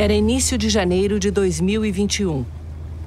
Era 0.00 0.12
início 0.12 0.56
de 0.56 0.68
janeiro 0.68 1.18
de 1.18 1.28
2021. 1.28 2.46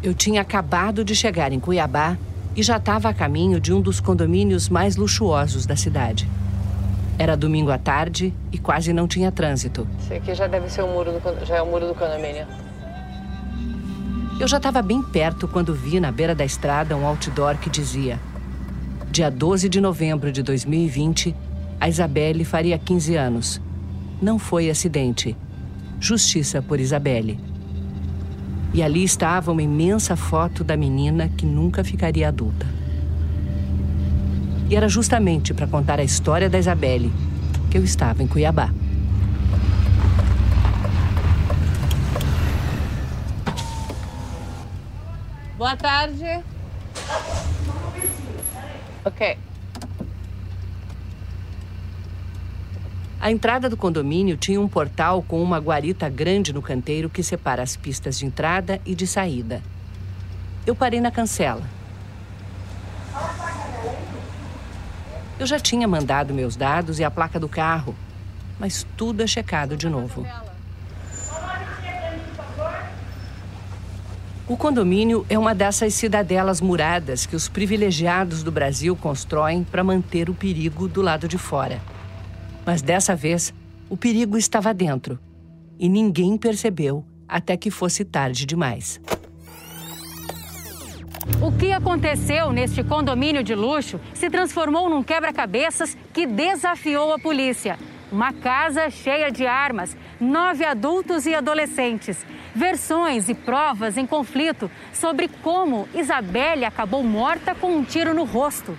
Eu 0.04 0.14
tinha 0.14 0.42
acabado 0.42 1.06
de 1.06 1.16
chegar 1.16 1.54
em 1.54 1.60
Cuiabá 1.60 2.18
e 2.54 2.62
já 2.62 2.76
estava 2.76 3.08
a 3.08 3.14
caminho 3.14 3.62
de 3.62 3.72
um 3.72 3.80
dos 3.80 4.02
condomínios 4.02 4.68
mais 4.68 4.98
luxuosos 4.98 5.66
da 5.66 5.78
cidade. 5.78 6.30
Era 7.18 7.38
domingo 7.38 7.72
à 7.72 7.78
tarde 7.78 8.34
e 8.52 8.58
quase 8.58 8.92
não 8.92 9.08
tinha 9.08 9.32
trânsito. 9.32 9.88
Esse 10.02 10.16
aqui 10.16 10.36
já 10.36 10.48
deve 10.48 10.70
ser 10.70 10.82
o 10.82 10.88
muro 10.88 11.14
do, 11.14 11.46
já 11.46 11.56
é 11.56 11.62
o 11.62 11.66
muro 11.66 11.88
do 11.88 11.96
condomínio. 11.96 12.46
Eu 14.38 14.48
já 14.50 14.58
estava 14.58 14.82
bem 14.82 15.02
perto 15.02 15.48
quando 15.48 15.74
vi 15.74 15.98
na 15.98 16.12
beira 16.12 16.36
da 16.36 16.44
estrada 16.44 16.98
um 16.98 17.08
outdoor 17.08 17.58
que 17.58 17.70
dizia: 17.70 18.20
Dia 19.10 19.32
12 19.32 19.70
de 19.70 19.80
novembro 19.80 20.30
de 20.30 20.44
2020, 20.44 21.34
a 21.80 21.88
Isabelle 21.88 22.44
faria 22.44 22.78
15 22.78 23.16
anos. 23.16 23.62
Não 24.22 24.38
foi 24.38 24.70
acidente. 24.70 25.38
Justiça 26.02 26.64
por 26.64 26.80
Isabelle. 26.80 27.40
E 28.74 28.82
ali 28.82 29.04
estava 29.04 29.52
uma 29.52 29.62
imensa 29.62 30.16
foto 30.16 30.64
da 30.64 30.76
menina 30.76 31.30
que 31.30 31.46
nunca 31.46 31.84
ficaria 31.84 32.28
adulta. 32.28 32.66
E 34.68 34.76
era 34.76 34.90
justamente 34.90 35.54
para 35.54 35.68
contar 35.68 36.00
a 36.00 36.04
história 36.04 36.50
da 36.50 36.58
Isabelle 36.58 37.12
que 37.70 37.78
eu 37.78 37.84
estava 37.84 38.24
em 38.24 38.28
Cuiabá. 38.28 38.72
Boa 45.56 45.78
tarde. 45.78 46.44
Ok. 49.06 49.38
A 53.22 53.30
entrada 53.30 53.70
do 53.70 53.78
condomínio 53.78 54.36
tinha 54.36 54.60
um 54.60 54.68
portal 54.68 55.22
com 55.22 55.44
uma 55.44 55.60
guarita 55.60 56.10
grande 56.10 56.52
no 56.52 56.60
canteiro 56.60 57.08
que 57.08 57.22
separa 57.22 57.62
as 57.62 57.76
pistas 57.76 58.18
de 58.18 58.26
entrada 58.26 58.82
e 58.84 58.96
de 58.96 59.06
saída. 59.06 59.62
Eu 60.66 60.76
parei 60.76 61.00
na 61.00 61.12
cancela. 61.12 61.62
Eu 65.40 65.46
já 65.46 65.60
tinha 65.60 65.88
mandado 65.88 66.34
meus 66.34 66.56
dados 66.56 66.98
e 66.98 67.04
a 67.04 67.12
placa 67.12 67.40
do 67.40 67.48
carro, 67.48 67.96
mas 68.60 68.88
tudo 68.98 69.22
é 69.22 69.28
checado 69.28 69.78
de 69.78 69.88
novo. 69.88 70.26
O 74.48 74.58
condomínio 74.58 75.28
é 75.30 75.38
uma 75.38 75.54
dessas 75.54 75.94
cidadelas 75.94 76.60
muradas 76.60 77.28
que 77.28 77.36
os 77.36 77.48
privilegiados 77.48 78.42
do 78.42 78.52
Brasil 78.52 78.96
constroem 78.96 79.64
para 79.64 79.84
manter 79.84 80.28
o 80.28 80.34
perigo 80.34 80.88
do 80.88 81.04
lado 81.04 81.28
de 81.28 81.38
fora. 81.38 81.80
Mas 82.66 82.82
dessa 82.82 83.16
vez, 83.16 83.54
o 83.90 83.98
perigo 83.98 84.38
estava 84.38 84.74
dentro 84.74 85.20
e 85.80 85.90
ninguém 85.90 86.38
percebeu 86.38 87.06
até 87.28 87.58
que 87.58 87.72
fosse 87.72 88.06
tarde 88.06 88.46
demais. 88.46 89.00
O 91.42 91.52
que 91.52 91.72
aconteceu 91.72 92.52
neste 92.52 92.84
condomínio 92.84 93.44
de 93.44 93.56
luxo 93.56 94.00
se 94.14 94.30
transformou 94.30 94.90
num 94.90 95.04
quebra-cabeças 95.04 95.98
que 96.14 96.26
desafiou 96.26 97.14
a 97.14 97.20
polícia. 97.20 97.80
Uma 98.12 98.34
casa 98.34 98.90
cheia 98.90 99.32
de 99.32 99.46
armas, 99.46 99.96
nove 100.20 100.66
adultos 100.66 101.26
e 101.26 101.34
adolescentes 101.34 102.26
versões 102.54 103.30
e 103.30 103.34
provas 103.34 103.98
em 103.98 104.06
conflito 104.06 104.70
sobre 104.94 105.28
como 105.28 105.88
Isabelle 105.94 106.66
acabou 106.66 107.04
morta 107.04 107.56
com 107.56 107.76
um 107.76 107.84
tiro 107.84 108.14
no 108.14 108.24
rosto. 108.24 108.78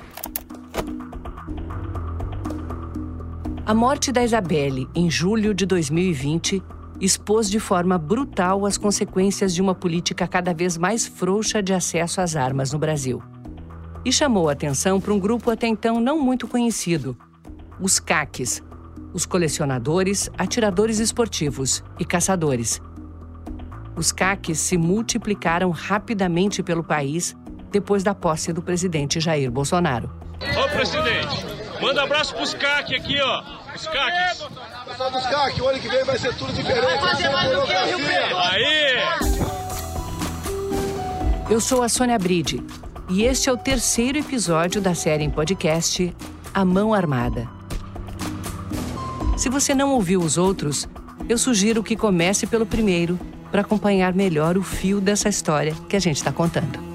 A 3.73 3.75
morte 3.75 4.12
da 4.12 4.23
Isabelle, 4.23 4.87
em 4.95 5.11
julho 5.11 5.55
de 5.55 5.65
2020, 5.65 6.62
expôs 7.01 7.48
de 7.48 7.59
forma 7.59 7.97
brutal 7.97 8.67
as 8.67 8.77
consequências 8.77 9.55
de 9.55 9.63
uma 9.63 9.74
política 9.74 10.29
cada 10.29 10.52
vez 10.52 10.77
mais 10.77 11.07
frouxa 11.07 11.63
de 11.63 11.73
acesso 11.73 12.20
às 12.20 12.36
armas 12.36 12.70
no 12.70 12.79
Brasil. 12.79 13.23
E 14.05 14.13
chamou 14.13 14.51
atenção 14.51 15.01
para 15.01 15.14
um 15.14 15.19
grupo 15.19 15.51
até 15.51 15.67
então 15.67 16.02
não 16.02 16.20
muito 16.20 16.47
conhecido, 16.47 17.17
os 17.80 17.98
CACs, 17.98 18.63
os 19.14 19.24
colecionadores, 19.24 20.29
atiradores 20.36 20.98
esportivos 20.98 21.83
e 21.98 22.05
caçadores, 22.05 22.79
os 23.97 24.13
CACs 24.13 24.58
se 24.58 24.77
multiplicaram 24.77 25.70
rapidamente 25.70 26.63
pelo 26.63 26.85
país 26.85 27.35
depois 27.70 28.02
da 28.02 28.14
posse 28.14 28.52
do 28.52 28.61
presidente 28.61 29.18
Jair 29.18 29.51
Bolsonaro. 29.51 30.11
Ô, 30.63 30.68
presidente, 30.77 31.47
manda 31.80 32.02
abraço 32.02 32.35
pros 32.35 32.52
CAC 32.52 32.95
aqui, 32.95 33.18
ó. 33.18 33.61
Os 33.75 33.87
CACs. 33.87 34.45
Pessoal 34.87 35.11
dos 35.11 35.23
CAC, 35.27 35.63
o 35.63 35.69
ano 35.69 35.79
que 35.79 35.89
vem 35.89 36.05
vai 36.05 36.19
ser 36.19 36.35
tudo 36.37 36.53
diferente. 36.53 36.85
Vai 36.85 36.99
fazer 36.99 37.31
mais 37.31 37.51
do 37.51 37.63
que 37.63 37.73
Rio 37.73 37.99
Aí! 38.39 39.03
Eu 41.51 41.61
sou 41.61 41.83
a 41.83 41.89
Sônia 41.89 42.19
Bride 42.19 42.63
e 43.09 43.25
este 43.25 43.49
é 43.49 43.53
o 43.53 43.57
terceiro 43.57 44.19
episódio 44.19 44.81
da 44.81 44.95
série 44.95 45.25
em 45.25 45.31
podcast 45.31 46.15
A 46.53 46.65
Mão 46.65 46.93
Armada. 46.95 47.49
Se 49.37 49.49
você 49.49 49.75
não 49.75 49.93
ouviu 49.93 50.21
os 50.21 50.39
outros, 50.39 50.89
eu 51.29 51.39
sugiro 51.39 51.83
que 51.83 51.97
comece 51.97 52.47
pelo 52.47 52.67
primeiro 52.67 53.19
para 53.51 53.63
acompanhar 53.63 54.15
melhor 54.15 54.57
o 54.57 54.63
fio 54.63 55.01
dessa 55.01 55.29
história 55.29 55.75
que 55.89 55.97
a 55.97 56.01
gente 56.01 56.17
está 56.17 56.33
contando. 56.33 56.92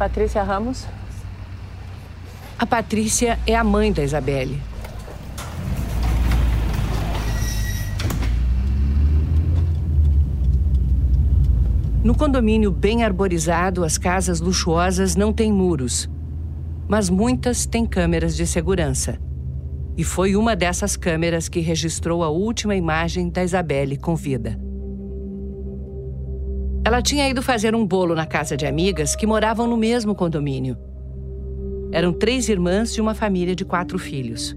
Patrícia 0.00 0.42
Ramos. 0.42 0.86
A 2.58 2.64
Patrícia 2.64 3.38
é 3.46 3.54
a 3.54 3.62
mãe 3.62 3.92
da 3.92 4.02
Isabelle. 4.02 4.58
No 12.02 12.14
condomínio 12.14 12.70
bem 12.70 13.04
arborizado, 13.04 13.84
as 13.84 13.98
casas 13.98 14.40
luxuosas 14.40 15.16
não 15.16 15.34
têm 15.34 15.52
muros, 15.52 16.08
mas 16.88 17.10
muitas 17.10 17.66
têm 17.66 17.84
câmeras 17.84 18.34
de 18.34 18.46
segurança. 18.46 19.18
E 19.98 20.02
foi 20.02 20.34
uma 20.34 20.56
dessas 20.56 20.96
câmeras 20.96 21.46
que 21.46 21.60
registrou 21.60 22.24
a 22.24 22.30
última 22.30 22.74
imagem 22.74 23.28
da 23.28 23.44
Isabelle 23.44 23.98
com 23.98 24.16
vida. 24.16 24.69
Ela 26.82 27.02
tinha 27.02 27.28
ido 27.28 27.42
fazer 27.42 27.74
um 27.74 27.86
bolo 27.86 28.14
na 28.14 28.24
casa 28.24 28.56
de 28.56 28.66
amigas 28.66 29.14
que 29.14 29.26
moravam 29.26 29.66
no 29.66 29.76
mesmo 29.76 30.14
condomínio. 30.14 30.78
Eram 31.92 32.12
três 32.12 32.48
irmãs 32.48 32.94
de 32.94 33.00
uma 33.00 33.14
família 33.14 33.54
de 33.54 33.64
quatro 33.64 33.98
filhos. 33.98 34.56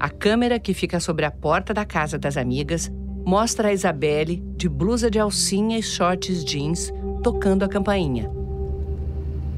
A 0.00 0.08
câmera 0.08 0.58
que 0.58 0.72
fica 0.72 0.98
sobre 0.98 1.24
a 1.24 1.30
porta 1.30 1.74
da 1.74 1.84
casa 1.84 2.18
das 2.18 2.36
amigas 2.36 2.90
mostra 3.26 3.68
a 3.68 3.72
Isabelle 3.72 4.42
de 4.56 4.68
blusa 4.68 5.10
de 5.10 5.18
alcinha 5.18 5.78
e 5.78 5.82
shorts 5.82 6.44
jeans 6.44 6.92
tocando 7.22 7.64
a 7.64 7.68
campainha. 7.68 8.30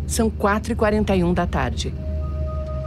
São 0.06 0.31
4h41 0.31 1.34
da 1.34 1.47
tarde. 1.47 1.94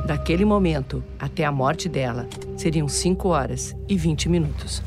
Daquele 0.05 0.43
momento 0.43 1.03
até 1.19 1.45
a 1.45 1.51
morte 1.51 1.87
dela 1.87 2.27
seriam 2.57 2.87
5 2.87 3.29
horas 3.29 3.75
e 3.87 3.95
20 3.95 4.27
minutos. 4.27 4.81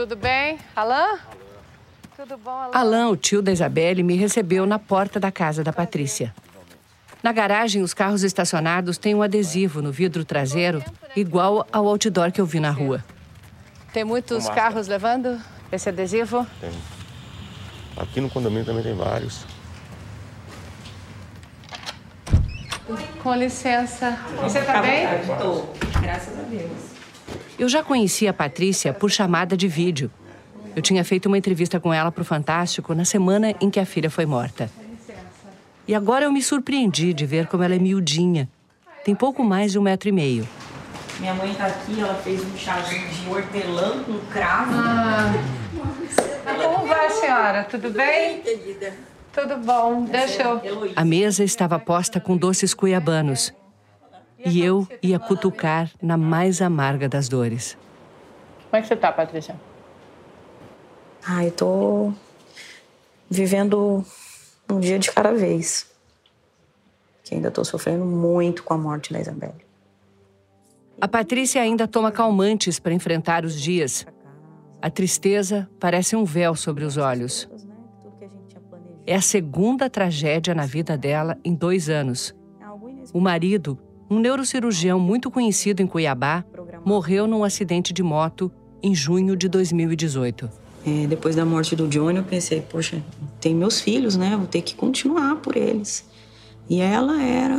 Tudo 0.00 0.16
bem? 0.16 0.58
Alain? 0.74 1.18
Tudo 2.16 2.38
bom, 2.38 2.50
Alain? 2.50 2.70
Alain, 2.72 3.04
o 3.12 3.16
tio 3.18 3.42
da 3.42 3.52
Isabelle, 3.52 4.02
me 4.02 4.16
recebeu 4.16 4.64
na 4.64 4.78
porta 4.78 5.20
da 5.20 5.30
casa 5.30 5.62
da 5.62 5.74
Patrícia. 5.74 6.34
Na 7.22 7.32
garagem, 7.32 7.82
os 7.82 7.92
carros 7.92 8.22
estacionados 8.22 8.96
têm 8.96 9.14
um 9.14 9.20
adesivo 9.20 9.82
no 9.82 9.92
vidro 9.92 10.24
traseiro, 10.24 10.82
igual 11.14 11.66
ao 11.70 11.86
outdoor 11.86 12.32
que 12.32 12.40
eu 12.40 12.46
vi 12.46 12.60
na 12.60 12.70
rua. 12.70 13.04
Tem 13.92 14.02
muitos 14.02 14.48
carros 14.48 14.88
levando 14.88 15.38
esse 15.70 15.90
adesivo? 15.90 16.46
Tem. 16.58 16.72
Aqui 17.98 18.22
no 18.22 18.30
condomínio 18.30 18.64
também 18.64 18.82
tem 18.82 18.94
vários. 18.94 19.44
Com 23.22 23.34
licença. 23.34 24.18
Você 24.40 24.62
tá 24.62 24.80
bem? 24.80 25.04
Estou, 25.20 25.74
graças 26.00 26.38
a 26.38 26.42
Deus. 26.44 26.89
Eu 27.58 27.68
já 27.68 27.82
conhecia 27.82 28.30
a 28.30 28.34
Patrícia 28.34 28.92
por 28.92 29.10
chamada 29.10 29.56
de 29.56 29.68
vídeo. 29.68 30.10
Eu 30.74 30.82
tinha 30.82 31.04
feito 31.04 31.26
uma 31.26 31.36
entrevista 31.36 31.80
com 31.80 31.92
ela 31.92 32.12
para 32.12 32.22
o 32.22 32.24
Fantástico 32.24 32.94
na 32.94 33.04
semana 33.04 33.54
em 33.60 33.68
que 33.68 33.80
a 33.80 33.84
filha 33.84 34.08
foi 34.08 34.24
morta. 34.24 34.70
E 35.86 35.94
agora 35.94 36.24
eu 36.24 36.32
me 36.32 36.42
surpreendi 36.42 37.12
de 37.12 37.26
ver 37.26 37.46
como 37.48 37.62
ela 37.62 37.74
é 37.74 37.78
miudinha. 37.78 38.48
Tem 39.04 39.14
pouco 39.14 39.42
mais 39.42 39.72
de 39.72 39.78
um 39.78 39.82
metro 39.82 40.08
e 40.08 40.12
meio. 40.12 40.48
Minha 41.18 41.34
mãe 41.34 41.52
tá 41.54 41.66
aqui, 41.66 42.00
ela 42.00 42.14
fez 42.14 42.42
um 42.44 42.56
chazinho 42.56 43.08
de 43.08 43.28
hortelã 43.28 44.02
com 44.04 44.18
cravo. 44.32 44.72
Ah. 44.74 45.32
Como 46.44 46.86
vai, 46.86 47.10
senhora? 47.10 47.64
Tudo 47.64 47.90
bem? 47.90 48.40
querida. 48.40 48.94
Tudo 49.32 49.56
bom. 49.58 50.04
Deixa 50.04 50.42
eu. 50.42 50.60
A 50.96 51.04
mesa 51.04 51.44
estava 51.44 51.78
posta 51.78 52.20
com 52.20 52.36
doces 52.36 52.72
cuiabanos. 52.74 53.52
E 54.44 54.64
eu 54.64 54.86
ia 55.02 55.18
cutucar 55.18 55.90
na 56.00 56.16
mais 56.16 56.62
amarga 56.62 57.08
das 57.08 57.28
dores. 57.28 57.76
Como 58.70 58.78
é 58.78 58.80
que 58.80 58.88
você 58.88 58.96
tá, 58.96 59.12
Patrícia? 59.12 59.54
Ah, 61.26 61.44
eu 61.44 61.50
tô 61.50 62.12
vivendo 63.28 64.04
um 64.68 64.80
dia 64.80 64.98
de 64.98 65.10
cada 65.12 65.32
vez. 65.32 65.90
Que 67.24 67.34
ainda 67.34 67.50
tô 67.50 67.64
sofrendo 67.64 68.04
muito 68.04 68.62
com 68.62 68.74
a 68.74 68.78
morte 68.78 69.12
da 69.12 69.20
Isabelle. 69.20 69.66
A 71.00 71.08
Patrícia 71.08 71.60
ainda 71.60 71.86
toma 71.86 72.10
calmantes 72.10 72.78
para 72.78 72.92
enfrentar 72.92 73.44
os 73.44 73.60
dias. 73.60 74.06
A 74.80 74.90
tristeza 74.90 75.68
parece 75.78 76.16
um 76.16 76.24
véu 76.24 76.54
sobre 76.54 76.84
os 76.84 76.96
olhos. 76.96 77.48
É 79.06 79.14
a 79.14 79.20
segunda 79.20 79.90
tragédia 79.90 80.54
na 80.54 80.66
vida 80.66 80.96
dela 80.96 81.38
em 81.44 81.54
dois 81.54 81.88
anos. 81.88 82.34
O 83.12 83.20
marido, 83.20 83.78
um 84.10 84.18
neurocirurgião 84.18 84.98
muito 84.98 85.30
conhecido 85.30 85.80
em 85.80 85.86
Cuiabá, 85.86 86.44
morreu 86.84 87.28
num 87.28 87.44
acidente 87.44 87.92
de 87.92 88.02
moto 88.02 88.50
em 88.82 88.92
junho 88.92 89.36
de 89.36 89.48
2018. 89.48 90.50
É, 90.84 91.06
depois 91.06 91.36
da 91.36 91.44
morte 91.44 91.76
do 91.76 91.86
Johnny, 91.86 92.18
eu 92.18 92.24
pensei, 92.24 92.60
poxa, 92.60 93.00
tem 93.40 93.54
meus 93.54 93.80
filhos, 93.80 94.16
né? 94.16 94.36
Vou 94.36 94.46
ter 94.46 94.62
que 94.62 94.74
continuar 94.74 95.36
por 95.36 95.56
eles. 95.56 96.08
E 96.68 96.80
ela 96.80 97.22
era 97.22 97.56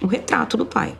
o 0.00 0.06
retrato 0.06 0.56
do 0.56 0.64
pai. 0.64 0.96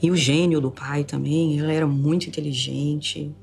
E 0.00 0.10
o 0.10 0.16
gênio 0.16 0.60
do 0.60 0.70
pai 0.70 1.02
também, 1.02 1.58
ela 1.58 1.72
era 1.72 1.86
muito 1.86 2.28
inteligente. 2.28 3.34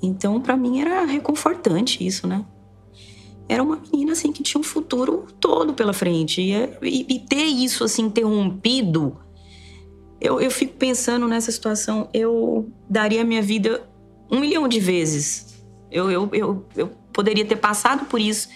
Então, 0.00 0.40
para 0.40 0.56
mim, 0.56 0.80
era 0.80 1.04
reconfortante 1.04 2.06
isso, 2.06 2.26
né? 2.26 2.44
Era 3.48 3.62
uma 3.62 3.76
menina, 3.76 4.12
assim, 4.12 4.30
que 4.30 4.42
tinha 4.42 4.60
um 4.60 4.64
futuro 4.64 5.26
todo 5.40 5.72
pela 5.72 5.92
frente. 5.92 6.42
E, 6.42 7.06
e, 7.08 7.18
ter 7.20 7.44
isso, 7.44 7.82
assim, 7.82 8.02
interrompido, 8.02 9.16
eu, 10.20 10.40
eu 10.40 10.50
fico 10.50 10.74
pensando 10.74 11.26
nessa 11.26 11.50
situação, 11.50 12.08
eu 12.12 12.70
daria 12.88 13.24
minha 13.24 13.40
vida 13.40 13.88
um 14.30 14.40
milhão 14.40 14.68
de 14.68 14.78
vezes. 14.78 15.64
Eu, 15.90 16.10
eu, 16.10 16.28
eu, 16.32 16.66
eu 16.76 16.88
poderia 17.12 17.44
ter 17.44 17.56
passado 17.56 18.04
por 18.04 18.20
isso 18.20 18.48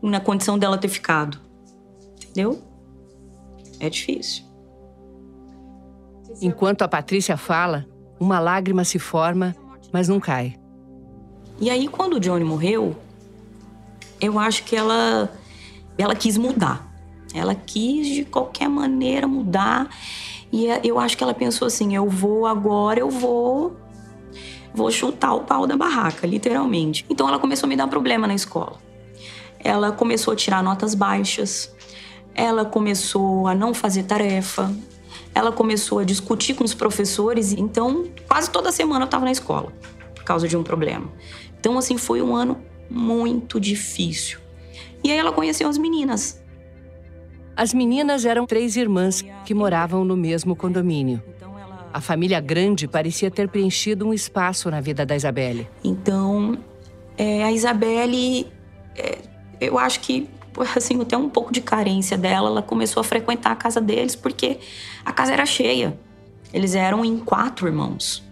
na 0.00 0.20
condição 0.20 0.56
dela 0.56 0.78
ter 0.78 0.88
ficado. 0.88 1.40
Entendeu? 2.14 2.62
É 3.80 3.90
difícil. 3.90 4.44
Enquanto 6.40 6.82
a 6.82 6.88
Patrícia 6.88 7.36
fala, 7.36 7.86
uma 8.20 8.38
lágrima 8.38 8.84
se 8.84 8.98
forma, 8.98 9.56
mas 9.92 10.08
não 10.08 10.20
cai. 10.20 10.54
E 11.60 11.70
aí, 11.70 11.88
quando 11.88 12.14
o 12.14 12.20
Johnny 12.20 12.44
morreu, 12.44 12.94
eu 14.20 14.38
acho 14.38 14.64
que 14.64 14.74
ela, 14.76 15.30
ela 15.98 16.14
quis 16.14 16.36
mudar. 16.36 16.86
Ela 17.34 17.54
quis, 17.54 18.06
de 18.06 18.24
qualquer 18.24 18.68
maneira, 18.68 19.26
mudar. 19.26 19.88
E 20.50 20.68
é, 20.68 20.80
eu 20.84 20.98
acho 20.98 21.16
que 21.16 21.22
ela 21.22 21.34
pensou 21.34 21.66
assim: 21.66 21.94
eu 21.94 22.08
vou 22.08 22.46
agora, 22.46 23.00
eu 23.00 23.10
vou. 23.10 23.76
Vou 24.74 24.90
chutar 24.90 25.34
o 25.34 25.40
pau 25.40 25.66
da 25.66 25.76
barraca, 25.76 26.26
literalmente. 26.26 27.04
Então 27.08 27.28
ela 27.28 27.38
começou 27.38 27.66
a 27.66 27.68
me 27.68 27.76
dar 27.76 27.88
problema 27.88 28.26
na 28.26 28.34
escola. 28.34 28.78
Ela 29.58 29.90
começou 29.90 30.32
a 30.32 30.36
tirar 30.36 30.62
notas 30.62 30.94
baixas. 30.94 31.74
Ela 32.34 32.64
começou 32.64 33.46
a 33.46 33.54
não 33.54 33.72
fazer 33.72 34.02
tarefa. 34.02 34.70
Ela 35.34 35.50
começou 35.50 35.98
a 35.98 36.04
discutir 36.04 36.54
com 36.54 36.62
os 36.62 36.74
professores. 36.74 37.52
Então, 37.52 38.04
quase 38.28 38.50
toda 38.50 38.70
semana 38.70 39.02
eu 39.02 39.06
estava 39.06 39.24
na 39.24 39.32
escola 39.32 39.72
por 40.14 40.24
causa 40.24 40.46
de 40.46 40.56
um 40.56 40.62
problema. 40.62 41.10
Então, 41.58 41.78
assim, 41.78 41.96
foi 41.96 42.20
um 42.20 42.36
ano 42.36 42.58
muito 42.90 43.60
difícil. 43.60 44.38
E 45.02 45.10
aí 45.10 45.18
ela 45.18 45.32
conheceu 45.32 45.68
as 45.68 45.78
meninas. 45.78 46.42
As 47.56 47.72
meninas 47.72 48.24
eram 48.24 48.46
três 48.46 48.76
irmãs 48.76 49.24
que 49.44 49.54
moravam 49.54 50.04
no 50.04 50.16
mesmo 50.16 50.54
condomínio. 50.54 51.22
A 51.92 52.00
família 52.00 52.40
grande 52.40 52.86
parecia 52.86 53.30
ter 53.30 53.48
preenchido 53.48 54.06
um 54.06 54.12
espaço 54.12 54.70
na 54.70 54.80
vida 54.80 55.06
da 55.06 55.16
Isabelle. 55.16 55.66
Então, 55.82 56.58
é, 57.16 57.42
a 57.42 57.50
Isabelle, 57.50 58.46
é, 58.94 59.18
eu 59.60 59.78
acho 59.78 60.00
que 60.00 60.28
assim, 60.76 61.00
até 61.00 61.16
um 61.16 61.28
pouco 61.28 61.52
de 61.52 61.60
carência 61.60 62.16
dela, 62.16 62.48
ela 62.48 62.62
começou 62.62 63.00
a 63.00 63.04
frequentar 63.04 63.52
a 63.52 63.56
casa 63.56 63.80
deles 63.80 64.16
porque 64.16 64.58
a 65.04 65.12
casa 65.12 65.32
era 65.32 65.44
cheia. 65.44 65.98
Eles 66.52 66.74
eram 66.74 67.04
em 67.04 67.18
quatro 67.18 67.66
irmãos, 67.66 68.22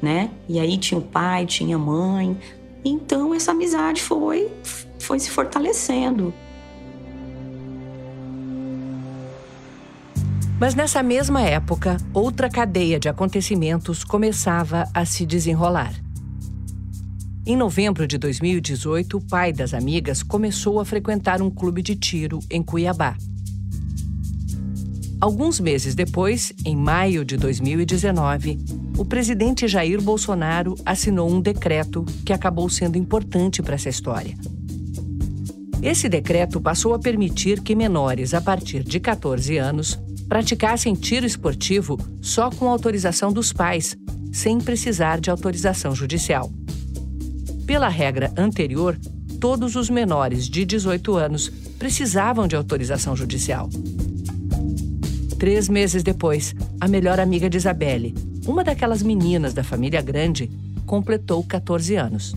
né? 0.00 0.30
E 0.48 0.58
aí 0.58 0.78
tinha 0.78 0.98
o 0.98 1.02
pai, 1.02 1.46
tinha 1.46 1.76
a 1.76 1.78
mãe. 1.78 2.36
Então 2.88 3.34
essa 3.34 3.50
amizade 3.50 4.00
foi 4.00 4.48
foi 4.96 5.18
se 5.18 5.28
fortalecendo. 5.28 6.32
Mas 10.60 10.74
nessa 10.74 11.02
mesma 11.02 11.42
época, 11.42 11.96
outra 12.14 12.48
cadeia 12.48 12.98
de 12.98 13.08
acontecimentos 13.08 14.04
começava 14.04 14.88
a 14.94 15.04
se 15.04 15.26
desenrolar. 15.26 15.92
Em 17.44 17.56
novembro 17.56 18.06
de 18.06 18.18
2018, 18.18 19.16
o 19.16 19.20
pai 19.20 19.52
das 19.52 19.74
amigas 19.74 20.22
começou 20.22 20.78
a 20.78 20.84
frequentar 20.84 21.42
um 21.42 21.50
clube 21.50 21.82
de 21.82 21.96
tiro 21.96 22.38
em 22.48 22.62
Cuiabá. 22.62 23.16
Alguns 25.18 25.58
meses 25.58 25.94
depois, 25.94 26.52
em 26.64 26.76
maio 26.76 27.24
de 27.24 27.38
2019, 27.38 28.58
o 28.98 29.04
presidente 29.04 29.66
Jair 29.66 30.00
Bolsonaro 30.00 30.74
assinou 30.84 31.30
um 31.30 31.40
decreto 31.40 32.04
que 32.24 32.34
acabou 32.34 32.68
sendo 32.68 32.98
importante 32.98 33.62
para 33.62 33.76
essa 33.76 33.88
história. 33.88 34.36
Esse 35.82 36.06
decreto 36.08 36.60
passou 36.60 36.92
a 36.92 36.98
permitir 36.98 37.62
que 37.62 37.74
menores 37.74 38.34
a 38.34 38.42
partir 38.42 38.82
de 38.82 39.00
14 39.00 39.56
anos 39.56 39.98
praticassem 40.28 40.94
tiro 40.94 41.24
esportivo 41.24 41.98
só 42.20 42.50
com 42.50 42.68
autorização 42.68 43.32
dos 43.32 43.54
pais, 43.54 43.96
sem 44.32 44.58
precisar 44.58 45.18
de 45.18 45.30
autorização 45.30 45.94
judicial. 45.94 46.50
Pela 47.66 47.88
regra 47.88 48.32
anterior, 48.36 48.98
todos 49.40 49.76
os 49.76 49.88
menores 49.88 50.46
de 50.46 50.64
18 50.66 51.16
anos 51.16 51.48
precisavam 51.78 52.46
de 52.46 52.54
autorização 52.54 53.16
judicial. 53.16 53.70
Três 55.38 55.68
meses 55.68 56.02
depois, 56.02 56.54
a 56.80 56.88
melhor 56.88 57.20
amiga 57.20 57.50
de 57.50 57.58
Isabelle, 57.58 58.14
uma 58.46 58.64
daquelas 58.64 59.02
meninas 59.02 59.52
da 59.52 59.62
família 59.62 60.00
grande, 60.00 60.50
completou 60.86 61.44
14 61.44 61.94
anos. 61.94 62.34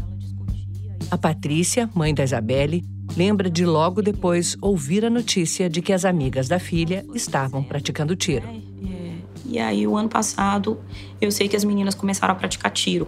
A 1.10 1.18
Patrícia, 1.18 1.90
mãe 1.96 2.14
da 2.14 2.26
Isabelle, 2.26 2.84
lembra 3.16 3.50
de 3.50 3.66
logo 3.66 4.02
depois 4.02 4.58
ouvir 4.62 5.06
a 5.06 5.10
notícia 5.10 5.70
de 5.70 5.82
que 5.82 5.94
as 5.94 6.04
amigas 6.04 6.50
da 6.50 6.60
filha 6.60 7.06
estavam 7.16 7.64
praticando 7.64 8.18
tiro. 8.18 8.46
E 9.46 9.58
aí, 9.58 9.88
o 9.88 9.96
ano 9.96 10.10
passado, 10.10 10.78
eu 11.22 11.32
sei 11.32 11.48
que 11.48 11.56
as 11.56 11.64
meninas 11.64 11.96
começaram 11.96 12.34
a 12.34 12.36
praticar 12.36 12.70
tiro. 12.70 13.08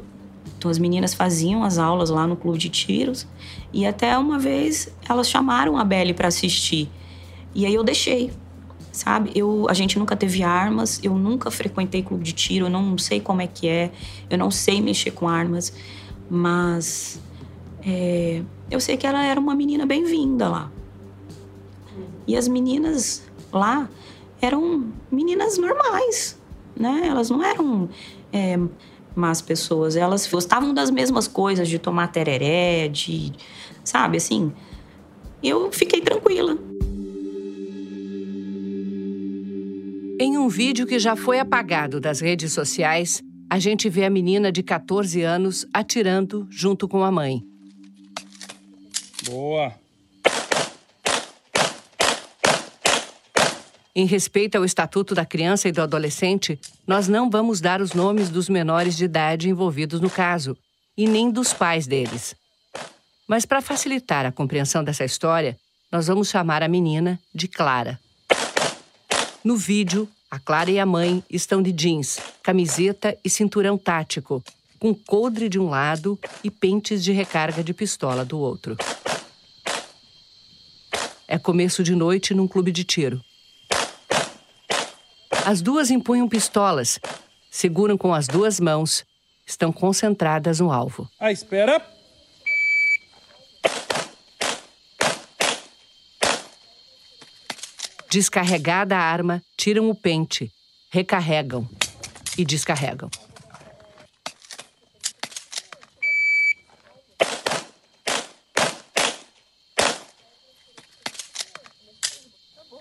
Então, 0.58 0.72
as 0.72 0.80
meninas 0.80 1.14
faziam 1.14 1.66
as 1.66 1.78
aulas 1.78 2.10
lá 2.10 2.26
no 2.26 2.38
clube 2.38 2.58
de 2.58 2.70
tiros 2.70 3.28
e 3.74 3.86
até 3.86 4.18
uma 4.18 4.40
vez 4.40 4.88
elas 5.08 5.30
chamaram 5.30 5.78
a 5.78 5.84
Belle 5.84 6.14
para 6.14 6.30
assistir. 6.30 6.90
E 7.54 7.66
aí 7.66 7.74
eu 7.74 7.84
deixei, 7.84 8.32
sabe? 8.92 9.32
Eu, 9.34 9.68
a 9.70 9.74
gente 9.74 9.98
nunca 9.98 10.16
teve 10.16 10.44
armas, 10.44 11.00
eu 11.04 11.16
nunca 11.16 11.50
frequentei 11.50 12.04
clube 12.04 12.24
de 12.24 12.34
tiro, 12.34 12.66
eu 12.66 12.70
não 12.70 12.98
sei 12.98 13.20
como 13.20 13.42
é 13.42 13.48
que 13.48 13.68
é, 13.68 13.92
eu 14.30 14.38
não 14.38 14.52
sei 14.52 14.82
mexer 14.82 15.12
com 15.12 15.28
armas, 15.28 15.74
mas 16.30 17.20
é, 17.86 18.42
eu 18.70 18.80
sei 18.80 18.98
que 18.98 19.08
ela 19.08 19.24
era 19.24 19.40
uma 19.40 19.56
menina 19.56 19.86
bem-vinda 19.86 20.50
lá. 20.50 20.72
E 22.28 22.36
as 22.36 22.48
meninas 22.48 23.24
lá 23.52 23.90
eram 24.42 24.92
meninas 25.12 25.58
normais, 25.58 26.40
né? 26.76 27.08
Elas 27.08 27.30
não 27.30 27.44
eram 27.44 27.90
é, 28.32 28.58
más 29.16 29.42
pessoas, 29.42 29.96
elas 29.96 30.28
gostavam 30.28 30.74
das 30.74 30.90
mesmas 30.90 31.28
coisas, 31.28 31.68
de 31.68 31.78
tomar 31.78 32.08
tereré, 32.08 32.88
de, 32.88 33.34
sabe, 33.84 34.18
assim. 34.18 34.52
Eu 35.44 35.72
fiquei 35.72 36.02
tranquila. 36.02 36.58
Em 40.24 40.38
um 40.38 40.48
vídeo 40.48 40.86
que 40.86 41.00
já 41.00 41.16
foi 41.16 41.40
apagado 41.40 42.00
das 42.00 42.20
redes 42.20 42.54
sociais, 42.54 43.24
a 43.50 43.58
gente 43.58 43.90
vê 43.90 44.06
a 44.06 44.10
menina 44.10 44.52
de 44.52 44.62
14 44.62 45.24
anos 45.24 45.66
atirando 45.74 46.48
junto 46.48 46.88
com 46.88 47.04
a 47.04 47.12
mãe. 47.12 47.42
Boa. 49.26 49.74
Em 53.96 54.06
respeito 54.06 54.60
ao 54.60 54.64
Estatuto 54.64 55.16
da 55.16 55.26
Criança 55.26 55.68
e 55.68 55.72
do 55.72 55.82
Adolescente, 55.82 56.60
nós 56.86 57.08
não 57.08 57.28
vamos 57.28 57.60
dar 57.60 57.82
os 57.82 57.94
nomes 57.94 58.30
dos 58.30 58.48
menores 58.48 58.96
de 58.96 59.06
idade 59.06 59.50
envolvidos 59.50 60.00
no 60.00 60.10
caso, 60.12 60.56
e 60.96 61.08
nem 61.08 61.32
dos 61.32 61.52
pais 61.52 61.88
deles. 61.88 62.36
Mas 63.28 63.44
para 63.44 63.60
facilitar 63.60 64.28
a 64.28 64.32
compreensão 64.32 64.84
dessa 64.84 65.04
história, 65.04 65.58
nós 65.92 66.06
vamos 66.06 66.30
chamar 66.30 66.62
a 66.62 66.68
menina 66.68 67.20
de 67.34 67.48
Clara. 67.48 68.00
No 69.44 69.58
vídeo, 69.58 70.08
A 70.30 70.38
Clara 70.38 70.70
e 70.70 70.80
a 70.80 70.86
mãe 70.86 71.24
estão 71.28 71.64
de 71.64 71.72
jeans, 71.72 72.20
camiseta 72.44 73.18
e 73.24 73.30
cinturão 73.30 73.76
tático, 73.76 74.44
com 74.78 74.94
coldre 74.94 75.50
de 75.50 75.60
um 75.60 75.68
lado 75.68 76.20
e 76.44 76.52
pentes 76.52 77.04
de 77.04 77.12
recarga 77.12 77.64
de 77.64 77.74
pistola 77.74 78.24
do 78.24 78.38
outro. 78.38 78.78
É 81.28 81.40
começo 81.40 81.82
de 81.82 81.96
noite 81.96 82.36
num 82.36 82.48
clube 82.48 82.72
de 82.72 82.84
tiro. 82.84 83.20
As 85.44 85.60
duas 85.60 85.90
empunham 85.90 86.30
pistolas, 86.30 87.00
seguram 87.50 87.98
com 87.98 88.14
as 88.14 88.28
duas 88.28 88.60
mãos, 88.60 89.04
estão 89.44 89.72
concentradas 89.72 90.60
no 90.60 90.72
alvo. 90.72 91.10
Ah, 91.20 91.32
espera! 91.32 91.84
Descarregada 98.12 98.98
a 98.98 99.00
arma, 99.00 99.42
tiram 99.56 99.90
o 99.90 99.96
pente, 99.96 100.52
recarregam 100.92 101.66
e 102.38 102.44
descarregam. 102.44 103.10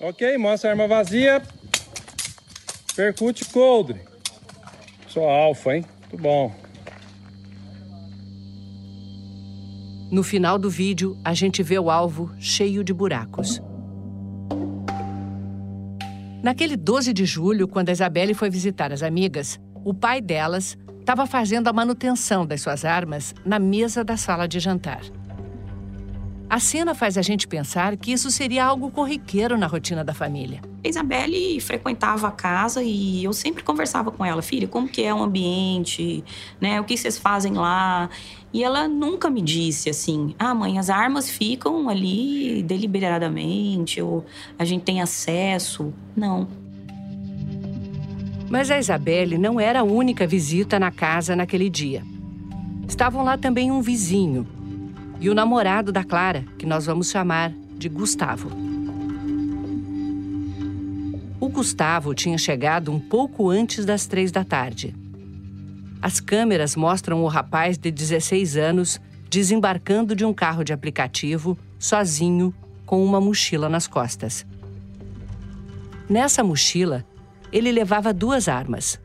Ok, 0.00 0.36
mostra 0.36 0.70
a 0.70 0.72
arma 0.72 0.88
vazia. 0.88 1.40
Percute 2.96 3.44
coldre. 3.44 4.00
Sou 5.06 5.28
alfa, 5.28 5.76
hein? 5.76 5.84
Muito 6.00 6.18
bom. 6.18 6.52
No 10.10 10.24
final 10.24 10.58
do 10.58 10.68
vídeo, 10.68 11.16
a 11.24 11.34
gente 11.34 11.62
vê 11.62 11.78
o 11.78 11.88
alvo 11.88 12.34
cheio 12.40 12.82
de 12.82 12.92
buracos. 12.92 13.62
Naquele 16.42 16.74
12 16.74 17.12
de 17.12 17.26
julho, 17.26 17.68
quando 17.68 17.90
a 17.90 17.92
Isabelle 17.92 18.32
foi 18.32 18.48
visitar 18.48 18.92
as 18.92 19.02
amigas, 19.02 19.60
o 19.84 19.92
pai 19.92 20.22
delas 20.22 20.76
estava 20.98 21.26
fazendo 21.26 21.68
a 21.68 21.72
manutenção 21.72 22.46
das 22.46 22.62
suas 22.62 22.82
armas 22.82 23.34
na 23.44 23.58
mesa 23.58 24.02
da 24.02 24.16
sala 24.16 24.48
de 24.48 24.58
jantar. 24.58 25.02
A 26.50 26.58
cena 26.58 26.96
faz 26.96 27.16
a 27.16 27.22
gente 27.22 27.46
pensar 27.46 27.96
que 27.96 28.10
isso 28.10 28.28
seria 28.28 28.64
algo 28.64 28.90
corriqueiro 28.90 29.56
na 29.56 29.68
rotina 29.68 30.02
da 30.02 30.12
família. 30.12 30.60
A 30.84 30.88
Isabelle 30.88 31.60
frequentava 31.60 32.26
a 32.26 32.32
casa 32.32 32.82
e 32.82 33.22
eu 33.22 33.32
sempre 33.32 33.62
conversava 33.62 34.10
com 34.10 34.24
ela, 34.24 34.42
filha, 34.42 34.66
como 34.66 34.88
que 34.88 35.00
é 35.00 35.14
o 35.14 35.22
ambiente, 35.22 36.24
né? 36.60 36.80
O 36.80 36.84
que 36.84 36.96
vocês 36.96 37.16
fazem 37.16 37.52
lá? 37.52 38.10
E 38.52 38.64
ela 38.64 38.88
nunca 38.88 39.30
me 39.30 39.40
disse 39.40 39.88
assim: 39.88 40.34
"Ah, 40.36 40.52
mãe, 40.52 40.76
as 40.76 40.90
armas 40.90 41.30
ficam 41.30 41.88
ali 41.88 42.64
deliberadamente 42.64 44.02
ou 44.02 44.26
a 44.58 44.64
gente 44.64 44.82
tem 44.82 45.00
acesso". 45.00 45.94
Não. 46.16 46.48
Mas 48.50 48.72
a 48.72 48.78
Isabelle 48.80 49.38
não 49.38 49.60
era 49.60 49.80
a 49.80 49.84
única 49.84 50.26
visita 50.26 50.80
na 50.80 50.90
casa 50.90 51.36
naquele 51.36 51.70
dia. 51.70 52.02
Estavam 52.88 53.22
lá 53.22 53.38
também 53.38 53.70
um 53.70 53.80
vizinho, 53.80 54.44
e 55.20 55.28
o 55.28 55.34
namorado 55.34 55.92
da 55.92 56.02
Clara, 56.02 56.44
que 56.58 56.64
nós 56.64 56.86
vamos 56.86 57.10
chamar 57.10 57.52
de 57.76 57.88
Gustavo. 57.88 58.50
O 61.38 61.48
Gustavo 61.48 62.14
tinha 62.14 62.38
chegado 62.38 62.90
um 62.90 62.98
pouco 62.98 63.50
antes 63.50 63.84
das 63.84 64.06
três 64.06 64.32
da 64.32 64.44
tarde. 64.44 64.94
As 66.00 66.20
câmeras 66.20 66.74
mostram 66.74 67.22
o 67.22 67.28
rapaz 67.28 67.76
de 67.76 67.90
16 67.90 68.56
anos 68.56 69.00
desembarcando 69.28 70.16
de 70.16 70.24
um 70.24 70.32
carro 70.32 70.64
de 70.64 70.72
aplicativo, 70.72 71.56
sozinho, 71.78 72.52
com 72.86 73.04
uma 73.04 73.20
mochila 73.20 73.68
nas 73.68 73.86
costas. 73.86 74.44
Nessa 76.08 76.42
mochila, 76.42 77.04
ele 77.52 77.70
levava 77.70 78.12
duas 78.12 78.48
armas. 78.48 78.98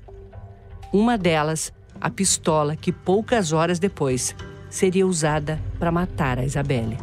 Uma 0.92 1.18
delas, 1.18 1.72
a 2.02 2.10
pistola 2.10 2.76
que 2.76 2.92
poucas 2.92 3.52
horas 3.52 3.78
depois 3.78 4.36
seria 4.75 5.08
usada 5.08 5.58
para 5.79 5.89
matar 5.89 6.38
a 6.38 6.44
Isabelle. 6.44 6.98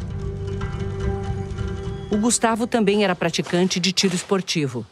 O 2.11 2.17
Gustavo 2.17 2.67
também 2.67 3.03
era 3.03 3.15
praticante 3.15 3.79
de 3.79 3.91
tiro 3.91 4.13
esportivo. 4.13 4.85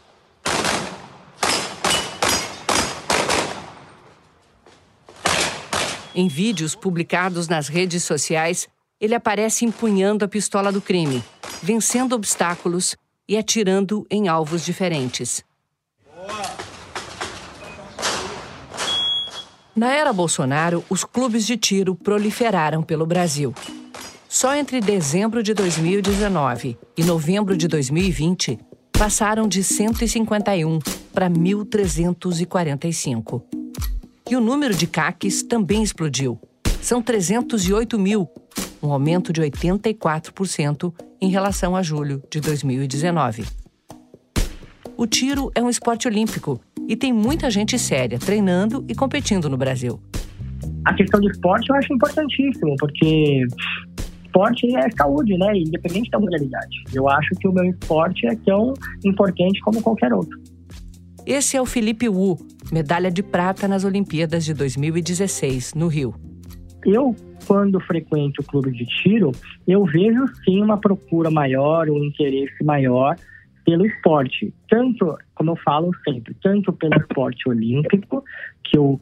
Em 6.15 6.27
vídeos 6.27 6.73
publicados 6.73 7.47
nas 7.47 7.67
redes 7.67 8.03
sociais, 8.03 8.67
ele 8.99 9.13
aparece 9.13 9.63
empunhando 9.63 10.25
a 10.25 10.27
pistola 10.27 10.71
do 10.71 10.81
crime, 10.81 11.23
vencendo 11.61 12.13
obstáculos 12.13 12.95
e 13.29 13.37
atirando 13.37 14.07
em 14.09 14.27
alvos 14.27 14.65
diferentes. 14.65 15.45
Na 19.75 19.93
era 19.93 20.11
Bolsonaro, 20.11 20.83
os 20.89 21.05
clubes 21.05 21.47
de 21.47 21.55
tiro 21.55 21.95
proliferaram 21.95 22.83
pelo 22.83 23.05
Brasil. 23.05 23.55
Só 24.27 24.53
entre 24.53 24.81
dezembro 24.81 25.41
de 25.41 25.53
2019 25.53 26.77
e 26.97 27.05
novembro 27.05 27.55
de 27.55 27.69
2020, 27.69 28.59
passaram 28.91 29.47
de 29.47 29.63
151 29.63 30.79
para 31.13 31.29
1.345. 31.29 33.41
E 34.29 34.35
o 34.35 34.41
número 34.41 34.75
de 34.75 34.87
CACs 34.87 35.41
também 35.41 35.81
explodiu. 35.81 36.37
São 36.81 37.01
308 37.01 37.97
mil, 37.97 38.27
um 38.83 38.91
aumento 38.91 39.31
de 39.31 39.41
84% 39.41 40.93
em 41.21 41.29
relação 41.29 41.77
a 41.77 41.81
julho 41.81 42.21
de 42.29 42.41
2019. 42.41 43.60
O 45.01 45.07
tiro 45.07 45.51
é 45.55 45.63
um 45.63 45.67
esporte 45.67 46.07
olímpico 46.07 46.61
e 46.87 46.95
tem 46.95 47.11
muita 47.11 47.49
gente 47.49 47.79
séria 47.79 48.19
treinando 48.19 48.85
e 48.87 48.93
competindo 48.93 49.49
no 49.49 49.57
Brasil. 49.57 49.99
A 50.85 50.93
questão 50.93 51.19
do 51.19 51.27
esporte 51.27 51.71
eu 51.71 51.75
acho 51.75 51.91
importantíssimo, 51.91 52.75
porque 52.79 53.43
esporte 54.23 54.77
é 54.77 54.91
saúde, 54.91 55.35
né? 55.39 55.57
Independente 55.57 56.11
da 56.11 56.19
modalidade. 56.19 56.83
Eu 56.93 57.09
acho 57.09 57.29
que 57.39 57.47
o 57.47 57.51
meu 57.51 57.65
esporte 57.65 58.27
é 58.27 58.35
tão 58.45 58.75
importante 59.03 59.59
como 59.61 59.81
qualquer 59.81 60.13
outro. 60.13 60.39
Esse 61.25 61.57
é 61.57 61.61
o 61.61 61.65
Felipe 61.65 62.07
Wu, 62.07 62.37
medalha 62.71 63.09
de 63.09 63.23
prata 63.23 63.67
nas 63.67 63.83
Olimpíadas 63.83 64.45
de 64.45 64.53
2016, 64.53 65.73
no 65.73 65.87
Rio. 65.87 66.13
Eu, 66.85 67.15
quando 67.47 67.79
frequento 67.79 68.43
o 68.43 68.45
clube 68.45 68.69
de 68.69 68.85
tiro, 68.85 69.31
eu 69.67 69.83
vejo 69.83 70.27
sim 70.45 70.61
uma 70.61 70.77
procura 70.77 71.31
maior, 71.31 71.89
um 71.89 72.03
interesse 72.03 72.63
maior 72.63 73.15
pelo 73.65 73.85
esporte, 73.85 74.53
tanto, 74.69 75.17
como 75.35 75.51
eu 75.51 75.55
falo 75.57 75.91
sempre, 76.03 76.35
tanto 76.41 76.73
pelo 76.73 76.95
esporte 76.95 77.47
olímpico, 77.47 78.23
que 78.63 78.77
eu 78.77 78.99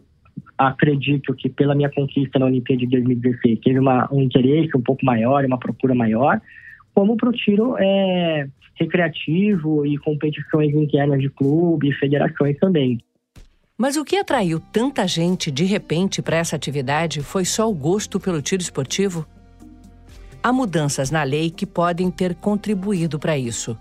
acredito 0.58 1.34
que 1.34 1.50
pela 1.50 1.75
minha 1.75 1.89
conquista 1.89 2.38
na 2.38 2.46
Olimpíada 2.46 2.82
de 2.82 2.88
2016 2.88 3.60
teve 3.60 3.80
uma, 3.80 4.08
um 4.12 4.22
interesse 4.22 4.75
um 4.75 4.82
pouco 4.82 5.06
maior, 5.06 5.46
uma 5.46 5.58
procura 5.58 5.96
maior, 5.96 6.42
como 6.94 7.16
para 7.16 7.30
o 7.30 7.34
tiro 7.34 7.75
é, 7.78 8.48
recreativo 8.75 9.86
e 9.86 9.98
competições 9.98 10.74
internas 10.74 11.22
de 11.22 11.30
clube 11.30 11.89
e 11.89 11.94
federações 11.94 12.58
também. 12.60 13.00
Mas 13.78 13.96
o 13.96 14.04
que 14.04 14.18
atraiu 14.18 14.60
tanta 14.60 15.08
gente 15.08 15.50
de 15.50 15.63
repente 15.63 16.22
para 16.22 16.36
essa 16.36 16.58
atividade 16.58 17.22
foi 17.22 17.46
só 17.46 17.70
o 17.70 17.74
gosto 17.74 18.20
pelo 18.20 18.42
tiro 18.42 18.62
esportivo? 18.62 19.25
Há 20.44 20.51
mudanças 20.51 21.10
na 21.10 21.24
lei 21.24 21.50
que 21.50 21.66
podem 21.66 22.12
ter 22.12 22.36
contribuído 22.36 23.18
para 23.18 23.38
isso. 23.38 23.78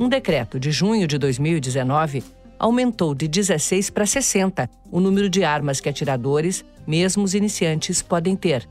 Um 0.00 0.08
decreto 0.08 0.58
de 0.58 0.70
junho 0.70 1.06
de 1.06 1.18
2019 1.18 2.24
aumentou 2.58 3.14
de 3.14 3.28
16 3.28 3.90
para 3.90 4.06
60 4.06 4.66
o 4.90 4.98
número 4.98 5.28
de 5.28 5.44
armas 5.44 5.78
que 5.78 5.90
atiradores, 5.90 6.64
mesmo 6.86 7.22
os 7.22 7.34
iniciantes, 7.34 8.00
podem 8.00 8.34
ter. 8.34 8.66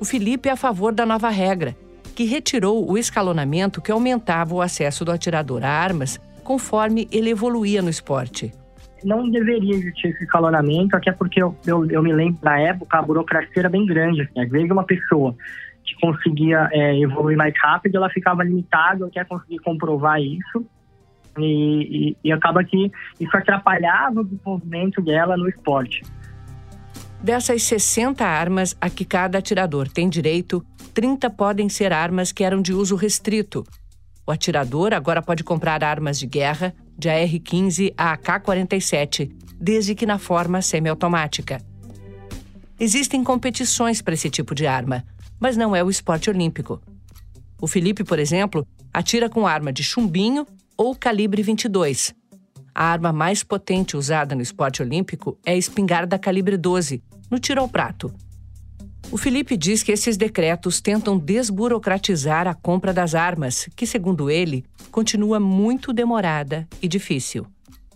O 0.00 0.04
Felipe 0.06 0.48
é 0.48 0.52
a 0.52 0.56
favor 0.56 0.94
da 0.94 1.04
nova 1.04 1.28
regra, 1.28 1.76
que 2.14 2.24
retirou 2.24 2.90
o 2.90 2.96
escalonamento 2.96 3.82
que 3.82 3.92
aumentava 3.92 4.54
o 4.54 4.62
acesso 4.62 5.04
do 5.04 5.12
atirador 5.12 5.62
a 5.62 5.68
armas 5.68 6.18
conforme 6.42 7.06
ele 7.12 7.28
evoluía 7.28 7.82
no 7.82 7.90
esporte. 7.90 8.50
Não 9.04 9.28
deveria 9.28 9.74
existir 9.74 10.08
esse 10.08 10.24
escalonamento, 10.24 10.96
até 10.96 11.12
porque 11.12 11.42
eu, 11.42 11.54
eu, 11.66 11.84
eu 11.90 12.02
me 12.02 12.14
lembro, 12.14 12.38
na 12.42 12.58
época, 12.58 12.96
a 12.96 13.02
burocracia 13.02 13.52
era 13.56 13.68
bem 13.68 13.84
grande. 13.84 14.22
Assim. 14.22 14.40
Às 14.40 14.48
vezes, 14.48 14.70
uma 14.70 14.84
pessoa 14.84 15.36
que 15.84 15.94
conseguia 16.00 16.68
é, 16.72 16.98
evoluir 16.98 17.36
mais 17.36 17.54
rápido, 17.62 17.96
ela 17.96 18.08
ficava 18.08 18.42
limitada 18.42 19.06
até 19.06 19.24
conseguir 19.24 19.58
comprovar 19.58 20.20
isso. 20.20 20.66
E, 21.38 22.10
e, 22.10 22.16
e 22.24 22.32
acaba 22.32 22.62
que 22.62 22.90
isso 23.18 23.36
atrapalhava 23.36 24.20
o 24.20 24.24
desenvolvimento 24.24 25.02
dela 25.02 25.36
no 25.36 25.48
esporte. 25.48 26.02
Dessas 27.20 27.62
60 27.64 28.24
armas 28.24 28.76
a 28.80 28.88
que 28.88 29.04
cada 29.04 29.38
atirador 29.38 29.88
tem 29.88 30.08
direito, 30.08 30.64
30 30.92 31.28
podem 31.30 31.68
ser 31.68 31.92
armas 31.92 32.30
que 32.30 32.44
eram 32.44 32.62
de 32.62 32.72
uso 32.72 32.94
restrito. 32.94 33.64
O 34.26 34.30
atirador 34.30 34.94
agora 34.94 35.20
pode 35.20 35.42
comprar 35.42 35.82
armas 35.82 36.18
de 36.18 36.26
guerra, 36.26 36.72
de 36.96 37.08
AR-15 37.08 37.92
a 37.96 38.12
AK-47, 38.12 39.30
desde 39.58 39.94
que 39.94 40.06
na 40.06 40.18
forma 40.18 40.62
semiautomática. 40.62 41.60
Existem 42.78 43.24
competições 43.24 44.00
para 44.00 44.14
esse 44.14 44.30
tipo 44.30 44.54
de 44.54 44.66
arma 44.66 45.04
mas 45.38 45.56
não 45.56 45.74
é 45.74 45.82
o 45.82 45.90
esporte 45.90 46.30
olímpico. 46.30 46.80
O 47.60 47.66
Felipe, 47.66 48.04
por 48.04 48.18
exemplo, 48.18 48.66
atira 48.92 49.28
com 49.28 49.46
arma 49.46 49.72
de 49.72 49.82
chumbinho 49.82 50.46
ou 50.76 50.94
calibre 50.94 51.42
22. 51.42 52.14
A 52.74 52.84
arma 52.84 53.12
mais 53.12 53.44
potente 53.44 53.96
usada 53.96 54.34
no 54.34 54.42
esporte 54.42 54.82
olímpico 54.82 55.38
é 55.46 55.52
a 55.52 55.56
espingarda 55.56 56.18
calibre 56.18 56.56
12, 56.56 57.02
no 57.30 57.38
tiro 57.38 57.60
ao 57.60 57.68
prato. 57.68 58.12
O 59.10 59.16
Felipe 59.16 59.56
diz 59.56 59.82
que 59.82 59.92
esses 59.92 60.16
decretos 60.16 60.80
tentam 60.80 61.16
desburocratizar 61.16 62.48
a 62.48 62.54
compra 62.54 62.92
das 62.92 63.14
armas, 63.14 63.68
que, 63.76 63.86
segundo 63.86 64.28
ele, 64.28 64.64
continua 64.90 65.38
muito 65.38 65.92
demorada 65.92 66.66
e 66.82 66.88
difícil. 66.88 67.46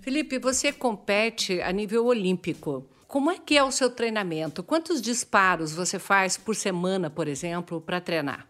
Felipe, 0.00 0.38
você 0.38 0.72
compete 0.72 1.60
a 1.60 1.72
nível 1.72 2.06
olímpico. 2.06 2.86
Como 3.08 3.30
é 3.30 3.38
que 3.38 3.56
é 3.56 3.64
o 3.64 3.70
seu 3.70 3.88
treinamento? 3.88 4.62
Quantos 4.62 5.00
disparos 5.00 5.74
você 5.74 5.98
faz 5.98 6.36
por 6.36 6.54
semana, 6.54 7.08
por 7.08 7.26
exemplo, 7.26 7.80
para 7.80 8.02
treinar? 8.02 8.46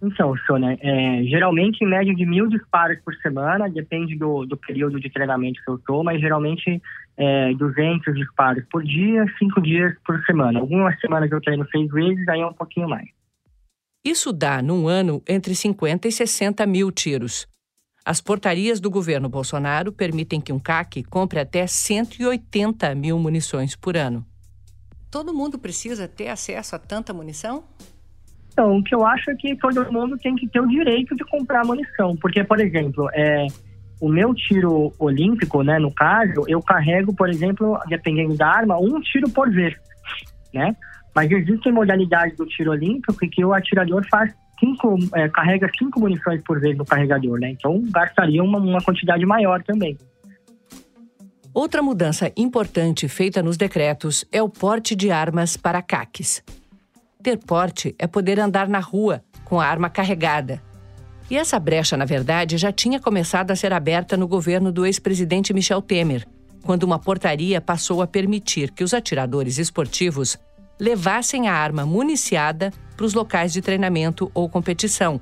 Então, 0.00 0.32
Sônia, 0.46 0.78
é, 0.80 1.24
geralmente 1.24 1.82
em 1.82 1.88
média 1.88 2.14
de 2.14 2.24
mil 2.24 2.48
disparos 2.48 3.00
por 3.04 3.12
semana, 3.16 3.68
depende 3.68 4.16
do, 4.16 4.46
do 4.46 4.56
período 4.56 5.00
de 5.00 5.10
treinamento 5.10 5.60
que 5.64 5.68
eu 5.68 5.74
estou, 5.74 6.04
mas 6.04 6.20
geralmente 6.20 6.80
é, 7.16 7.52
200 7.54 8.14
disparos 8.14 8.64
por 8.70 8.84
dia, 8.84 9.26
cinco 9.40 9.60
dias 9.60 9.92
por 10.06 10.22
semana. 10.24 10.60
Algumas 10.60 10.98
semanas 11.00 11.28
eu 11.32 11.40
treino 11.40 11.66
seis 11.68 11.90
vezes, 11.90 12.28
aí 12.28 12.40
é 12.40 12.46
um 12.46 12.54
pouquinho 12.54 12.88
mais. 12.88 13.08
Isso 14.04 14.32
dá, 14.32 14.62
num 14.62 14.86
ano, 14.86 15.20
entre 15.28 15.52
50 15.52 16.06
e 16.06 16.12
60 16.12 16.64
mil 16.64 16.92
tiros. 16.92 17.48
As 18.04 18.20
portarias 18.20 18.80
do 18.80 18.90
governo 18.90 19.28
Bolsonaro 19.28 19.92
permitem 19.92 20.40
que 20.40 20.52
um 20.52 20.58
CAC 20.58 21.02
compre 21.04 21.38
até 21.38 21.66
180 21.66 22.94
mil 22.94 23.18
munições 23.18 23.76
por 23.76 23.96
ano. 23.96 24.24
Todo 25.10 25.34
mundo 25.34 25.58
precisa 25.58 26.08
ter 26.08 26.28
acesso 26.28 26.76
a 26.76 26.78
tanta 26.78 27.12
munição? 27.12 27.64
Então, 28.52 28.78
o 28.78 28.82
que 28.82 28.94
eu 28.94 29.04
acho 29.06 29.30
é 29.30 29.34
que 29.34 29.56
todo 29.56 29.92
mundo 29.92 30.16
tem 30.18 30.34
que 30.34 30.48
ter 30.48 30.60
o 30.60 30.66
direito 30.66 31.14
de 31.14 31.24
comprar 31.24 31.64
munição. 31.64 32.16
Porque, 32.16 32.42
por 32.42 32.60
exemplo, 32.60 33.08
é, 33.12 33.46
o 34.00 34.08
meu 34.08 34.34
tiro 34.34 34.92
olímpico, 34.98 35.62
né, 35.62 35.78
no 35.78 35.92
caso, 35.92 36.44
eu 36.48 36.62
carrego, 36.62 37.14
por 37.14 37.28
exemplo, 37.28 37.78
dependendo 37.88 38.36
da 38.36 38.48
arma, 38.48 38.78
um 38.78 39.00
tiro 39.00 39.28
por 39.30 39.50
vez, 39.50 39.74
né? 40.54 40.74
Mas 41.14 41.30
existem 41.30 41.72
modalidades 41.72 42.36
do 42.36 42.46
tiro 42.46 42.70
olímpico 42.70 43.14
que 43.28 43.44
o 43.44 43.52
atirador 43.52 44.06
faz 44.08 44.32
cinco, 44.60 44.98
é, 45.14 45.28
carrega 45.28 45.68
cinco 45.76 45.98
munições 45.98 46.42
por 46.44 46.60
vez 46.60 46.76
no 46.76 46.84
carregador, 46.84 47.40
né? 47.40 47.50
Então 47.50 47.82
gastaria 47.90 48.42
uma, 48.42 48.58
uma 48.58 48.80
quantidade 48.80 49.24
maior 49.26 49.62
também. 49.62 49.96
Outra 51.52 51.82
mudança 51.82 52.30
importante 52.36 53.08
feita 53.08 53.42
nos 53.42 53.56
decretos 53.56 54.24
é 54.30 54.40
o 54.40 54.48
porte 54.48 54.94
de 54.94 55.10
armas 55.10 55.56
para 55.56 55.82
CACs. 55.82 56.44
Ter 57.22 57.38
porte 57.38 57.94
é 57.98 58.06
poder 58.06 58.38
andar 58.38 58.68
na 58.68 58.78
rua 58.78 59.24
com 59.44 59.60
a 59.60 59.66
arma 59.66 59.90
carregada. 59.90 60.62
E 61.28 61.36
essa 61.36 61.58
brecha, 61.58 61.96
na 61.96 62.04
verdade, 62.04 62.56
já 62.56 62.72
tinha 62.72 63.00
começado 63.00 63.50
a 63.50 63.56
ser 63.56 63.72
aberta 63.72 64.16
no 64.16 64.28
governo 64.28 64.70
do 64.70 64.86
ex-presidente 64.86 65.52
Michel 65.52 65.82
Temer, 65.82 66.26
quando 66.62 66.84
uma 66.84 66.98
portaria 66.98 67.60
passou 67.60 68.00
a 68.00 68.06
permitir 68.06 68.70
que 68.70 68.84
os 68.84 68.94
atiradores 68.94 69.58
esportivos 69.58 70.38
levassem 70.78 71.48
a 71.48 71.54
arma 71.54 71.84
municiada 71.84 72.72
para 73.00 73.06
os 73.06 73.14
locais 73.14 73.50
de 73.50 73.62
treinamento 73.62 74.30
ou 74.34 74.46
competição. 74.46 75.18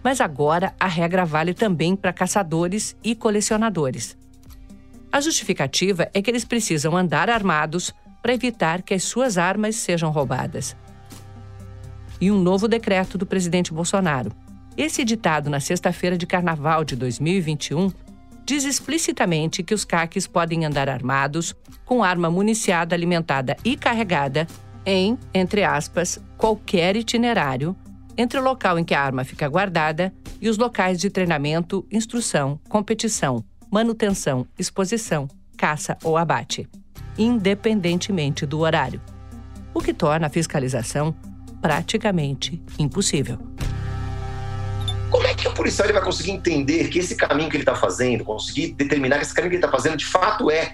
Mas 0.00 0.20
agora 0.20 0.72
a 0.78 0.86
regra 0.86 1.24
vale 1.24 1.52
também 1.52 1.96
para 1.96 2.12
caçadores 2.12 2.96
e 3.02 3.16
colecionadores. 3.16 4.16
A 5.10 5.20
justificativa 5.20 6.08
é 6.14 6.22
que 6.22 6.30
eles 6.30 6.44
precisam 6.44 6.96
andar 6.96 7.28
armados 7.28 7.92
para 8.22 8.32
evitar 8.32 8.82
que 8.82 8.94
as 8.94 9.02
suas 9.02 9.38
armas 9.38 9.74
sejam 9.74 10.08
roubadas 10.12 10.76
e 12.20 12.30
um 12.30 12.40
novo 12.40 12.68
decreto 12.68 13.18
do 13.18 13.26
presidente 13.26 13.72
Bolsonaro. 13.72 14.30
Esse 14.76 15.02
editado 15.02 15.50
na 15.50 15.58
sexta-feira 15.58 16.16
de 16.16 16.28
carnaval 16.28 16.84
de 16.84 16.94
2021 16.94 17.90
diz 18.46 18.62
explicitamente 18.62 19.64
que 19.64 19.74
os 19.74 19.84
CACs 19.84 20.28
podem 20.28 20.64
andar 20.64 20.88
armados, 20.88 21.56
com 21.84 22.04
arma 22.04 22.30
municiada, 22.30 22.94
alimentada 22.94 23.56
e 23.64 23.76
carregada 23.76 24.46
em, 24.86 25.18
entre 25.34 25.64
aspas, 25.64 26.20
qualquer 26.40 26.96
itinerário 26.96 27.76
entre 28.16 28.38
o 28.38 28.42
local 28.42 28.78
em 28.78 28.84
que 28.84 28.94
a 28.94 29.02
arma 29.02 29.24
fica 29.24 29.46
guardada 29.46 30.10
e 30.40 30.48
os 30.48 30.56
locais 30.56 30.98
de 30.98 31.10
treinamento, 31.10 31.86
instrução, 31.92 32.58
competição, 32.66 33.44
manutenção, 33.70 34.46
exposição, 34.58 35.28
caça 35.56 35.98
ou 36.02 36.16
abate, 36.16 36.66
independentemente 37.18 38.46
do 38.46 38.60
horário. 38.60 39.02
O 39.74 39.82
que 39.82 39.92
torna 39.92 40.28
a 40.28 40.30
fiscalização 40.30 41.14
praticamente 41.60 42.60
impossível. 42.78 43.38
Como 45.10 45.26
é 45.26 45.34
que 45.34 45.46
o 45.46 45.52
policial 45.52 45.92
vai 45.92 46.02
conseguir 46.02 46.30
entender 46.30 46.88
que 46.88 47.00
esse 47.00 47.16
caminho 47.16 47.50
que 47.50 47.56
ele 47.56 47.62
está 47.64 47.74
fazendo, 47.74 48.24
conseguir 48.24 48.72
determinar 48.72 49.18
que 49.18 49.24
esse 49.24 49.34
caminho 49.34 49.50
que 49.50 49.56
ele 49.56 49.64
está 49.64 49.76
fazendo 49.76 49.98
de 49.98 50.06
fato 50.06 50.50
é 50.50 50.72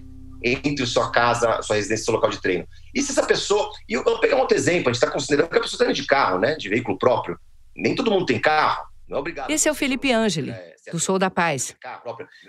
entre 0.52 0.87
sua 0.87 1.11
casa, 1.11 1.61
sua 1.62 1.76
residência, 1.76 2.04
seu 2.04 2.14
local 2.14 2.30
de 2.30 2.40
treino? 2.40 2.66
E 2.94 3.02
se 3.02 3.12
essa 3.12 3.26
pessoa. 3.26 3.70
E 3.88 3.94
eu 3.94 4.04
vou 4.04 4.18
pegar 4.18 4.37
outro 4.37 4.56
exemplo, 4.56 4.90
a 4.90 4.92
gente 4.92 5.02
está 5.02 5.11
considerando 5.11 5.48
que 5.48 5.59
a 5.59 5.61
pessoa 5.61 5.82
está 5.82 5.92
de 5.92 6.06
carro, 6.06 6.38
né? 6.38 6.54
De 6.54 6.68
veículo 6.68 6.98
próprio. 6.98 7.38
Nem 7.74 7.94
todo 7.94 8.11
mundo 8.11 8.26
tem 8.26 8.40
carro. 8.40 8.87
Não 9.09 9.18
é 9.18 9.20
obrigado. 9.20 9.50
Esse 9.50 9.68
é 9.68 9.72
o 9.72 9.74
Felipe 9.74 10.12
Angeli, 10.12 10.50
é, 10.50 10.74
do 10.90 10.98
Sou 10.98 11.18
da 11.18 11.30
Paz. 11.30 11.76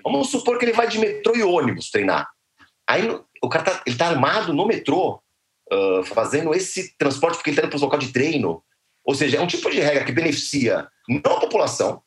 Vamos 0.03 0.29
supor 0.29 0.57
que 0.57 0.65
ele 0.65 0.73
vai 0.73 0.87
de 0.87 0.97
metrô 0.97 1.35
e 1.35 1.43
ônibus 1.43 1.91
treinar. 1.91 2.27
Aí 2.89 3.07
o 3.41 3.49
cara 3.49 3.65
tá, 3.65 3.81
ele 3.85 3.95
tá 3.95 4.07
armado 4.07 4.53
no 4.53 4.65
metrô 4.65 5.21
uh, 5.71 6.03
fazendo 6.05 6.53
esse 6.53 6.95
transporte 6.97 7.35
porque 7.35 7.49
ele 7.49 7.57
está 7.57 7.67
indo 7.67 7.71
para 7.71 7.79
o 7.79 7.81
local 7.81 7.99
de 7.99 8.11
treino. 8.11 8.63
Ou 9.03 9.13
seja, 9.13 9.37
é 9.37 9.41
um 9.41 9.47
tipo 9.47 9.69
de 9.69 9.79
regra 9.79 10.03
que 10.03 10.11
beneficia 10.11 10.87
não 11.07 11.37
a 11.37 11.39
população, 11.39 12.01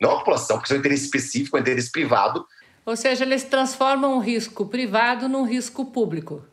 não 0.00 0.10
a 0.10 0.18
população, 0.18 0.56
porque 0.56 0.66
isso 0.66 0.74
é 0.74 0.76
um 0.76 0.80
interesse 0.80 1.04
específico, 1.04 1.56
é 1.56 1.60
um 1.60 1.62
interesse 1.62 1.90
privado. 1.90 2.44
Ou 2.86 2.96
seja, 2.96 3.24
eles 3.24 3.44
transformam 3.44 4.16
um 4.16 4.20
risco 4.20 4.66
privado 4.66 5.28
num 5.28 5.44
risco 5.44 5.86
público. 5.86 6.44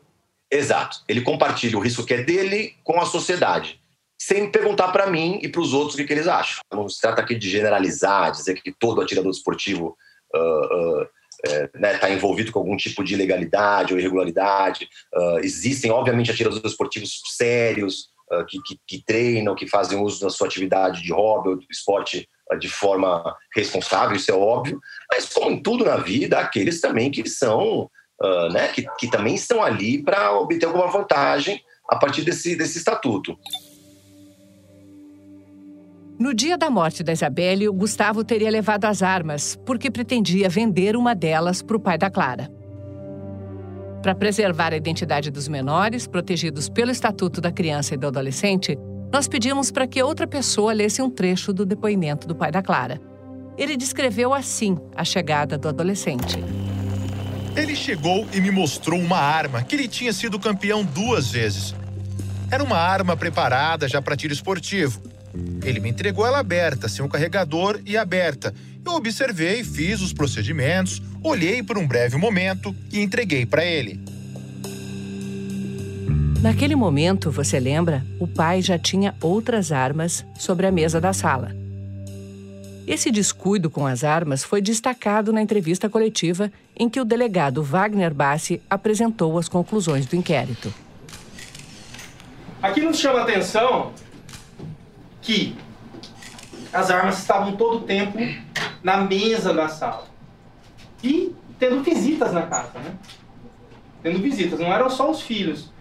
Exato. 0.50 0.98
Ele 1.08 1.22
compartilha 1.22 1.78
o 1.78 1.80
risco 1.80 2.04
que 2.04 2.14
é 2.14 2.22
dele 2.22 2.74
com 2.84 3.00
a 3.00 3.06
sociedade, 3.06 3.80
sem 4.20 4.50
perguntar 4.50 4.88
para 4.92 5.10
mim 5.10 5.38
e 5.42 5.48
para 5.48 5.60
os 5.60 5.72
outros 5.72 5.94
o 5.94 5.96
que, 5.96 6.04
que, 6.04 6.12
eles 6.12 6.28
acham. 6.28 6.60
Não 6.72 6.88
se 6.88 7.00
trata 7.00 7.22
aqui 7.22 7.34
de 7.34 7.50
generalizar, 7.50 8.30
dizer 8.30 8.60
que 8.60 8.72
todo 8.72 9.00
atirador 9.00 9.30
esportivo 9.30 9.96
uh, 10.34 11.00
uh, 11.00 11.08
está 11.44 11.56
é, 11.56 11.70
né, 11.74 11.98
tá 11.98 12.10
envolvido 12.10 12.52
com 12.52 12.58
algum 12.60 12.76
tipo 12.76 13.02
de 13.02 13.14
ilegalidade 13.14 13.92
ou 13.92 13.98
irregularidade. 13.98 14.88
Uh, 15.14 15.38
existem, 15.38 15.90
obviamente, 15.90 16.30
atiradores 16.30 16.64
esportivos 16.64 17.20
sérios 17.36 18.10
uh, 18.30 18.44
que, 18.46 18.60
que, 18.62 18.78
que, 18.86 19.04
treinam, 19.04 19.54
que 19.54 19.66
fazem 19.66 19.98
uso 19.98 20.20
da 20.20 20.30
sua 20.30 20.46
atividade 20.46 21.02
de 21.02 21.12
hobby 21.12 21.48
ou 21.48 21.56
do 21.56 21.66
esporte 21.70 22.28
de 22.58 22.68
forma 22.68 23.36
responsável, 23.54 24.16
isso 24.16 24.30
é 24.30 24.34
óbvio. 24.34 24.80
Mas, 25.10 25.28
como 25.28 25.50
em 25.50 25.62
tudo 25.62 25.84
na 25.84 25.96
vida, 25.96 26.38
aqueles 26.38 26.80
também 26.80 27.10
que 27.10 27.28
são, 27.28 27.90
né, 28.52 28.68
que, 28.68 28.86
que 28.98 29.10
também 29.10 29.34
estão 29.34 29.62
ali 29.62 30.02
para 30.02 30.32
obter 30.32 30.66
alguma 30.66 30.88
vantagem 30.88 31.62
a 31.88 31.96
partir 31.96 32.22
desse, 32.22 32.56
desse 32.56 32.78
estatuto. 32.78 33.36
No 36.18 36.32
dia 36.32 36.56
da 36.56 36.70
morte 36.70 37.02
da 37.02 37.12
Isabelle, 37.12 37.68
o 37.68 37.72
Gustavo 37.72 38.22
teria 38.22 38.48
levado 38.48 38.84
as 38.84 39.02
armas, 39.02 39.56
porque 39.66 39.90
pretendia 39.90 40.48
vender 40.48 40.96
uma 40.96 41.14
delas 41.14 41.62
para 41.62 41.76
o 41.76 41.80
pai 41.80 41.98
da 41.98 42.08
Clara. 42.08 42.48
Para 44.00 44.14
preservar 44.14 44.72
a 44.72 44.76
identidade 44.76 45.30
dos 45.30 45.48
menores, 45.48 46.06
protegidos 46.06 46.68
pelo 46.68 46.90
Estatuto 46.90 47.40
da 47.40 47.50
Criança 47.50 47.94
e 47.94 47.96
do 47.96 48.06
Adolescente, 48.06 48.78
nós 49.12 49.28
pedimos 49.28 49.70
para 49.70 49.86
que 49.86 50.02
outra 50.02 50.26
pessoa 50.26 50.72
lesse 50.72 51.02
um 51.02 51.10
trecho 51.10 51.52
do 51.52 51.66
depoimento 51.66 52.26
do 52.26 52.34
pai 52.34 52.50
da 52.50 52.62
Clara. 52.62 53.00
Ele 53.58 53.76
descreveu 53.76 54.32
assim 54.32 54.78
a 54.96 55.04
chegada 55.04 55.58
do 55.58 55.68
adolescente. 55.68 56.42
Ele 57.54 57.76
chegou 57.76 58.26
e 58.32 58.40
me 58.40 58.50
mostrou 58.50 58.98
uma 58.98 59.18
arma 59.18 59.62
que 59.62 59.76
ele 59.76 59.86
tinha 59.86 60.12
sido 60.12 60.40
campeão 60.40 60.82
duas 60.82 61.30
vezes. 61.30 61.74
Era 62.50 62.64
uma 62.64 62.78
arma 62.78 63.16
preparada 63.16 63.86
já 63.86 64.00
para 64.00 64.16
tiro 64.16 64.32
esportivo 64.32 65.02
ele 65.64 65.80
me 65.80 65.90
entregou 65.90 66.26
ela 66.26 66.38
aberta, 66.38 66.88
sem 66.88 67.04
o 67.04 67.08
carregador 67.08 67.80
e 67.86 67.96
aberta. 67.96 68.54
Eu 68.84 68.92
observei, 68.92 69.64
fiz 69.64 70.00
os 70.00 70.12
procedimentos, 70.12 71.00
olhei 71.22 71.62
por 71.62 71.78
um 71.78 71.86
breve 71.86 72.16
momento 72.16 72.74
e 72.92 73.00
entreguei 73.00 73.46
para 73.46 73.64
ele. 73.64 74.00
Naquele 76.42 76.74
momento, 76.74 77.30
você 77.30 77.60
lembra, 77.60 78.04
o 78.18 78.26
pai 78.26 78.60
já 78.62 78.76
tinha 78.76 79.14
outras 79.22 79.70
armas 79.70 80.26
sobre 80.36 80.66
a 80.66 80.72
mesa 80.72 81.00
da 81.00 81.12
sala. 81.12 81.54
Esse 82.84 83.12
descuido 83.12 83.70
com 83.70 83.86
as 83.86 84.02
armas 84.02 84.42
foi 84.42 84.60
destacado 84.60 85.32
na 85.32 85.40
entrevista 85.40 85.88
coletiva 85.88 86.50
em 86.76 86.88
que 86.88 87.00
o 87.00 87.04
delegado 87.04 87.62
Wagner 87.62 88.12
Bassi 88.12 88.60
apresentou 88.68 89.38
as 89.38 89.48
conclusões 89.48 90.04
do 90.04 90.16
inquérito. 90.16 90.74
Aqui 92.60 92.80
nos 92.80 92.98
chama 92.98 93.22
atenção 93.22 93.92
que 95.20 95.56
as 96.72 96.90
armas 96.90 97.20
estavam 97.20 97.54
todo 97.54 97.76
o 97.76 97.82
tempo 97.82 98.18
na 98.82 98.96
mesa 99.02 99.54
da 99.54 99.68
sala. 99.68 100.08
E 101.04 101.32
tendo 101.56 101.84
visitas 101.84 102.32
na 102.32 102.42
casa, 102.42 102.80
né? 102.80 102.96
Tendo 104.02 104.18
visitas, 104.18 104.58
não 104.58 104.72
eram 104.72 104.90
só 104.90 105.08
os 105.08 105.22
filhos, 105.22 105.71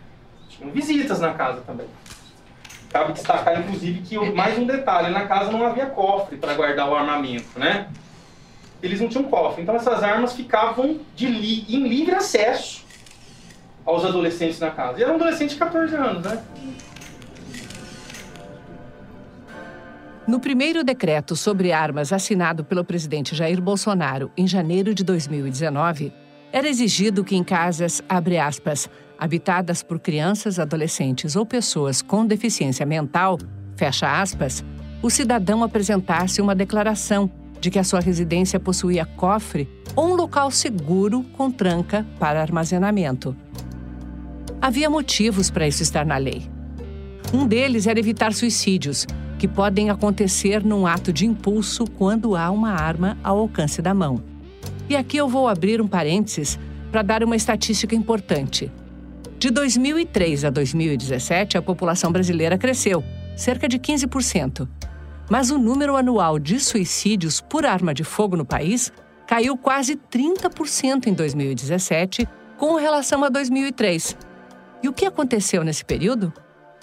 tinham 0.61 0.71
visitas 0.71 1.19
na 1.19 1.33
casa 1.33 1.61
também. 1.61 1.87
Cabe 2.89 3.13
destacar, 3.13 3.59
inclusive, 3.59 4.01
que 4.01 4.17
mais 4.31 4.57
um 4.57 4.65
detalhe: 4.65 5.09
na 5.09 5.25
casa 5.25 5.51
não 5.51 5.65
havia 5.65 5.87
cofre 5.87 6.37
para 6.37 6.53
guardar 6.53 6.89
o 6.89 6.95
armamento, 6.95 7.57
né? 7.57 7.87
eles 8.81 8.99
não 8.99 9.07
tinham 9.07 9.25
cofre. 9.25 9.61
Então 9.61 9.75
essas 9.75 10.03
armas 10.03 10.33
ficavam 10.33 10.99
de 11.15 11.27
li 11.27 11.65
em 11.69 11.87
livre 11.87 12.15
acesso 12.15 12.83
aos 13.85 14.03
adolescentes 14.03 14.59
na 14.59 14.71
casa. 14.71 14.99
E 14.99 15.03
era 15.03 15.11
um 15.11 15.15
adolescente 15.15 15.51
de 15.51 15.55
14 15.57 15.95
anos, 15.95 16.25
né? 16.25 16.43
No 20.27 20.39
primeiro 20.39 20.83
decreto 20.83 21.35
sobre 21.35 21.71
armas 21.71 22.13
assinado 22.13 22.63
pelo 22.63 22.85
presidente 22.85 23.35
Jair 23.35 23.61
Bolsonaro 23.61 24.31
em 24.37 24.47
janeiro 24.47 24.93
de 24.93 25.03
2019, 25.03 26.13
era 26.53 26.67
exigido 26.67 27.23
que 27.23 27.35
em 27.35 27.43
casas, 27.43 28.03
abre 28.07 28.37
aspas, 28.37 28.89
habitadas 29.21 29.83
por 29.83 29.99
crianças, 29.99 30.57
adolescentes 30.57 31.35
ou 31.35 31.45
pessoas 31.45 32.01
com 32.01 32.25
deficiência 32.25 32.87
mental, 32.87 33.37
fecha 33.75 34.19
aspas, 34.19 34.65
o 34.99 35.11
cidadão 35.11 35.63
apresentasse 35.63 36.41
uma 36.41 36.55
declaração 36.55 37.29
de 37.59 37.69
que 37.69 37.77
a 37.77 37.83
sua 37.83 37.99
residência 37.99 38.59
possuía 38.59 39.05
cofre 39.05 39.69
ou 39.95 40.07
um 40.07 40.15
local 40.15 40.49
seguro 40.49 41.21
com 41.37 41.51
tranca 41.51 42.03
para 42.19 42.41
armazenamento. 42.41 43.37
Havia 44.59 44.89
motivos 44.89 45.51
para 45.51 45.67
isso 45.67 45.83
estar 45.83 46.03
na 46.03 46.17
lei. 46.17 46.49
Um 47.31 47.45
deles 47.45 47.85
era 47.85 47.99
evitar 47.99 48.33
suicídios, 48.33 49.05
que 49.37 49.47
podem 49.47 49.91
acontecer 49.91 50.63
num 50.63 50.87
ato 50.87 51.13
de 51.13 51.27
impulso 51.27 51.85
quando 51.85 52.35
há 52.35 52.49
uma 52.49 52.71
arma 52.71 53.19
ao 53.23 53.37
alcance 53.37 53.83
da 53.83 53.93
mão. 53.93 54.23
E 54.89 54.95
aqui 54.95 55.17
eu 55.17 55.29
vou 55.29 55.47
abrir 55.47 55.79
um 55.79 55.87
parênteses 55.87 56.57
para 56.91 57.03
dar 57.03 57.23
uma 57.23 57.35
estatística 57.35 57.95
importante. 57.95 58.71
De 59.41 59.49
2003 59.49 60.45
a 60.45 60.51
2017, 60.51 61.57
a 61.57 61.63
população 61.63 62.11
brasileira 62.11 62.59
cresceu, 62.59 63.03
cerca 63.35 63.67
de 63.67 63.79
15%. 63.79 64.69
Mas 65.31 65.49
o 65.49 65.57
número 65.57 65.97
anual 65.97 66.37
de 66.37 66.59
suicídios 66.59 67.41
por 67.41 67.65
arma 67.65 67.91
de 67.91 68.03
fogo 68.03 68.37
no 68.37 68.45
país 68.45 68.93
caiu 69.25 69.57
quase 69.57 69.95
30% 69.95 71.07
em 71.07 71.13
2017, 71.15 72.27
com 72.55 72.75
relação 72.75 73.23
a 73.23 73.29
2003. 73.29 74.15
E 74.83 74.87
o 74.87 74.93
que 74.93 75.07
aconteceu 75.07 75.63
nesse 75.63 75.83
período? 75.83 76.31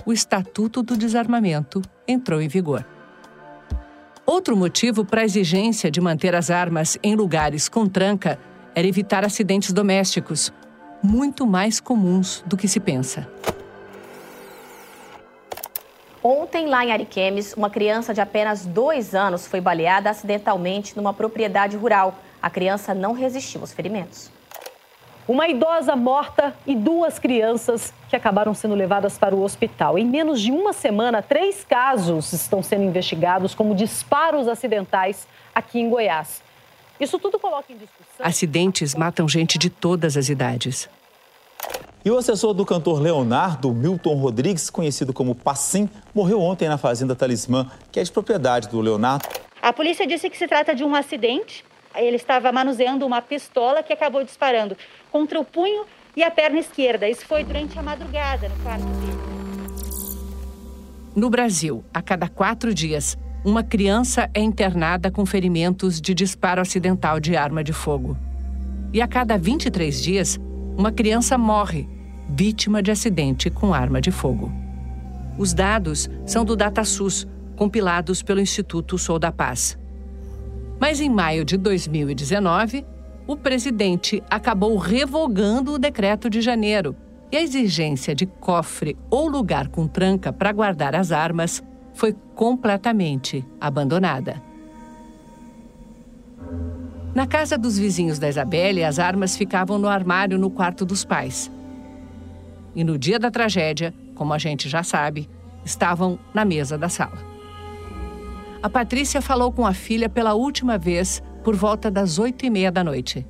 O 0.05 0.13
Estatuto 0.13 0.83
do 0.83 0.97
Desarmamento 0.97 1.81
entrou 2.09 2.43
em 2.43 2.49
vigor. 2.49 2.85
Outro 4.27 4.57
motivo 4.57 5.05
para 5.05 5.21
a 5.21 5.25
exigência 5.25 5.93
de 5.93 6.01
manter 6.01 6.35
as 6.35 6.51
armas 6.51 6.99
em 7.05 7.15
lugares 7.15 7.69
com 7.69 7.87
tranca 7.87 8.37
era 8.75 8.89
evitar 8.89 9.25
acidentes 9.25 9.73
domésticos, 9.73 10.53
muito 11.03 11.47
mais 11.47 11.81
comuns 11.81 12.43
do 12.47 12.57
que 12.57 12.69
se 12.69 12.81
pensa. 12.81 13.29
Ontem, 16.23 16.67
lá 16.67 16.85
em 16.85 16.93
Ariquemes, 16.93 17.55
uma 17.55 17.71
criança 17.71 18.13
de 18.13 18.21
apenas 18.21 18.67
dois 18.67 19.15
anos 19.15 19.47
foi 19.47 19.61
baleada 19.61 20.11
acidentalmente 20.11 20.97
numa 20.97 21.15
propriedade 21.15 21.77
rural. 21.77 22.15
A 22.43 22.51
criança 22.51 22.93
não 22.93 23.13
resistiu 23.13 23.61
aos 23.61 23.73
ferimentos 23.73 24.31
uma 25.29 25.47
idosa 25.47 25.95
morta 25.95 26.55
e 26.67 26.75
duas 26.75 27.19
crianças 27.19 27.93
que 28.09 28.17
acabaram 28.17 28.55
sendo 28.55 28.75
levadas 28.75 29.19
para 29.19 29.37
o 29.37 29.43
hospital. 29.43 29.99
Em 29.99 30.07
menos 30.07 30.41
de 30.41 30.51
uma 30.51 30.73
semana, 30.73 31.21
três 31.21 31.63
casos 31.63 32.33
estão 32.33 32.63
sendo 32.63 32.85
investigados 32.85 33.55
como 33.55 33.75
disparos 33.75 34.49
acidentais 34.49 35.29
aqui 35.55 35.81
em 35.81 35.91
Goiás. 35.91 36.43
Isso 37.01 37.19
tudo 37.19 37.39
coloca 37.39 37.73
em 37.73 37.77
discussão. 37.77 38.27
Acidentes 38.27 38.95
matam 38.95 39.29
gente 39.29 39.59
de 39.59 39.71
todas 39.71 40.17
as 40.17 40.29
idades. 40.29 40.89
E 42.05 42.11
o 42.11 42.17
assessor 42.17 42.55
do 42.55 42.65
cantor 42.65 43.01
Leonardo, 43.01 43.73
Milton 43.73 44.15
Rodrigues, 44.15 44.71
conhecido 44.71 45.13
como 45.13 45.35
Passim, 45.35 45.89
morreu 46.15 46.41
ontem 46.41 46.69
na 46.69 46.79
fazenda 46.79 47.15
Talismã, 47.15 47.71
que 47.93 48.01
é 48.01 48.03
de 48.03 48.11
propriedade 48.11 48.69
do 48.69 48.81
Leonardo. 48.81 49.29
A 49.61 49.73
polícia 49.73 50.07
disse 50.07 50.31
que 50.31 50.39
se 50.39 50.47
trata 50.47 50.75
de 50.75 50.85
um 50.85 50.95
acidente. 50.95 51.65
Ele 51.95 52.17
estava 52.17 52.53
manuseando 52.53 53.05
uma 53.05 53.21
pistola 53.21 53.83
que 53.83 53.93
acabou 53.93 54.23
disparando 54.23 54.77
contra 55.11 55.39
o 55.41 55.45
punho 55.45 55.85
e 56.17 56.23
a 56.23 56.31
perna 56.31 56.59
esquerda. 56.59 57.09
Isso 57.09 57.27
foi 57.27 57.45
durante 57.45 57.79
a 57.79 57.83
madrugada 57.83 58.49
no 58.49 58.57
quarto 58.63 58.85
dele. 58.85 59.39
No 61.15 61.29
Brasil, 61.29 61.85
a 61.93 62.01
cada 62.01 62.29
quatro 62.29 62.73
dias, 62.73 63.19
uma 63.45 63.63
criança 63.63 64.29
é 64.35 64.41
internada 64.41 65.11
com 65.11 65.25
ferimentos 65.25 66.01
de 66.01 66.13
disparo 66.13 66.61
acidental 66.61 67.21
de 67.21 67.37
arma 67.37 67.63
de 67.63 67.73
fogo. 67.73 68.17
E 68.93 69.01
a 69.01 69.07
cada 69.07 69.39
23 69.39 70.03
dias, 70.03 70.41
uma 70.77 70.91
criança 70.91 71.39
morre, 71.39 71.89
vítima 72.29 72.83
de 72.83 72.91
acidente 72.91 73.49
com 73.49 73.73
arma 73.73 74.01
de 74.01 74.11
fogo. 74.11 74.53
Os 75.39 75.55
dados 75.55 76.11
são 76.27 76.45
do 76.45 76.57
DataSUS, 76.57 77.27
compilados 77.55 78.23
pelo 78.23 78.41
Instituto 78.41 78.99
Sou 78.99 79.19
da 79.19 79.31
Paz. 79.31 79.79
Mas 80.81 81.01
em 81.01 81.09
maio 81.09 81.45
de 81.45 81.57
2019, 81.57 82.85
o 83.27 83.37
presidente 83.37 84.23
acabou 84.29 84.77
revogando 84.77 85.75
o 85.75 85.79
decreto 85.79 86.29
de 86.29 86.41
janeiro 86.41 86.97
e 87.31 87.37
a 87.37 87.43
exigência 87.43 88.15
de 88.15 88.27
cofre 88.27 88.97
ou 89.11 89.29
lugar 89.29 89.69
com 89.69 89.87
tranca 89.87 90.33
para 90.33 90.53
guardar 90.53 90.95
as 90.95 91.13
armas 91.13 91.63
foi 91.99 92.15
completamente 92.37 93.45
abandonada. 93.61 94.41
Na 97.13 97.27
casa 97.27 97.59
dos 97.59 97.77
vizinhos 97.77 98.21
da 98.21 98.29
Isabelle, 98.29 98.85
as 98.85 99.01
armas 99.01 99.37
ficavam 99.37 99.81
no 99.81 99.89
armário 99.89 100.39
no 100.39 100.49
quarto 100.49 100.87
dos 100.87 101.05
pais. 101.05 101.51
E 102.73 102.85
no 102.85 102.97
dia 102.97 103.19
da 103.19 103.33
tragédia, 103.33 103.93
como 104.15 104.33
a 104.33 104.39
gente 104.39 104.69
já 104.69 104.85
sabe, 104.85 105.29
estavam 105.65 106.21
na 106.33 106.45
mesa 106.45 106.79
da 106.79 106.89
sala. 106.89 107.19
A 108.63 108.71
Patrícia 108.71 109.21
falou 109.21 109.51
com 109.51 109.67
a 109.67 109.75
filha 109.75 110.09
pela 110.09 110.35
última 110.35 110.79
vez 110.79 111.21
por 111.43 111.57
volta 111.57 111.91
das 111.91 112.17
oito 112.17 112.47
e 112.47 112.51
meia 112.51 112.71
da 112.71 112.85
noite. 112.85 113.27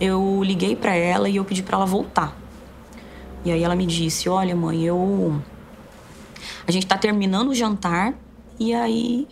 Eu 0.00 0.40
liguei 0.44 0.76
para 0.76 0.94
ela 0.94 1.28
e 1.28 1.34
eu 1.34 1.44
pedi 1.44 1.64
para 1.64 1.78
ela 1.78 1.86
voltar. 1.86 2.36
E 3.44 3.50
aí 3.50 3.64
ela 3.64 3.74
me 3.74 3.86
disse: 3.86 4.28
Olha, 4.28 4.54
mãe, 4.54 4.84
eu. 4.84 5.42
A 6.66 6.70
gente 6.70 6.86
tá 6.86 6.96
terminando 6.96 7.48
o 7.48 7.54
jantar 7.54 8.14
e 8.58 8.74
aí 8.74 9.28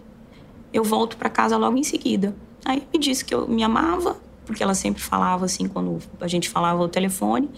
eu 0.73 0.83
volto 0.83 1.17
para 1.17 1.29
casa 1.29 1.57
logo 1.57 1.77
em 1.77 1.85
seguida. 1.85 2.35
Aí 2.65 2.87
me 2.93 2.99
disse 2.99 3.25
que 3.25 3.35
eu 3.35 3.47
me 3.47 3.63
amava, 3.63 4.17
porque 4.45 4.63
ela 4.63 4.75
sempre 4.75 5.03
falava 5.03 5.45
assim 5.45 5.69
quando 5.69 5.99
a 6.21 6.29
gente 6.29 6.49
falava 6.49 6.83
o 6.83 6.89
telefone. 6.89 7.51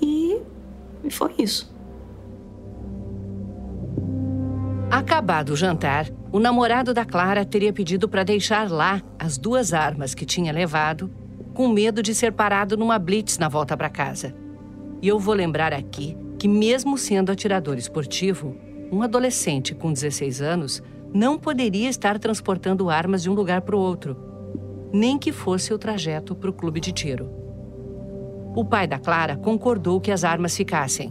E, 0.00 0.40
foi 1.10 1.32
isso. 1.38 1.72
Acabado 4.90 5.50
o 5.50 5.56
jantar, 5.56 6.10
o 6.30 6.38
namorado 6.38 6.92
da 6.92 7.04
Clara 7.04 7.44
teria 7.44 7.72
pedido 7.72 8.08
para 8.08 8.24
deixar 8.24 8.70
lá 8.70 9.00
as 9.18 9.38
duas 9.38 9.72
armas 9.72 10.14
que 10.14 10.26
tinha 10.26 10.52
levado, 10.52 11.10
com 11.54 11.68
medo 11.68 12.02
de 12.02 12.14
ser 12.14 12.32
parado 12.32 12.76
numa 12.76 12.98
blitz 12.98 13.38
na 13.38 13.48
volta 13.48 13.76
para 13.76 13.88
casa. 13.88 14.34
E 15.00 15.08
eu 15.08 15.18
vou 15.18 15.34
lembrar 15.34 15.72
aqui 15.72 16.16
que, 16.38 16.46
mesmo 16.46 16.98
sendo 16.98 17.32
atirador 17.32 17.78
esportivo, 17.78 18.56
um 18.92 19.00
adolescente 19.02 19.74
com 19.74 19.90
16 19.90 20.42
anos 20.42 20.82
não 21.14 21.38
poderia 21.38 21.88
estar 21.88 22.18
transportando 22.18 22.90
armas 22.90 23.22
de 23.22 23.30
um 23.30 23.32
lugar 23.32 23.62
para 23.62 23.74
o 23.74 23.80
outro, 23.80 24.14
nem 24.92 25.18
que 25.18 25.32
fosse 25.32 25.72
o 25.72 25.78
trajeto 25.78 26.34
para 26.34 26.50
o 26.50 26.52
clube 26.52 26.78
de 26.78 26.92
tiro. 26.92 27.30
O 28.54 28.62
pai 28.62 28.86
da 28.86 28.98
Clara 28.98 29.34
concordou 29.34 29.98
que 29.98 30.10
as 30.10 30.24
armas 30.24 30.54
ficassem. 30.54 31.10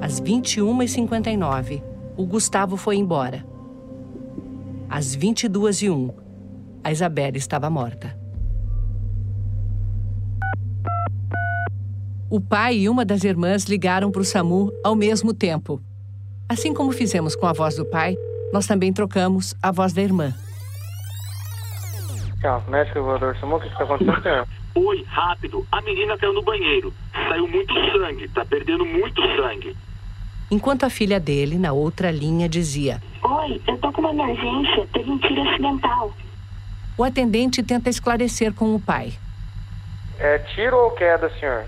Às 0.00 0.20
21h59, 0.20 1.82
o 2.16 2.26
Gustavo 2.26 2.76
foi 2.76 2.96
embora. 2.96 3.46
Às 4.90 5.16
22h01, 5.16 6.12
a 6.82 6.90
Isabela 6.90 7.36
estava 7.36 7.70
morta. 7.70 8.18
O 12.28 12.40
pai 12.40 12.78
e 12.78 12.88
uma 12.88 13.04
das 13.04 13.22
irmãs 13.22 13.64
ligaram 13.64 14.10
para 14.10 14.20
o 14.20 14.24
SAMU 14.24 14.72
ao 14.84 14.96
mesmo 14.96 15.32
tempo. 15.32 15.80
Assim 16.48 16.72
como 16.72 16.92
fizemos 16.92 17.36
com 17.36 17.46
a 17.46 17.52
voz 17.52 17.76
do 17.76 17.84
pai, 17.84 18.16
nós 18.52 18.66
também 18.66 18.92
trocamos 18.92 19.54
a 19.62 19.70
voz 19.70 19.92
da 19.92 20.02
irmã. 20.02 20.32
Calma, 22.40 22.64
médico 22.68 23.02
voador 23.02 23.36
o 23.42 23.60
que 23.60 23.66
está 23.66 23.84
acontecendo? 23.84 24.48
Oi, 24.74 25.04
rápido. 25.08 25.66
A 25.72 25.80
menina 25.82 26.16
caiu 26.16 26.32
no 26.32 26.42
banheiro. 26.42 26.92
Saiu 27.28 27.48
muito 27.48 27.74
sangue, 27.92 28.28
tá 28.28 28.44
perdendo 28.44 28.84
muito 28.84 29.20
sangue 29.36 29.76
enquanto 30.50 30.84
a 30.84 30.90
filha 30.90 31.20
dele, 31.20 31.58
na 31.58 31.72
outra 31.72 32.10
linha, 32.10 32.48
dizia: 32.48 33.02
Oi, 33.22 33.60
eu 33.66 33.78
tô 33.78 33.92
com 33.92 34.00
uma 34.00 34.10
emergência, 34.10 34.86
teve 34.92 35.10
um 35.10 35.18
tiro 35.18 35.42
acidental. 35.48 36.12
O 36.96 37.04
atendente 37.04 37.62
tenta 37.62 37.88
esclarecer 37.88 38.52
com 38.52 38.74
o 38.74 38.80
pai. 38.80 39.12
É 40.18 40.38
tiro 40.38 40.76
ou 40.76 40.90
queda, 40.92 41.30
senhor? 41.38 41.64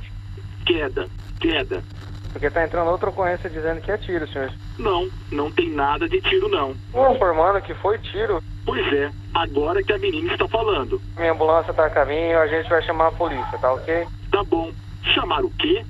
Queda, 0.67 1.07
queda. 1.39 1.85
Porque 2.33 2.51
tá 2.51 2.65
entrando 2.65 2.91
outra 2.91 3.11
ocorrência 3.11 3.51
dizendo 3.51 3.81
que 3.81 3.91
é 3.91 3.97
tiro, 3.97 4.27
senhor. 4.29 4.53
Não, 4.79 5.09
não 5.33 5.51
tem 5.51 5.71
nada 5.71 6.09
de 6.09 6.21
tiro, 6.21 6.49
não. 6.49 6.75
Tô 6.93 7.13
informando 7.13 7.61
que 7.61 7.75
foi 7.75 7.99
tiro. 7.99 8.43
Pois 8.65 8.87
é, 8.93 9.11
agora 9.35 9.83
que 9.83 9.93
a 9.93 9.99
menina 9.99 10.33
está 10.33 10.47
falando. 10.47 11.01
Minha 11.17 11.33
ambulância 11.33 11.73
tá 11.73 11.87
a 11.87 11.91
caminho, 11.91 12.39
a 12.39 12.47
gente 12.47 12.69
vai 12.69 12.83
chamar 12.83 13.09
a 13.09 13.13
polícia, 13.13 13.59
tá 13.59 13.73
ok? 13.73 14.07
Tá 14.31 14.45
bom. 14.45 14.71
Chamar 15.15 15.45
o 15.45 15.51
quê? 15.51 15.85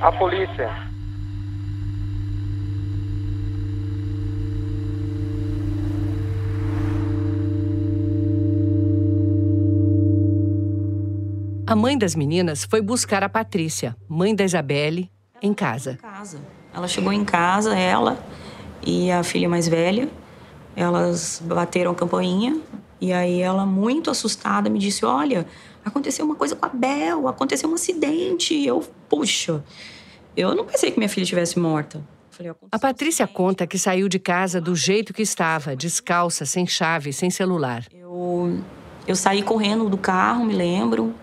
A 0.00 0.12
polícia. 0.12 0.86
mãe 11.76 11.96
das 11.96 12.16
meninas 12.16 12.64
foi 12.64 12.80
buscar 12.80 13.22
a 13.22 13.28
Patrícia, 13.28 13.94
mãe 14.08 14.34
da 14.34 14.44
Isabelle, 14.44 15.10
em 15.42 15.52
casa. 15.54 15.98
Ela 16.74 16.88
chegou 16.88 17.12
em 17.12 17.24
casa, 17.24 17.76
ela 17.76 18.18
e 18.84 19.10
a 19.10 19.22
filha 19.22 19.48
mais 19.48 19.68
velha. 19.68 20.08
Elas 20.74 21.42
bateram 21.44 21.92
a 21.92 21.94
campainha 21.94 22.60
e 23.00 23.12
aí 23.12 23.40
ela, 23.40 23.66
muito 23.66 24.10
assustada, 24.10 24.70
me 24.70 24.78
disse: 24.78 25.04
Olha, 25.04 25.46
aconteceu 25.84 26.24
uma 26.24 26.34
coisa 26.34 26.56
com 26.56 26.66
a 26.66 26.68
Bel, 26.68 27.28
aconteceu 27.28 27.68
um 27.68 27.74
acidente. 27.74 28.54
E 28.54 28.66
eu, 28.66 28.84
puxa, 29.08 29.62
eu 30.36 30.54
não 30.54 30.64
pensei 30.64 30.90
que 30.90 30.98
minha 30.98 31.08
filha 31.08 31.24
estivesse 31.24 31.58
morta. 31.58 32.02
Falei, 32.30 32.52
a 32.70 32.78
Patrícia 32.78 33.26
conta 33.26 33.66
que 33.66 33.78
saiu 33.78 34.08
de 34.08 34.18
casa 34.18 34.60
do 34.60 34.76
jeito 34.76 35.14
que 35.14 35.22
estava, 35.22 35.74
descalça, 35.74 36.44
sem 36.44 36.66
chave, 36.66 37.10
sem 37.12 37.30
celular. 37.30 37.86
Eu, 37.90 38.58
eu 39.06 39.16
saí 39.16 39.42
correndo 39.42 39.88
do 39.88 39.96
carro, 39.96 40.44
me 40.44 40.52
lembro, 40.52 41.14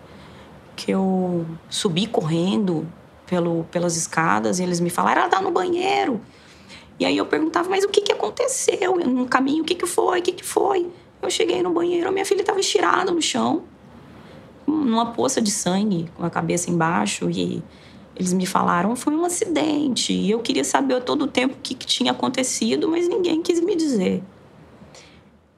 que 0.76 0.89
eu 0.89 1.45
subi 1.69 2.08
correndo 2.08 2.88
pelo, 3.26 3.66
pelas 3.66 3.96
escadas 3.96 4.60
e 4.60 4.64
eles 4.64 4.80
me 4.80 4.90
falaram: 4.90 5.22
ela 5.22 5.30
tá 5.30 5.42
no 5.42 5.52
banheiro. 5.52 6.22
E 7.00 7.06
aí 7.06 7.18
eu 7.18 7.26
perguntava, 7.26 7.70
mas 7.70 7.84
o 7.84 7.90
que, 7.90 8.02
que 8.02 8.12
aconteceu? 8.12 8.96
No 8.98 9.26
caminho, 9.26 9.64
o 9.64 9.66
que, 9.66 9.76
que 9.76 9.86
foi? 9.86 10.20
O 10.20 10.22
que, 10.22 10.32
que 10.32 10.44
foi? 10.44 10.88
Eu 11.22 11.30
cheguei 11.30 11.64
no 11.64 11.72
banheiro, 11.72 12.12
minha 12.12 12.26
filha 12.26 12.42
estava 12.42 12.60
estirada 12.60 13.12
no 13.12 13.22
chão, 13.22 13.64
numa 14.68 15.12
poça 15.12 15.42
de 15.42 15.50
sangue, 15.50 16.10
com 16.16 16.26
a 16.26 16.30
cabeça 16.30 16.70
embaixo. 16.70 17.30
E 17.30 17.64
eles 18.16 18.34
me 18.34 18.46
falaram, 18.46 18.96
foi 18.96 19.16
um 19.16 19.26
acidente. 19.26 20.14
E 20.14 20.30
eu 20.30 20.40
queria 20.40 20.64
saber 20.64 21.02
todo 21.02 21.24
o 21.24 21.28
tempo 21.28 21.56
o 21.56 21.58
que, 21.62 21.74
que 21.74 21.88
tinha 21.88 22.12
acontecido, 22.12 22.88
mas 22.88 23.08
ninguém 23.08 23.42
quis 23.42 23.60
me 23.60 23.76
dizer. 23.76 24.22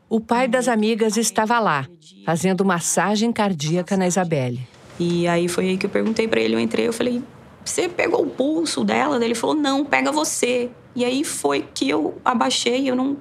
O 0.08 0.20
pai 0.22 0.48
das 0.48 0.68
amigas 0.68 1.18
estava 1.18 1.60
lá, 1.60 1.88
fazendo 2.26 2.64
massagem 2.64 3.32
cardíaca 3.34 3.98
na 3.98 4.08
Isabelle. 4.08 4.66
E 5.00 5.28
aí 5.28 5.48
foi 5.48 5.70
aí 5.70 5.78
que 5.78 5.86
eu 5.86 5.90
perguntei 5.90 6.28
para 6.28 6.40
ele, 6.40 6.56
eu 6.56 6.60
entrei, 6.60 6.88
eu 6.88 6.94
falei, 6.94 7.22
você 7.66 7.90
pegou 7.90 8.22
o 8.22 8.30
pulso 8.30 8.84
dela? 8.84 9.24
Ele 9.24 9.36
falou, 9.36 9.56
não, 9.56 9.84
pega 9.84 10.12
você. 10.12 10.70
E 10.96 11.04
aí 11.04 11.24
foi 11.24 11.68
que 11.74 11.90
eu 11.90 12.16
abaixei, 12.24 12.90
eu 12.90 12.96
não, 12.96 13.18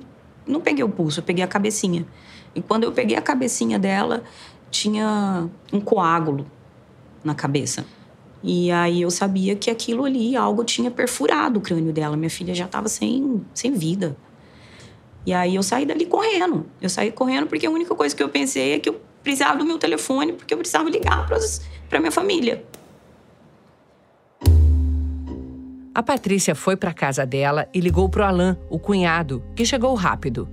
não 0.46 0.60
peguei 0.60 0.84
o 0.84 0.88
pulso, 0.88 1.20
eu 1.20 1.24
peguei 1.24 1.42
a 1.42 1.48
cabecinha. 1.48 2.06
E 2.54 2.60
quando 2.60 2.84
eu 2.84 2.92
peguei 2.92 3.16
a 3.16 3.22
cabecinha 3.22 3.78
dela, 3.78 4.22
tinha 4.70 5.48
um 5.72 5.80
coágulo 5.80 6.46
na 7.24 7.34
cabeça. 7.34 7.84
E 8.42 8.70
aí 8.70 9.00
eu 9.00 9.10
sabia 9.10 9.56
que 9.56 9.70
aquilo 9.70 10.04
ali, 10.04 10.36
algo 10.36 10.62
tinha 10.62 10.90
perfurado 10.90 11.58
o 11.58 11.62
crânio 11.62 11.92
dela. 11.92 12.14
Minha 12.14 12.30
filha 12.30 12.54
já 12.54 12.66
estava 12.66 12.88
sem, 12.88 13.42
sem 13.54 13.72
vida. 13.72 14.14
E 15.24 15.32
aí 15.32 15.54
eu 15.54 15.62
saí 15.62 15.86
dali 15.86 16.04
correndo. 16.04 16.66
Eu 16.82 16.90
saí 16.90 17.10
correndo 17.10 17.46
porque 17.46 17.66
a 17.66 17.70
única 17.70 17.94
coisa 17.94 18.14
que 18.14 18.22
eu 18.22 18.28
pensei 18.28 18.74
é 18.74 18.78
que 18.78 18.90
eu 18.90 19.00
precisava 19.22 19.58
do 19.58 19.64
meu 19.64 19.78
telefone, 19.78 20.34
porque 20.34 20.52
eu 20.52 20.58
precisava 20.58 20.90
ligar 20.90 21.26
para 21.88 21.98
minha 21.98 22.12
família. 22.12 22.62
A 25.94 26.02
Patrícia 26.02 26.56
foi 26.56 26.76
para 26.76 26.92
casa 26.92 27.24
dela 27.24 27.68
e 27.72 27.78
ligou 27.78 28.08
para 28.08 28.24
o 28.24 28.26
Alain, 28.26 28.56
o 28.68 28.80
cunhado, 28.80 29.44
que 29.54 29.64
chegou 29.64 29.94
rápido. 29.94 30.48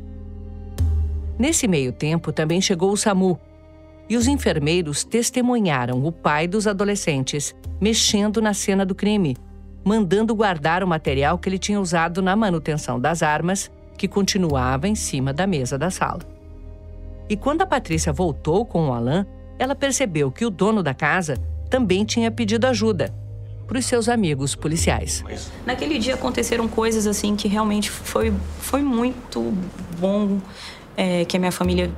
Nesse 1.39 1.67
meio 1.67 1.91
tempo 1.91 2.31
também 2.31 2.61
chegou 2.61 2.91
o 2.91 2.97
SAMU, 2.97 3.39
e 4.07 4.15
os 4.15 4.27
enfermeiros 4.27 5.03
testemunharam 5.03 6.05
o 6.05 6.11
pai 6.11 6.47
dos 6.47 6.67
adolescentes 6.67 7.55
mexendo 7.79 8.39
na 8.39 8.53
cena 8.53 8.85
do 8.85 8.93
crime, 8.93 9.35
mandando 9.83 10.35
guardar 10.35 10.83
o 10.83 10.87
material 10.87 11.39
que 11.39 11.49
ele 11.49 11.57
tinha 11.57 11.81
usado 11.81 12.21
na 12.21 12.35
manutenção 12.35 12.99
das 12.99 13.23
armas, 13.23 13.71
que 13.97 14.07
continuava 14.07 14.87
em 14.87 14.93
cima 14.93 15.33
da 15.33 15.47
mesa 15.47 15.75
da 15.75 15.89
sala. 15.89 16.21
E 17.27 17.35
quando 17.35 17.63
a 17.63 17.65
Patrícia 17.65 18.13
voltou 18.13 18.63
com 18.63 18.89
o 18.89 18.93
Alain, 18.93 19.25
ela 19.57 19.73
percebeu 19.73 20.31
que 20.31 20.45
o 20.45 20.51
dono 20.51 20.83
da 20.83 20.93
casa 20.93 21.35
também 21.67 22.05
tinha 22.05 22.29
pedido 22.29 22.67
ajuda 22.67 23.20
para 23.71 23.79
os 23.79 23.85
seus 23.85 24.09
amigos 24.09 24.53
policiais. 24.53 25.23
Naquele 25.65 25.97
dia 25.97 26.15
aconteceram 26.15 26.67
coisas 26.67 27.07
assim 27.07 27.37
que 27.37 27.47
realmente 27.47 27.89
foi, 27.89 28.33
foi 28.59 28.81
muito 28.81 29.53
bom 29.97 30.41
é, 30.97 31.23
que 31.23 31.37
a 31.37 31.39
minha 31.39 31.53
família 31.53 31.89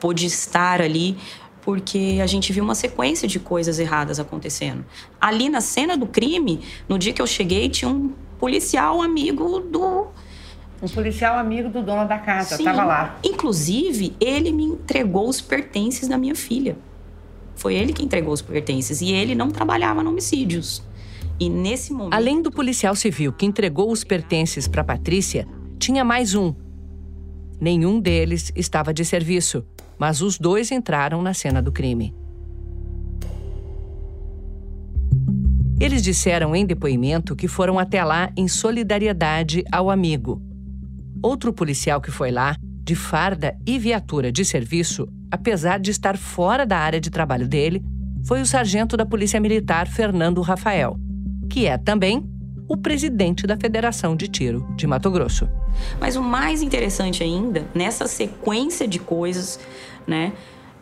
pôde 0.00 0.26
estar 0.26 0.82
ali, 0.82 1.16
porque 1.62 2.18
a 2.20 2.26
gente 2.26 2.52
viu 2.52 2.64
uma 2.64 2.74
sequência 2.74 3.28
de 3.28 3.38
coisas 3.38 3.78
erradas 3.78 4.18
acontecendo. 4.18 4.84
Ali 5.20 5.48
na 5.48 5.60
cena 5.60 5.96
do 5.96 6.08
crime, 6.08 6.60
no 6.88 6.98
dia 6.98 7.12
que 7.12 7.22
eu 7.22 7.26
cheguei, 7.28 7.68
tinha 7.68 7.88
um 7.88 8.12
policial 8.40 9.00
amigo 9.00 9.60
do. 9.60 10.08
Um 10.82 10.88
policial 10.92 11.38
amigo 11.38 11.68
do 11.68 11.84
dono 11.84 12.08
da 12.08 12.18
casa, 12.18 12.56
estava 12.56 12.82
lá. 12.82 13.16
Inclusive, 13.22 14.16
ele 14.18 14.50
me 14.50 14.64
entregou 14.64 15.28
os 15.28 15.40
pertences 15.40 16.08
da 16.08 16.18
minha 16.18 16.34
filha. 16.34 16.76
Foi 17.54 17.74
ele 17.74 17.92
que 17.92 18.04
entregou 18.04 18.32
os 18.32 18.42
pertences 18.42 19.00
e 19.00 19.12
ele 19.12 19.34
não 19.34 19.50
trabalhava 19.50 20.02
no 20.02 20.10
homicídios. 20.10 20.82
E 21.38 21.48
nesse 21.48 21.92
momento. 21.92 22.14
Além 22.14 22.42
do 22.42 22.50
policial 22.50 22.94
civil 22.94 23.32
que 23.32 23.46
entregou 23.46 23.90
os 23.90 24.04
pertences 24.04 24.68
para 24.68 24.84
Patrícia, 24.84 25.46
tinha 25.78 26.04
mais 26.04 26.34
um. 26.34 26.54
Nenhum 27.60 28.00
deles 28.00 28.52
estava 28.54 28.92
de 28.92 29.04
serviço, 29.04 29.64
mas 29.98 30.20
os 30.20 30.38
dois 30.38 30.70
entraram 30.70 31.22
na 31.22 31.34
cena 31.34 31.62
do 31.62 31.72
crime. 31.72 32.14
Eles 35.80 36.02
disseram 36.02 36.54
em 36.54 36.64
depoimento 36.64 37.34
que 37.34 37.48
foram 37.48 37.78
até 37.78 38.02
lá 38.04 38.32
em 38.36 38.48
solidariedade 38.48 39.64
ao 39.70 39.90
amigo. 39.90 40.40
Outro 41.22 41.52
policial 41.52 42.00
que 42.00 42.10
foi 42.10 42.30
lá, 42.30 42.56
de 42.84 42.94
farda 42.94 43.56
e 43.66 43.78
viatura 43.78 44.30
de 44.30 44.44
serviço, 44.44 45.08
apesar 45.30 45.80
de 45.80 45.90
estar 45.90 46.18
fora 46.18 46.66
da 46.66 46.76
área 46.76 47.00
de 47.00 47.10
trabalho 47.10 47.48
dele, 47.48 47.82
foi 48.26 48.42
o 48.42 48.46
sargento 48.46 48.96
da 48.96 49.06
Polícia 49.06 49.40
Militar 49.40 49.88
Fernando 49.88 50.42
Rafael, 50.42 50.98
que 51.48 51.66
é 51.66 51.78
também 51.78 52.28
o 52.68 52.76
presidente 52.76 53.46
da 53.46 53.56
Federação 53.56 54.14
de 54.14 54.28
Tiro 54.28 54.66
de 54.76 54.86
Mato 54.86 55.10
Grosso. 55.10 55.48
Mas 55.98 56.14
o 56.16 56.22
mais 56.22 56.62
interessante 56.62 57.22
ainda, 57.22 57.66
nessa 57.74 58.06
sequência 58.06 58.86
de 58.86 58.98
coisas, 58.98 59.58
né, 60.06 60.32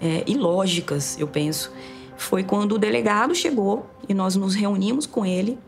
é, 0.00 0.24
ilógicas, 0.26 1.16
eu 1.18 1.28
penso, 1.28 1.72
foi 2.16 2.42
quando 2.42 2.72
o 2.72 2.78
delegado 2.78 3.34
chegou 3.34 3.88
e 4.08 4.14
nós 4.14 4.34
nos 4.34 4.54
reunimos 4.54 5.06
com 5.06 5.24
ele. 5.24 5.58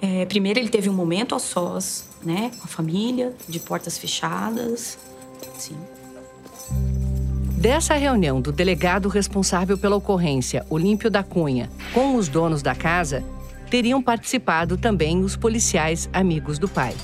É, 0.00 0.24
primeiro 0.26 0.58
ele 0.58 0.68
teve 0.68 0.88
um 0.88 0.94
momento 0.94 1.34
a 1.34 1.38
sós, 1.38 2.08
né, 2.22 2.50
com 2.58 2.64
a 2.64 2.68
família, 2.68 3.34
de 3.48 3.60
portas 3.60 3.96
fechadas, 3.96 4.98
sim. 5.58 5.76
Dessa 7.56 7.94
reunião 7.94 8.40
do 8.40 8.52
delegado 8.52 9.08
responsável 9.08 9.78
pela 9.78 9.96
ocorrência, 9.96 10.66
Olímpio 10.68 11.10
da 11.10 11.22
Cunha, 11.22 11.70
com 11.94 12.16
os 12.16 12.28
donos 12.28 12.62
da 12.62 12.74
casa, 12.74 13.24
teriam 13.70 14.02
participado 14.02 14.76
também 14.76 15.20
os 15.20 15.34
policiais 15.34 16.08
amigos 16.12 16.58
do 16.58 16.68
pai. 16.68 16.94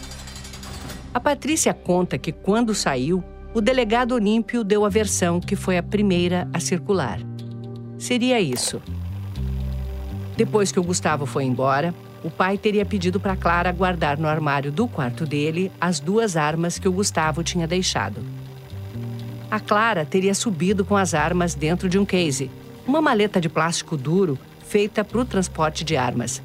A 1.12 1.18
Patrícia 1.18 1.72
conta 1.72 2.18
que, 2.18 2.30
quando 2.30 2.74
saiu, 2.74 3.24
o 3.52 3.60
delegado 3.60 4.14
Olímpio 4.14 4.62
deu 4.62 4.84
a 4.84 4.88
versão 4.88 5.40
que 5.40 5.56
foi 5.56 5.76
a 5.76 5.82
primeira 5.82 6.46
a 6.52 6.60
circular. 6.60 7.18
Seria 7.98 8.40
isso. 8.40 8.80
Depois 10.36 10.70
que 10.70 10.78
o 10.78 10.84
Gustavo 10.84 11.26
foi 11.26 11.44
embora, 11.44 11.94
o 12.22 12.30
pai 12.30 12.58
teria 12.58 12.84
pedido 12.84 13.18
para 13.18 13.36
Clara 13.36 13.72
guardar 13.72 14.18
no 14.18 14.28
armário 14.28 14.70
do 14.70 14.86
quarto 14.86 15.24
dele 15.24 15.72
as 15.80 16.00
duas 16.00 16.36
armas 16.36 16.78
que 16.78 16.88
o 16.88 16.92
Gustavo 16.92 17.42
tinha 17.42 17.66
deixado. 17.66 18.20
A 19.50 19.58
Clara 19.58 20.04
teria 20.04 20.34
subido 20.34 20.84
com 20.84 20.96
as 20.96 21.14
armas 21.14 21.54
dentro 21.54 21.88
de 21.88 21.98
um 21.98 22.04
case, 22.04 22.50
uma 22.86 23.00
maleta 23.00 23.40
de 23.40 23.48
plástico 23.48 23.96
duro 23.96 24.38
feita 24.66 25.02
para 25.02 25.18
o 25.18 25.24
transporte 25.24 25.82
de 25.82 25.96
armas. 25.96 26.40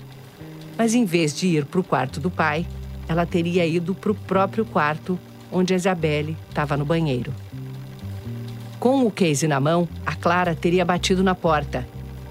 Mas 0.78 0.96
em 0.96 1.06
vez 1.06 1.36
de 1.36 1.48
ir 1.48 1.66
para 1.66 1.80
o 1.80 1.84
quarto 1.84 2.20
do 2.20 2.32
pai, 2.32 2.66
ela 3.08 3.26
teria 3.26 3.66
ido 3.66 3.94
para 3.94 4.12
o 4.12 4.16
próprio 4.16 4.66
quarto 4.66 5.20
onde 5.52 5.74
a 5.74 5.76
Isabelle 5.76 6.36
estava 6.50 6.76
no 6.76 6.86
banheiro. 6.86 7.34
Com 8.80 9.06
o 9.06 9.12
case 9.12 9.48
na 9.48 9.60
mão, 9.60 9.88
a 10.06 10.16
Clara 10.16 10.56
teria 10.56 10.84
batido 10.84 11.24
na 11.24 11.36
porta, 11.36 11.88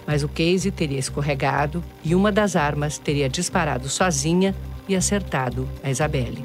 mas 0.07 0.23
o 0.23 0.29
case 0.29 0.71
teria 0.71 0.99
escorregado 0.99 1.83
e 2.03 2.14
uma 2.14 2.31
das 2.31 2.57
armas 2.57 2.99
teria 2.99 3.29
disparado 3.29 3.88
sozinha 3.88 4.55
e 4.88 4.95
acertado 4.95 5.69
a 5.83 5.90
Isabelle. 5.90 6.45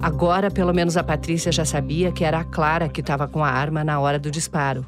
Agora, 0.00 0.50
pelo 0.50 0.72
menos 0.72 0.96
a 0.96 1.02
Patrícia 1.02 1.50
já 1.50 1.64
sabia 1.64 2.12
que 2.12 2.24
era 2.24 2.38
a 2.38 2.44
Clara 2.44 2.88
que 2.88 3.00
estava 3.00 3.26
com 3.26 3.42
a 3.44 3.50
arma 3.50 3.82
na 3.82 3.98
hora 3.98 4.18
do 4.18 4.30
disparo. 4.30 4.86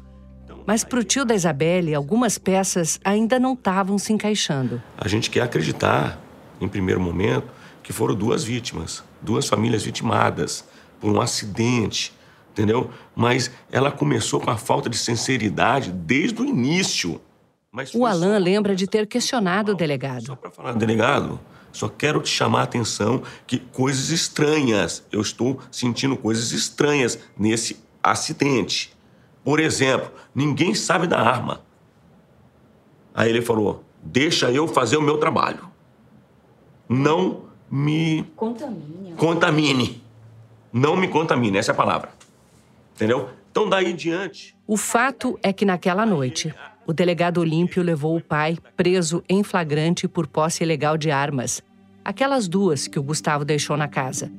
Mas 0.65 0.83
para 0.83 0.99
o 0.99 1.03
tio 1.03 1.25
da 1.25 1.35
Isabelle, 1.35 1.93
algumas 1.93 2.37
peças 2.37 2.99
ainda 3.03 3.39
não 3.39 3.53
estavam 3.53 3.97
se 3.97 4.13
encaixando. 4.13 4.81
A 4.97 5.07
gente 5.07 5.29
quer 5.29 5.41
acreditar, 5.41 6.19
em 6.61 6.67
primeiro 6.67 7.01
momento, 7.01 7.47
que 7.83 7.91
foram 7.91 8.15
duas 8.15 8.43
vítimas, 8.43 9.03
duas 9.21 9.47
famílias 9.47 9.83
vitimadas 9.83 10.63
por 10.99 11.11
um 11.11 11.19
acidente, 11.19 12.13
entendeu? 12.51 12.89
Mas 13.15 13.51
ela 13.71 13.91
começou 13.91 14.39
com 14.39 14.51
a 14.51 14.57
falta 14.57 14.89
de 14.89 14.97
sinceridade 14.97 15.91
desde 15.91 16.41
o 16.41 16.45
início. 16.45 17.19
Mas 17.71 17.93
o 17.95 18.05
Alain 18.05 18.37
lembra 18.37 18.75
de 18.75 18.85
ter 18.85 19.07
questionado 19.07 19.71
o 19.71 19.75
delegado. 19.75 20.25
Só 20.25 20.35
para 20.35 20.51
falar, 20.51 20.73
delegado, 20.73 21.39
só 21.71 21.87
quero 21.87 22.21
te 22.21 22.29
chamar 22.29 22.61
a 22.61 22.63
atenção 22.63 23.23
que 23.47 23.57
coisas 23.59 24.09
estranhas, 24.09 25.05
eu 25.11 25.21
estou 25.21 25.59
sentindo 25.71 26.17
coisas 26.17 26.51
estranhas 26.51 27.17
nesse 27.37 27.81
acidente. 28.03 28.93
Por 29.43 29.59
exemplo, 29.59 30.11
ninguém 30.35 30.75
sabe 30.75 31.07
da 31.07 31.19
arma. 31.19 31.61
Aí 33.13 33.29
ele 33.29 33.41
falou: 33.41 33.83
deixa 34.03 34.51
eu 34.51 34.67
fazer 34.67 34.97
o 34.97 35.01
meu 35.01 35.17
trabalho. 35.17 35.69
Não 36.89 37.43
me 37.69 38.23
Contamine. 38.35 39.13
contamine. 39.15 40.03
Não 40.73 40.95
me 40.95 41.07
contamine, 41.07 41.57
essa 41.57 41.71
é 41.71 41.73
a 41.73 41.75
palavra. 41.75 42.11
Entendeu? 43.01 43.29
Então, 43.49 43.67
daí 43.67 43.89
em 43.89 43.95
diante. 43.95 44.55
O 44.67 44.77
fato 44.77 45.35
é 45.41 45.51
que 45.51 45.65
naquela 45.65 46.05
noite, 46.05 46.53
o 46.85 46.93
delegado 46.93 47.39
Olímpio 47.39 47.81
levou 47.81 48.15
o 48.15 48.21
pai 48.21 48.59
preso 48.77 49.23
em 49.27 49.43
flagrante 49.43 50.07
por 50.07 50.27
posse 50.27 50.63
ilegal 50.63 50.95
de 50.99 51.09
armas. 51.09 51.63
Aquelas 52.05 52.47
duas 52.47 52.87
que 52.87 52.99
o 52.99 53.03
Gustavo 53.03 53.43
deixou 53.43 53.75
na 53.75 53.87
casa. 53.87 54.31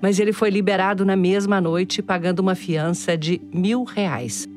Mas 0.00 0.18
ele 0.18 0.32
foi 0.32 0.50
liberado 0.50 1.04
na 1.04 1.14
mesma 1.14 1.60
noite, 1.60 2.02
pagando 2.02 2.40
uma 2.40 2.56
fiança 2.56 3.16
de 3.16 3.40
mil 3.54 3.84
reais. 3.84 4.48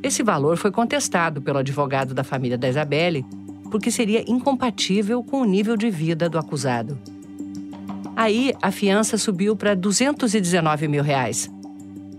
Esse 0.00 0.22
valor 0.22 0.56
foi 0.56 0.70
contestado 0.70 1.42
pelo 1.42 1.58
advogado 1.58 2.14
da 2.14 2.22
família 2.22 2.56
da 2.56 2.68
Isabelle, 2.68 3.26
porque 3.68 3.90
seria 3.90 4.24
incompatível 4.30 5.24
com 5.24 5.40
o 5.40 5.44
nível 5.44 5.76
de 5.76 5.90
vida 5.90 6.28
do 6.28 6.38
acusado. 6.38 6.96
Aí, 8.14 8.54
a 8.62 8.70
fiança 8.70 9.18
subiu 9.18 9.56
para 9.56 9.74
219 9.74 10.86
mil 10.86 11.02
reais. 11.02 11.52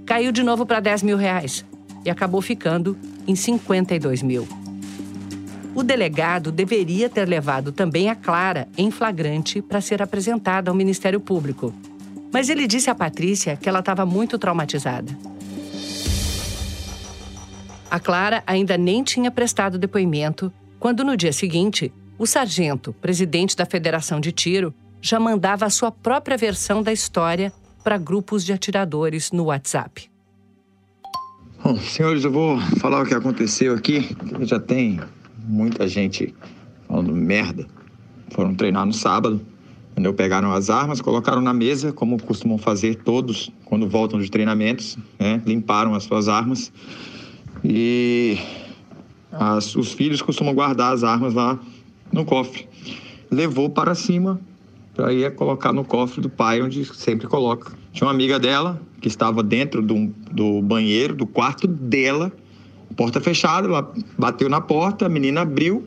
Caiu 0.05 0.31
de 0.31 0.43
novo 0.43 0.67
para 0.67 0.79
10 0.79 1.01
mil 1.01 1.17
reais 1.17 1.65
e 2.05 2.09
acabou 2.11 2.39
ficando 2.39 2.95
em 3.27 3.35
52 3.35 4.21
mil. 4.21 4.47
O 5.73 5.81
delegado 5.81 6.51
deveria 6.51 7.09
ter 7.09 7.27
levado 7.27 7.71
também 7.71 8.09
a 8.09 8.15
Clara 8.15 8.67
em 8.77 8.91
flagrante 8.91 9.61
para 9.61 9.81
ser 9.81 10.03
apresentada 10.03 10.69
ao 10.69 10.75
Ministério 10.77 11.19
Público. 11.19 11.73
Mas 12.31 12.49
ele 12.49 12.67
disse 12.67 12.89
à 12.89 12.95
Patrícia 12.95 13.57
que 13.57 13.67
ela 13.67 13.79
estava 13.79 14.05
muito 14.05 14.37
traumatizada. 14.37 15.11
A 17.89 17.99
Clara 17.99 18.43
ainda 18.45 18.77
nem 18.77 19.03
tinha 19.03 19.31
prestado 19.31 19.79
depoimento 19.79 20.53
quando, 20.79 21.03
no 21.03 21.17
dia 21.17 21.33
seguinte, 21.33 21.91
o 22.17 22.27
sargento, 22.27 22.93
presidente 22.93 23.55
da 23.55 23.65
Federação 23.65 24.19
de 24.19 24.31
Tiro, 24.31 24.73
já 25.01 25.19
mandava 25.19 25.65
a 25.65 25.69
sua 25.69 25.91
própria 25.91 26.37
versão 26.37 26.83
da 26.83 26.93
história 26.93 27.51
para 27.85 27.99
grupos 27.99 28.43
de 28.43 28.51
atiradores 28.51 29.31
no 29.31 29.43
WhatsApp. 29.43 30.09
Bom, 31.63 31.77
senhores, 31.77 32.23
eu 32.23 32.31
vou 32.31 32.59
falar 32.79 33.03
o 33.03 33.05
que 33.05 33.13
aconteceu 33.13 33.75
aqui. 33.75 34.17
Já 34.41 34.59
tem 34.59 34.99
muita 35.47 35.87
gente 35.87 36.33
falando 36.87 37.13
merda. 37.13 37.67
Foram 38.31 38.55
treinar 38.55 38.87
no 38.87 38.91
sábado, 38.91 39.39
entendeu? 39.91 40.15
Pegaram 40.15 40.51
as 40.51 40.71
armas, 40.71 40.99
colocaram 40.99 41.41
na 41.41 41.53
mesa, 41.53 41.93
como 41.93 42.19
costumam 42.19 42.57
fazer 42.57 42.95
todos 42.95 43.51
quando 43.65 43.87
voltam 43.87 44.19
de 44.19 44.31
treinamentos, 44.31 44.97
né? 45.19 45.39
Limparam 45.45 45.93
as 45.93 46.05
suas 46.05 46.27
armas. 46.27 46.73
E 47.63 48.39
as, 49.31 49.75
os 49.75 49.93
filhos 49.93 50.23
costumam 50.23 50.55
guardar 50.55 50.91
as 50.91 51.03
armas 51.03 51.35
lá 51.35 51.59
no 52.11 52.25
cofre. 52.25 52.67
Levou 53.29 53.69
para 53.69 53.93
cima 53.93 54.41
para 54.95 55.11
ir 55.11 55.35
colocar 55.35 55.73
no 55.73 55.83
cofre 55.83 56.21
do 56.21 56.29
pai, 56.29 56.61
onde 56.61 56.85
sempre 56.85 57.27
coloca. 57.27 57.73
Tinha 57.91 58.07
uma 58.07 58.13
amiga 58.13 58.39
dela 58.39 58.81
que 59.01 59.07
estava 59.07 59.43
dentro 59.43 59.81
do, 59.81 60.07
do 60.31 60.61
banheiro, 60.61 61.13
do 61.13 61.27
quarto 61.27 61.67
dela, 61.67 62.31
porta 62.95 63.19
fechada, 63.19 63.67
ela 63.67 63.91
bateu 64.17 64.49
na 64.49 64.61
porta, 64.61 65.05
a 65.05 65.09
menina 65.09 65.41
abriu. 65.41 65.85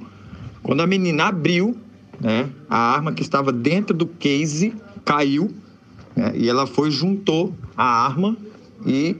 Quando 0.62 0.82
a 0.82 0.86
menina 0.86 1.24
abriu, 1.24 1.76
né, 2.20 2.50
a 2.68 2.76
arma 2.76 3.12
que 3.12 3.22
estava 3.22 3.50
dentro 3.50 3.96
do 3.96 4.06
case 4.06 4.74
caiu 5.04 5.50
né, 6.14 6.32
e 6.34 6.48
ela 6.48 6.66
foi 6.66 6.90
juntou 6.90 7.54
a 7.76 7.84
arma 7.84 8.36
e 8.84 9.16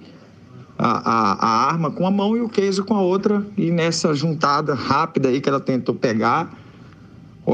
a, 0.77 0.89
a, 0.89 1.33
a, 1.33 1.69
arma 1.69 1.91
com 1.91 2.07
a 2.07 2.11
mão 2.11 2.37
e 2.37 2.41
o 2.41 2.49
case 2.49 2.83
com 2.83 2.95
a 2.95 3.01
outra 3.01 3.45
e 3.57 3.71
nessa 3.71 4.15
juntada 4.15 4.75
rápida 4.75 5.29
aí 5.29 5.41
que 5.41 5.49
ela 5.49 5.61
tentou 5.61 5.95
pegar 5.95 6.57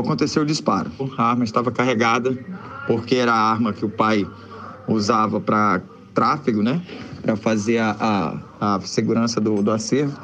aconteceu 0.00 0.42
o 0.42 0.46
disparo. 0.46 0.90
A 1.16 1.30
arma 1.30 1.44
estava 1.44 1.70
carregada 1.70 2.36
porque 2.86 3.16
era 3.16 3.32
a 3.32 3.50
arma 3.50 3.72
que 3.72 3.84
o 3.84 3.88
pai 3.88 4.26
usava 4.88 5.40
para 5.40 5.80
tráfego, 6.12 6.62
né? 6.62 6.82
Para 7.22 7.36
fazer 7.36 7.78
a, 7.78 8.40
a, 8.60 8.76
a 8.76 8.80
segurança 8.80 9.40
do, 9.40 9.62
do 9.62 9.70
acervo. 9.70 10.18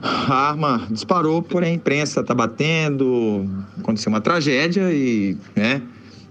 A 0.00 0.50
arma 0.50 0.86
disparou, 0.90 1.42
porém 1.42 1.72
a 1.72 1.74
imprensa 1.74 2.20
está 2.20 2.32
batendo, 2.32 3.44
aconteceu 3.78 4.10
uma 4.10 4.20
tragédia 4.20 4.92
e, 4.92 5.36
né? 5.56 5.82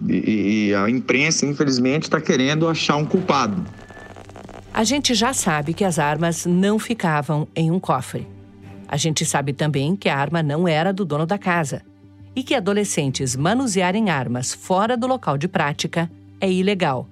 E, 0.07 0.69
e 0.69 0.75
a 0.75 0.89
imprensa, 0.89 1.45
infelizmente, 1.45 2.03
está 2.03 2.21
querendo 2.21 2.67
achar 2.67 2.95
um 2.95 3.05
culpado. 3.05 3.65
A 4.73 4.83
gente 4.83 5.13
já 5.13 5.33
sabe 5.33 5.73
que 5.73 5.83
as 5.83 5.97
armas 5.97 6.45
não 6.45 6.77
ficavam 6.77 7.47
em 7.55 7.71
um 7.71 7.79
cofre. 7.79 8.27
A 8.87 8.95
gente 8.95 9.25
sabe 9.25 9.51
também 9.51 9.95
que 9.95 10.07
a 10.07 10.17
arma 10.17 10.41
não 10.41 10.67
era 10.67 10.93
do 10.93 11.03
dono 11.03 11.25
da 11.25 11.37
casa 11.37 11.81
e 12.37 12.43
que 12.43 12.53
adolescentes 12.53 13.35
manusearem 13.35 14.11
armas 14.11 14.53
fora 14.53 14.95
do 14.95 15.07
local 15.07 15.39
de 15.39 15.47
prática 15.47 16.07
é 16.39 16.47
ilegal. 16.47 17.09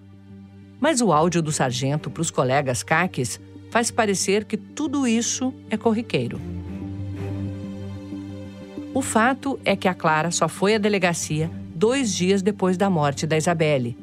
Mas 0.80 1.02
o 1.02 1.12
áudio 1.12 1.42
do 1.42 1.52
sargento 1.52 2.12
para 2.12 2.22
os 2.22 2.30
colegas 2.30 2.84
caques 2.84 3.42
faz 3.72 3.90
parecer 3.90 4.46
que 4.46 4.56
tudo 4.56 5.08
isso 5.08 5.52
é 5.68 5.76
corriqueiro. 5.78 6.40
O 8.94 9.02
fato 9.02 9.60
é 9.66 9.76
que 9.76 9.88
a 9.88 9.96
Clara 9.96 10.30
só 10.30 10.48
foi 10.48 10.76
à 10.76 10.78
delegacia 10.78 11.50
dois 11.74 12.14
dias 12.14 12.44
depois 12.44 12.78
da 12.78 12.88
morte 12.88 13.26
da 13.26 13.36
Isabelle. 13.36 13.98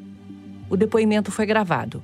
O 0.69 0.75
depoimento 0.75 1.31
foi 1.31 1.45
gravado. 1.45 2.03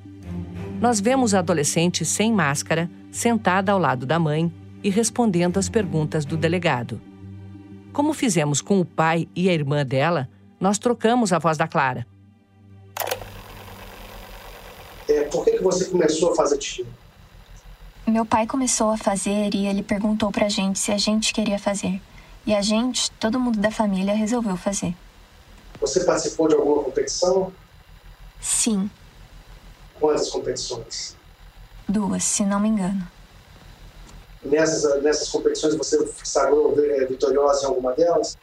Nós 0.80 1.02
vemos 1.02 1.34
a 1.34 1.40
adolescente 1.40 2.06
sem 2.06 2.32
máscara, 2.32 2.90
sentada 3.12 3.74
ao 3.74 3.80
lado 3.80 4.06
da 4.06 4.18
mãe 4.18 4.50
e 4.82 4.90
respondendo 4.90 5.58
às 5.58 5.68
perguntas 5.68 6.24
do 6.24 6.38
delegado. 6.38 7.02
Como 7.92 8.14
fizemos 8.14 8.62
com 8.62 8.80
o 8.80 8.86
pai 8.86 9.28
e 9.36 9.50
a 9.50 9.54
irmã 9.54 9.86
dela, 9.86 10.30
nós 10.60 10.78
trocamos 10.78 11.34
a 11.34 11.40
voz 11.40 11.58
da 11.58 11.68
Clara. 11.68 12.06
É, 15.08 15.24
por 15.24 15.44
que, 15.44 15.52
que 15.52 15.64
você 15.64 15.86
começou 15.86 16.32
a 16.32 16.36
fazer 16.36 16.58
tiro? 16.58 16.88
Meu 18.06 18.26
pai 18.26 18.46
começou 18.46 18.92
a 18.92 18.98
fazer 18.98 19.54
e 19.54 19.68
ele 19.68 19.84
perguntou 19.84 20.32
pra 20.32 20.50
gente 20.50 20.78
se 20.80 20.92
a 20.92 20.98
gente 20.98 21.34
queria 21.34 21.58
fazer. 21.58 22.02
E 22.46 22.54
a 22.54 22.62
gente, 22.62 23.12
todo 23.12 23.40
mundo 23.40 23.60
da 23.60 23.72
família, 23.72 24.14
resolveu 24.14 24.56
fazer. 24.56 24.96
Você 25.80 26.04
participou 26.04 26.48
de 26.48 26.56
alguma 26.56 26.84
competição? 26.84 27.52
Sim. 28.40 28.90
Quantas 30.00 30.30
competições? 30.30 31.16
Duas, 31.88 32.24
se 32.24 32.44
não 32.44 32.60
me 32.60 32.70
engano. 32.70 33.08
Nessas, 34.44 35.04
nessas 35.04 35.28
competições 35.30 35.76
você 35.76 35.98
sagrou 36.24 36.74
é, 36.78 37.06
vitoriosa 37.06 37.64
em 37.64 37.68
alguma 37.68 37.94
delas? 37.94 38.38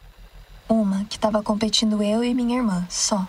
Uma, 0.69 1.05
que 1.05 1.15
estava 1.15 1.41
competindo 1.41 2.03
eu 2.03 2.23
e 2.23 2.33
minha 2.33 2.57
irmã, 2.57 2.85
só. 2.89 3.27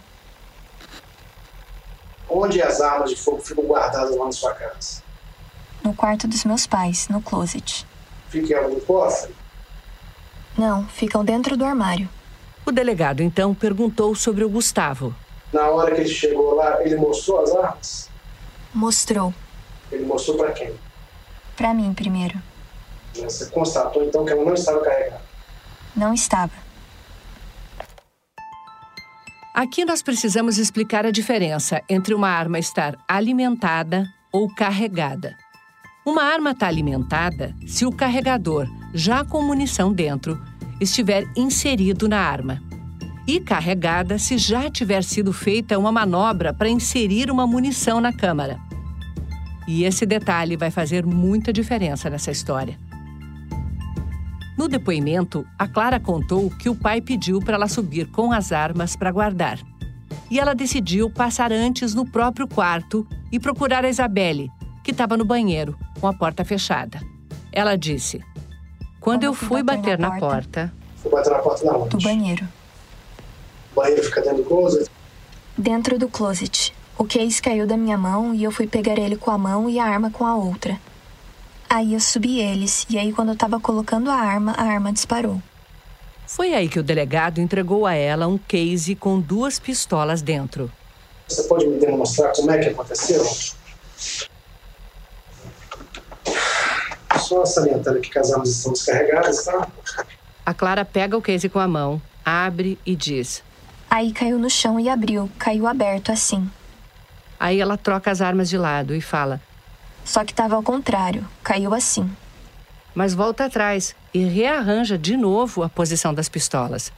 Onde 2.28 2.60
as 2.60 2.80
armas 2.80 3.10
de 3.10 3.16
fogo 3.16 3.40
ficam 3.40 3.64
guardadas 3.64 4.14
lá 4.14 4.26
na 4.26 4.32
sua 4.32 4.52
casa? 4.52 5.02
No 5.82 5.94
quarto 5.94 6.28
dos 6.28 6.44
meus 6.44 6.66
pais, 6.66 7.08
no 7.08 7.22
closet. 7.22 7.86
Fica 8.28 8.52
em 8.52 8.56
algum 8.56 8.80
cofre? 8.80 9.34
Não, 10.56 10.86
ficam 10.88 11.24
dentro 11.24 11.56
do 11.56 11.64
armário. 11.64 12.08
O 12.66 12.72
delegado 12.72 13.22
então 13.22 13.54
perguntou 13.54 14.14
sobre 14.14 14.44
o 14.44 14.48
Gustavo. 14.50 15.14
Na 15.52 15.70
hora 15.70 15.94
que 15.94 16.02
ele 16.02 16.08
chegou 16.10 16.54
lá, 16.54 16.82
ele 16.84 16.96
mostrou 16.96 17.40
as 17.42 17.54
armas? 17.54 18.10
Mostrou. 18.74 19.32
Ele 19.90 20.04
mostrou 20.04 20.36
para 20.36 20.52
quem? 20.52 20.74
Para 21.56 21.72
mim 21.72 21.94
primeiro. 21.94 22.42
Você 23.22 23.46
constatou 23.46 24.04
então 24.04 24.24
que 24.24 24.32
ela 24.32 24.44
não 24.44 24.54
estava 24.54 24.80
carregada? 24.80 25.20
Não 25.96 26.14
estava. 26.14 26.52
Aqui 29.54 29.84
nós 29.84 30.02
precisamos 30.02 30.56
explicar 30.56 31.04
a 31.04 31.10
diferença 31.10 31.82
entre 31.88 32.14
uma 32.14 32.28
arma 32.28 32.58
estar 32.58 32.96
alimentada 33.08 34.06
ou 34.32 34.48
carregada. 34.54 35.36
Uma 36.06 36.22
arma 36.22 36.52
está 36.52 36.68
alimentada 36.68 37.54
se 37.66 37.84
o 37.84 37.90
carregador, 37.90 38.68
já 38.94 39.24
com 39.24 39.42
munição 39.42 39.92
dentro, 39.92 40.40
estiver 40.80 41.24
inserido 41.36 42.08
na 42.08 42.20
arma. 42.20 42.62
E 43.26 43.40
carregada 43.40 44.16
se 44.18 44.38
já 44.38 44.70
tiver 44.70 45.02
sido 45.02 45.32
feita 45.32 45.78
uma 45.78 45.90
manobra 45.90 46.54
para 46.54 46.68
inserir 46.68 47.30
uma 47.30 47.46
munição 47.46 48.00
na 48.00 48.12
câmara. 48.12 48.58
E 49.66 49.84
esse 49.84 50.06
detalhe 50.06 50.56
vai 50.56 50.70
fazer 50.70 51.04
muita 51.04 51.52
diferença 51.52 52.08
nessa 52.08 52.30
história. 52.30 52.78
No 54.58 54.66
depoimento, 54.66 55.46
a 55.56 55.68
Clara 55.68 56.00
contou 56.00 56.50
que 56.50 56.68
o 56.68 56.74
pai 56.74 57.00
pediu 57.00 57.38
para 57.38 57.54
ela 57.54 57.68
subir 57.68 58.10
com 58.10 58.32
as 58.32 58.50
armas 58.50 58.96
para 58.96 59.12
guardar. 59.12 59.60
E 60.28 60.40
ela 60.40 60.52
decidiu 60.52 61.08
passar 61.08 61.52
antes 61.52 61.94
no 61.94 62.04
próprio 62.04 62.48
quarto 62.48 63.06
e 63.30 63.38
procurar 63.38 63.84
a 63.84 63.88
Isabelle, 63.88 64.50
que 64.82 64.90
estava 64.90 65.16
no 65.16 65.24
banheiro, 65.24 65.78
com 66.00 66.08
a 66.08 66.12
porta 66.12 66.44
fechada. 66.44 67.00
Ela 67.52 67.76
disse: 67.76 68.20
Quando 68.98 69.22
eu 69.22 69.32
fui 69.32 69.62
bater, 69.62 69.96
bater 69.96 69.98
na, 70.00 70.10
na, 70.10 70.18
porta. 70.18 70.74
Fui 70.96 71.10
bater 71.12 71.30
na 71.30 71.38
porta 71.38 71.64
da 71.64 71.78
onde? 71.78 71.90
Do 71.90 72.02
banheiro. 72.02 72.48
O 73.72 73.76
banheiro 73.76 74.02
fica 74.02 74.22
dentro 74.22 74.42
do 74.42 74.44
closet? 74.44 74.90
Dentro 75.56 75.98
do 76.00 76.08
closet. 76.08 76.74
O 76.98 77.04
case 77.04 77.40
caiu 77.40 77.64
da 77.64 77.76
minha 77.76 77.96
mão 77.96 78.34
e 78.34 78.42
eu 78.42 78.50
fui 78.50 78.66
pegar 78.66 78.98
ele 78.98 79.16
com 79.16 79.30
a 79.30 79.38
mão 79.38 79.70
e 79.70 79.78
a 79.78 79.84
arma 79.84 80.10
com 80.10 80.26
a 80.26 80.34
outra. 80.34 80.80
Aí 81.70 81.92
eu 81.92 82.00
subi 82.00 82.40
eles, 82.40 82.86
e 82.88 82.98
aí 82.98 83.12
quando 83.12 83.30
eu 83.30 83.36
tava 83.36 83.60
colocando 83.60 84.10
a 84.10 84.14
arma, 84.14 84.52
a 84.52 84.62
arma 84.62 84.92
disparou. 84.92 85.40
Foi 86.26 86.54
aí 86.54 86.68
que 86.68 86.78
o 86.78 86.82
delegado 86.82 87.40
entregou 87.40 87.86
a 87.86 87.94
ela 87.94 88.26
um 88.26 88.38
case 88.38 88.94
com 88.94 89.20
duas 89.20 89.58
pistolas 89.58 90.22
dentro. 90.22 90.70
Você 91.26 91.42
pode 91.44 91.66
me 91.66 91.78
demonstrar 91.78 92.32
como 92.34 92.50
é 92.50 92.58
que 92.58 92.68
aconteceu? 92.70 93.22
Só 97.18 97.44
salientando 97.44 98.00
que 98.00 98.18
as 98.18 98.32
armas 98.32 98.48
estão 98.48 98.72
descarregadas, 98.72 99.44
tá? 99.44 99.68
A 100.46 100.54
Clara 100.54 100.84
pega 100.84 101.16
o 101.16 101.22
case 101.22 101.48
com 101.48 101.58
a 101.58 101.68
mão, 101.68 102.00
abre 102.24 102.78
e 102.86 102.96
diz: 102.96 103.42
Aí 103.90 104.12
caiu 104.12 104.38
no 104.38 104.48
chão 104.48 104.80
e 104.80 104.88
abriu, 104.88 105.30
caiu 105.38 105.66
aberto 105.66 106.12
assim. 106.12 106.50
Aí 107.38 107.60
ela 107.60 107.76
troca 107.76 108.10
as 108.10 108.22
armas 108.22 108.48
de 108.48 108.56
lado 108.56 108.94
e 108.94 109.00
fala: 109.00 109.40
Só 110.08 110.24
que 110.24 110.32
estava 110.32 110.56
ao 110.56 110.62
contrário, 110.62 111.28
caiu 111.42 111.74
assim. 111.74 112.10
Mas 112.94 113.12
volta 113.12 113.44
atrás 113.44 113.94
e 114.14 114.24
rearranja 114.24 114.96
de 114.96 115.18
novo 115.18 115.62
a 115.62 115.68
posição 115.68 116.14
das 116.14 116.30
pistolas. 116.30 116.90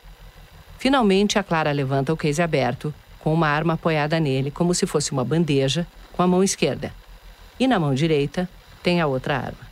Finalmente, 0.78 1.36
a 1.36 1.42
Clara 1.42 1.72
levanta 1.72 2.12
o 2.12 2.16
case 2.16 2.40
aberto, 2.40 2.94
com 3.18 3.34
uma 3.34 3.48
arma 3.48 3.72
apoiada 3.72 4.20
nele, 4.20 4.52
como 4.52 4.72
se 4.72 4.86
fosse 4.86 5.10
uma 5.10 5.24
bandeja, 5.24 5.88
com 6.12 6.22
a 6.22 6.26
mão 6.28 6.44
esquerda. 6.44 6.94
E 7.58 7.66
na 7.66 7.80
mão 7.80 7.92
direita 7.94 8.48
tem 8.80 9.00
a 9.00 9.08
outra 9.08 9.38
arma. 9.38 9.68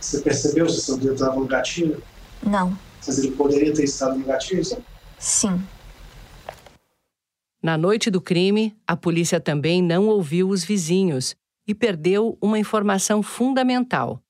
Você 0.00 0.20
percebeu 0.20 0.68
se 0.68 0.80
seu 0.80 0.96
dedo 0.96 1.14
estava 1.14 1.36
no 1.36 1.46
gatilho? 1.46 2.02
Não. 2.42 2.76
Mas 3.06 3.18
ele 3.18 3.30
poderia 3.30 3.72
ter 3.72 3.84
estado 3.84 4.18
no 4.18 4.26
gatilho? 4.26 4.64
Sim. 5.16 5.62
Na 7.62 7.78
noite 7.78 8.10
do 8.10 8.20
crime, 8.20 8.74
a 8.84 8.96
polícia 8.96 9.38
também 9.38 9.80
não 9.80 10.08
ouviu 10.08 10.48
os 10.48 10.64
vizinhos 10.64 11.36
e 11.66 11.74
perdeu 11.74 12.38
uma 12.40 12.58
informação 12.58 13.22
fundamental. 13.22 14.20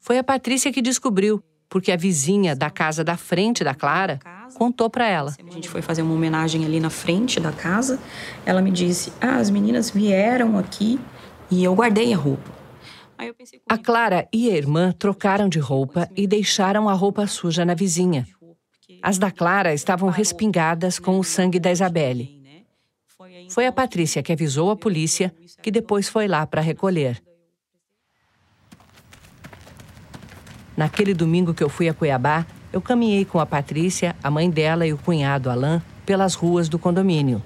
Foi 0.00 0.18
a 0.18 0.24
Patrícia 0.24 0.72
que 0.72 0.82
descobriu, 0.82 1.42
porque 1.68 1.90
a 1.90 1.96
vizinha 1.96 2.54
da 2.54 2.70
casa 2.70 3.02
da 3.02 3.16
frente 3.16 3.64
da 3.64 3.74
Clara 3.74 4.18
contou 4.54 4.88
para 4.88 5.06
ela. 5.06 5.34
A 5.44 5.50
gente 5.50 5.68
foi 5.68 5.82
fazer 5.82 6.02
uma 6.02 6.14
homenagem 6.14 6.64
ali 6.64 6.78
na 6.78 6.90
frente 6.90 7.40
da 7.40 7.52
casa. 7.52 7.98
Ela 8.44 8.62
me 8.62 8.70
disse: 8.70 9.12
Ah, 9.20 9.36
as 9.36 9.50
meninas 9.50 9.90
vieram 9.90 10.58
aqui 10.58 11.00
e 11.50 11.64
eu 11.64 11.74
guardei 11.74 12.12
a 12.12 12.16
roupa. 12.16 12.54
A 13.68 13.78
Clara 13.78 14.28
e 14.32 14.50
a 14.50 14.56
irmã 14.56 14.92
trocaram 14.92 15.48
de 15.48 15.58
roupa 15.58 16.08
e 16.14 16.26
deixaram 16.26 16.88
a 16.88 16.92
roupa 16.92 17.26
suja 17.26 17.64
na 17.64 17.74
vizinha. 17.74 18.26
As 19.02 19.18
da 19.18 19.30
Clara 19.30 19.72
estavam 19.72 20.10
respingadas 20.10 20.98
com 20.98 21.18
o 21.18 21.24
sangue 21.24 21.58
da 21.58 21.72
Isabelle. 21.72 22.35
Foi 23.50 23.66
a 23.66 23.72
Patrícia 23.72 24.22
que 24.22 24.32
avisou 24.32 24.70
a 24.70 24.76
polícia, 24.76 25.34
que 25.62 25.70
depois 25.70 26.08
foi 26.08 26.26
lá 26.28 26.46
para 26.46 26.60
recolher. 26.60 27.22
Naquele 30.76 31.14
domingo 31.14 31.54
que 31.54 31.64
eu 31.64 31.68
fui 31.68 31.88
a 31.88 31.94
Cuiabá, 31.94 32.44
eu 32.72 32.80
caminhei 32.80 33.24
com 33.24 33.40
a 33.40 33.46
Patrícia, 33.46 34.14
a 34.22 34.30
mãe 34.30 34.50
dela 34.50 34.86
e 34.86 34.92
o 34.92 34.98
cunhado 34.98 35.48
Alain 35.48 35.80
pelas 36.04 36.34
ruas 36.34 36.68
do 36.68 36.78
condomínio. 36.78 37.42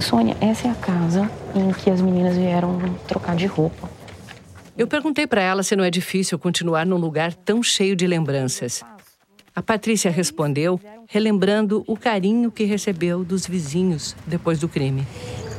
Sônia, 0.00 0.36
essa 0.40 0.68
é 0.68 0.70
a 0.70 0.74
casa 0.74 1.30
em 1.54 1.72
que 1.72 1.88
as 1.88 2.00
meninas 2.00 2.36
vieram 2.36 2.78
trocar 3.06 3.36
de 3.36 3.46
roupa. 3.46 3.88
Eu 4.76 4.86
perguntei 4.86 5.26
para 5.26 5.40
ela 5.40 5.62
se 5.62 5.74
não 5.74 5.84
é 5.84 5.90
difícil 5.90 6.38
continuar 6.38 6.84
num 6.84 6.98
lugar 6.98 7.32
tão 7.32 7.62
cheio 7.62 7.96
de 7.96 8.06
lembranças. 8.06 8.84
A 9.56 9.62
Patrícia 9.62 10.10
respondeu, 10.10 10.78
relembrando 11.08 11.82
o 11.86 11.96
carinho 11.96 12.50
que 12.50 12.64
recebeu 12.64 13.24
dos 13.24 13.46
vizinhos 13.46 14.14
depois 14.26 14.60
do 14.60 14.68
crime. 14.68 15.06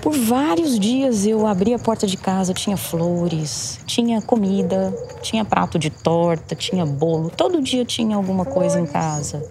Por 0.03 0.15
vários 0.15 0.79
dias 0.79 1.25
eu 1.25 1.47
abri 1.47 1.73
a 1.73 1.79
porta 1.79 2.05
de 2.05 2.15
casa, 2.15 2.53
tinha 2.53 2.77
flores, 2.77 3.79
tinha 3.87 4.21
comida, 4.21 4.93
tinha 5.23 5.43
prato 5.43 5.79
de 5.79 5.89
torta, 5.89 6.53
tinha 6.53 6.85
bolo. 6.85 7.31
Todo 7.31 7.59
dia 7.59 7.83
tinha 7.83 8.15
alguma 8.15 8.45
coisa 8.45 8.79
em 8.79 8.85
casa. 8.85 9.41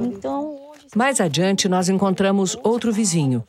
Então, 0.00 0.58
mais 0.96 1.20
adiante 1.20 1.68
nós 1.68 1.90
encontramos 1.90 2.56
outro 2.64 2.90
vizinho. 2.90 3.44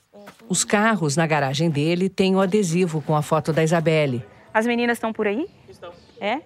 Os 0.50 0.66
carros 0.66 1.16
na 1.16 1.26
garagem 1.26 1.70
dele 1.70 2.10
têm 2.10 2.36
o 2.36 2.42
adesivo 2.42 3.02
com 3.02 3.16
a 3.16 3.22
foto 3.22 3.54
da 3.54 3.64
Isabelle. 3.64 4.26
As 4.54 4.66
meninas 4.66 4.98
estão 4.98 5.14
por 5.14 5.26
aí? 5.26 5.48
Estão. 5.70 5.92
É? 6.20 6.42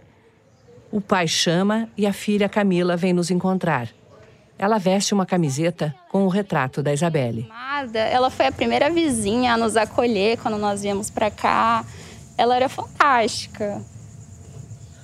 O 0.93 1.01
pai 1.01 1.27
chama 1.27 1.89
e 1.97 2.05
a 2.05 2.13
filha 2.13 2.47
Camila 2.47 2.95
vem 2.95 3.13
nos 3.13 3.31
encontrar. 3.31 3.89
Ela 4.59 4.77
veste 4.77 5.11
uma 5.11 5.25
camiseta 5.25 5.91
com 6.11 6.23
o 6.23 6.27
retrato 6.27 6.83
da 6.83 6.93
Isabelle. 6.93 7.49
Ela 7.95 8.29
foi 8.29 8.45
a 8.45 8.51
primeira 8.51 8.91
vizinha 8.91 9.55
a 9.55 9.57
nos 9.57 9.75
acolher 9.75 10.37
quando 10.37 10.59
nós 10.59 10.83
viemos 10.83 11.09
para 11.09 11.31
cá. 11.31 11.83
Ela 12.37 12.55
era 12.55 12.69
fantástica. 12.69 13.81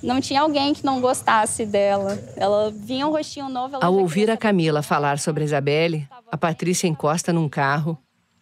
Não 0.00 0.20
tinha 0.20 0.42
alguém 0.42 0.72
que 0.72 0.86
não 0.86 1.00
gostasse 1.00 1.66
dela. 1.66 2.16
Ela 2.36 2.70
vinha 2.70 3.04
um 3.04 3.10
rostinho 3.10 3.48
novo. 3.48 3.78
Ao 3.80 3.92
ouvir 3.92 4.30
a 4.30 4.36
Camila 4.36 4.82
falar 4.82 5.18
sobre 5.18 5.42
a 5.42 5.46
Isabelle, 5.46 6.06
a 6.30 6.38
Patrícia 6.38 6.86
encosta 6.86 7.32
num 7.32 7.48
carro 7.48 7.98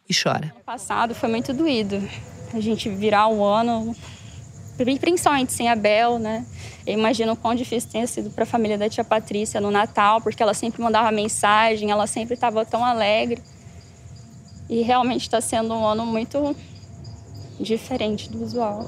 e 0.07 0.13
chora. 0.15 0.53
O 0.61 0.65
passado 0.65 1.15
foi 1.15 1.31
muito 1.31 1.55
doído. 1.55 1.97
A 2.53 2.61
gente 2.61 2.91
virar 2.91 3.29
o 3.29 3.43
ano 3.43 3.97
principalmente 4.85 5.53
sem 5.53 5.69
a 5.69 5.75
Bel, 5.75 6.19
né? 6.19 6.45
Eu 6.87 6.95
imagino 6.95 7.33
o 7.33 7.37
quão 7.37 7.55
difícil 7.55 7.91
tenha 7.91 8.07
sido 8.07 8.31
para 8.31 8.45
a 8.45 8.47
família 8.47 8.79
da 8.79 8.89
tia 8.89 9.05
Patrícia 9.05 9.61
no 9.61 9.71
Natal, 9.71 10.21
porque 10.21 10.43
ela 10.43 10.55
sempre 10.55 10.83
mandava 10.83 11.11
mensagem, 11.11 11.91
ela 11.91 12.07
sempre 12.07 12.35
estava 12.35 12.65
tão 12.65 12.85
alegre. 12.85 13.43
E 14.69 14.83
realmente 14.83 15.23
está 15.23 15.41
sendo 15.41 15.75
um 15.75 15.87
ano 15.87 16.07
muito 16.07 16.55
diferente 17.59 18.31
do 18.31 18.43
usual. 18.43 18.85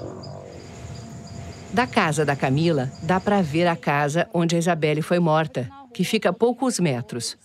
Da 1.72 1.86
casa 1.86 2.24
da 2.24 2.34
Camila, 2.34 2.91
dá 3.03 3.20
para 3.20 3.43
ver 3.43 3.66
a 3.66 3.76
casa 3.76 4.28
onde 4.34 4.57
a 4.57 4.59
Isabelle 4.59 5.03
foi 5.03 5.18
morta, 5.18 5.68
que 5.95 6.05
fica 6.05 6.30
a 6.30 6.32
poucos 6.32 6.78
metros. 6.80 7.36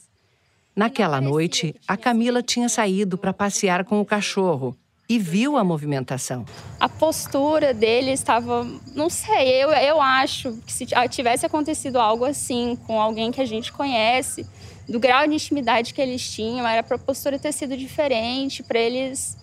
Naquela 0.76 1.22
noite, 1.22 1.76
a 1.88 1.96
Camila 1.96 2.43
tinha 2.43 2.68
saído 2.68 3.18
para 3.18 3.34
passear 3.34 3.86
com 3.86 4.02
o 4.02 4.06
cachorro 4.06 4.76
e 5.08 5.20
viu 5.20 5.56
a 5.56 5.64
movimentação. 5.64 6.45
A 6.80 6.89
postura 6.89 7.74
dele 7.74 8.12
estava, 8.12 8.68
não 8.95 9.10
sei, 9.10 9.64
eu, 9.64 9.70
eu 9.70 10.01
acho 10.01 10.53
que 10.66 10.74
se 10.74 10.86
tivesse 11.10 11.45
acontecido 11.45 11.99
algo 11.99 12.26
assim 12.26 12.76
com 12.88 12.99
alguém 12.99 13.32
que 13.32 13.39
a 13.39 13.45
gente 13.45 13.72
conhece, 13.72 14.47
do 14.89 14.99
grau 14.99 15.28
de 15.28 15.34
intimidade 15.34 15.93
que 15.93 16.01
eles 16.01 16.28
tinham, 16.28 16.68
era 16.68 16.84
para 16.84 16.95
a 16.95 16.99
postura 16.99 17.38
ter 17.38 17.51
sido 17.51 17.78
diferente, 17.78 18.64
para 18.64 18.80
eles, 18.80 19.38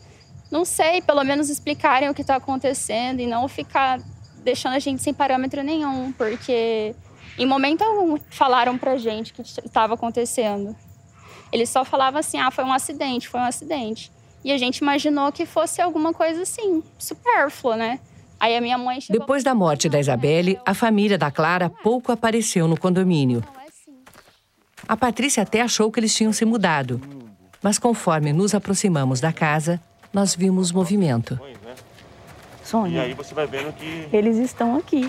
não 0.50 0.64
sei, 0.64 1.00
pelo 1.00 1.22
menos 1.24 1.48
explicarem 1.48 2.08
o 2.08 2.14
que 2.14 2.22
está 2.22 2.36
acontecendo 2.36 3.20
e 3.20 3.26
não 3.26 3.46
ficar 3.48 4.00
deixando 4.42 4.74
a 4.74 4.78
gente 4.78 5.02
sem 5.02 5.14
parâmetro 5.14 5.62
nenhum, 5.62 6.12
porque 6.12 6.94
em 7.38 7.46
momento 7.46 7.82
algum 7.82 8.18
falaram 8.30 8.76
para 8.76 8.96
gente 8.96 9.32
que 9.32 9.42
estava 9.42 9.94
acontecendo. 9.94 10.76
Eles 11.52 11.68
só 11.68 11.84
falavam 11.84 12.18
assim: 12.18 12.38
ah, 12.38 12.50
foi 12.50 12.64
um 12.64 12.72
acidente, 12.72 13.28
foi 13.28 13.40
um 13.40 13.44
acidente. 13.44 14.10
E 14.45 14.51
a 14.51 14.59
gente 14.59 14.78
imaginou 14.78 15.30
que 15.30 15.47
fosse 15.47 15.80
alguma 15.80 16.12
coisa 16.12 16.43
assim, 16.43 16.82
supérflua, 16.99 17.76
né? 17.76 18.01
Aí 18.40 18.57
a 18.57 18.61
minha 18.61 18.76
mãe 18.76 19.01
chegou... 19.01 19.20
Depois 19.20 19.45
da 19.45 19.55
morte 19.55 19.88
da 19.88 20.01
Isabelle, 20.01 20.59
a 20.66 20.74
família 20.74 21.16
da 21.16 21.30
Clara 21.30 21.70
pouco 21.70 22.11
apareceu 22.11 22.66
no 22.66 22.76
condomínio. 22.76 23.45
A 24.88 24.97
Patrícia 24.97 25.45
até 25.45 25.61
achou 25.61 25.93
que 25.93 26.01
eles 26.01 26.14
tinham 26.14 26.32
se 26.32 26.45
mudado. 26.45 27.01
Mas 27.62 27.78
conforme 27.78 28.32
nos 28.32 28.53
aproximamos 28.53 29.20
da 29.20 29.32
casa, 29.32 29.80
nós 30.12 30.34
vimos 30.34 30.72
movimento. 30.72 31.38
Sônia. 32.64 32.99
E 32.99 33.01
aí 33.01 33.14
você 33.14 33.32
vai 33.32 33.47
vendo 33.47 33.72
que. 33.74 34.09
Eles 34.12 34.36
estão 34.38 34.76
aqui. 34.76 35.09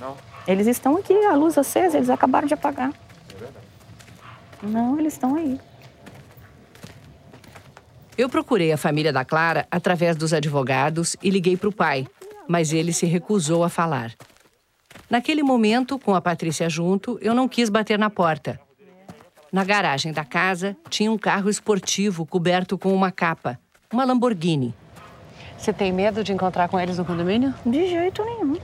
Não. 0.00 0.16
Eles 0.46 0.66
estão 0.66 0.96
aqui, 0.96 1.14
a 1.24 1.34
luz 1.34 1.58
acesa, 1.58 1.96
eles 1.96 2.10
acabaram 2.10 2.46
de 2.46 2.54
apagar. 2.54 2.92
É 3.30 3.38
verdade. 3.38 3.66
Não, 4.62 4.98
eles 4.98 5.14
estão 5.14 5.34
aí. 5.34 5.58
Eu 8.16 8.28
procurei 8.28 8.70
a 8.70 8.76
família 8.76 9.12
da 9.12 9.24
Clara 9.24 9.66
através 9.68 10.16
dos 10.16 10.32
advogados 10.32 11.16
e 11.20 11.30
liguei 11.30 11.56
para 11.56 11.68
o 11.68 11.72
pai, 11.72 12.06
mas 12.46 12.72
ele 12.72 12.92
se 12.92 13.06
recusou 13.06 13.64
a 13.64 13.68
falar. 13.68 14.12
Naquele 15.10 15.42
momento, 15.42 15.98
com 15.98 16.14
a 16.14 16.20
Patrícia 16.20 16.70
junto, 16.70 17.18
eu 17.20 17.34
não 17.34 17.48
quis 17.48 17.68
bater 17.68 17.98
na 17.98 18.08
porta. 18.08 18.60
Na 19.52 19.64
garagem 19.64 20.12
da 20.12 20.24
casa 20.24 20.76
tinha 20.88 21.10
um 21.10 21.18
carro 21.18 21.50
esportivo 21.50 22.24
coberto 22.24 22.78
com 22.78 22.94
uma 22.94 23.10
capa, 23.10 23.58
uma 23.92 24.04
Lamborghini. 24.04 24.72
Você 25.58 25.72
tem 25.72 25.92
medo 25.92 26.22
de 26.22 26.32
encontrar 26.32 26.68
com 26.68 26.78
eles 26.78 26.98
no 26.98 27.04
condomínio? 27.04 27.52
De 27.66 27.88
jeito 27.88 28.24
nenhum. 28.24 28.56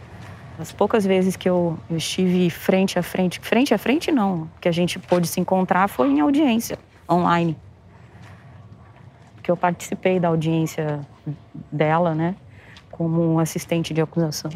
As 0.61 0.71
poucas 0.71 1.05
vezes 1.05 1.37
que 1.37 1.49
eu, 1.49 1.77
estive 1.91 2.51
frente 2.51 2.99
a 2.99 3.03
frente, 3.03 3.41
frente 3.41 3.75
a 3.75 3.79
frente 3.79 4.13
não, 4.13 4.49
que 4.61 4.69
a 4.69 4.73
gente 4.73 4.99
pôde 4.99 5.27
se 5.27 5.41
encontrar 5.41 5.89
foi 5.89 6.09
em 6.09 6.21
audiência 6.21 6.79
online 7.11 7.57
que 9.43 9.51
eu 9.51 9.57
participei 9.57 10.21
da 10.21 10.29
audiência 10.29 11.01
dela, 11.71 12.15
né, 12.15 12.35
como 12.91 13.39
assistente 13.39 13.95
de 13.95 14.01
acusação. 14.01 14.51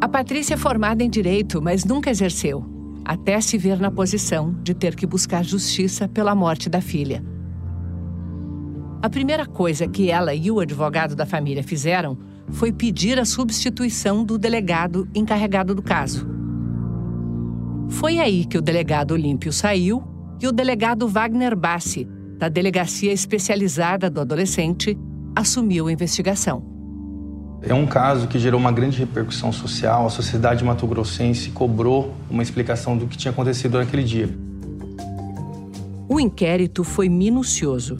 A 0.00 0.08
Patrícia 0.08 0.54
é 0.54 0.56
formada 0.56 1.02
em 1.02 1.10
direito, 1.10 1.60
mas 1.60 1.84
nunca 1.84 2.08
exerceu, 2.08 2.64
até 3.04 3.40
se 3.40 3.58
ver 3.58 3.80
na 3.80 3.90
posição 3.90 4.54
de 4.62 4.72
ter 4.72 4.94
que 4.94 5.06
buscar 5.06 5.44
justiça 5.44 6.08
pela 6.08 6.34
morte 6.34 6.68
da 6.70 6.80
filha. 6.80 7.22
A 9.02 9.10
primeira 9.10 9.46
coisa 9.46 9.86
que 9.86 10.10
ela 10.10 10.34
e 10.34 10.50
o 10.50 10.60
advogado 10.60 11.14
da 11.14 11.26
família 11.26 11.62
fizeram 11.62 12.18
foi 12.50 12.72
pedir 12.72 13.18
a 13.18 13.24
substituição 13.24 14.24
do 14.24 14.38
delegado 14.38 15.08
encarregado 15.14 15.74
do 15.74 15.82
caso. 15.82 16.26
Foi 17.88 18.18
aí 18.18 18.44
que 18.44 18.58
o 18.58 18.62
delegado 18.62 19.12
Olímpio 19.12 19.52
saiu 19.52 20.02
e 20.40 20.46
o 20.46 20.52
delegado 20.52 21.08
Wagner 21.08 21.56
Bassi, 21.56 22.06
da 22.38 22.48
Delegacia 22.48 23.12
Especializada 23.12 24.08
do 24.08 24.20
Adolescente, 24.20 24.96
assumiu 25.34 25.88
a 25.88 25.92
investigação. 25.92 26.62
É 27.60 27.74
um 27.74 27.86
caso 27.86 28.28
que 28.28 28.38
gerou 28.38 28.60
uma 28.60 28.70
grande 28.70 28.98
repercussão 28.98 29.50
social. 29.50 30.06
A 30.06 30.10
sociedade 30.10 30.64
mato-grossense 30.64 31.50
cobrou 31.50 32.14
uma 32.30 32.42
explicação 32.42 32.96
do 32.96 33.06
que 33.06 33.16
tinha 33.16 33.32
acontecido 33.32 33.78
naquele 33.78 34.04
dia. 34.04 34.28
O 36.08 36.20
inquérito 36.20 36.84
foi 36.84 37.08
minucioso. 37.08 37.96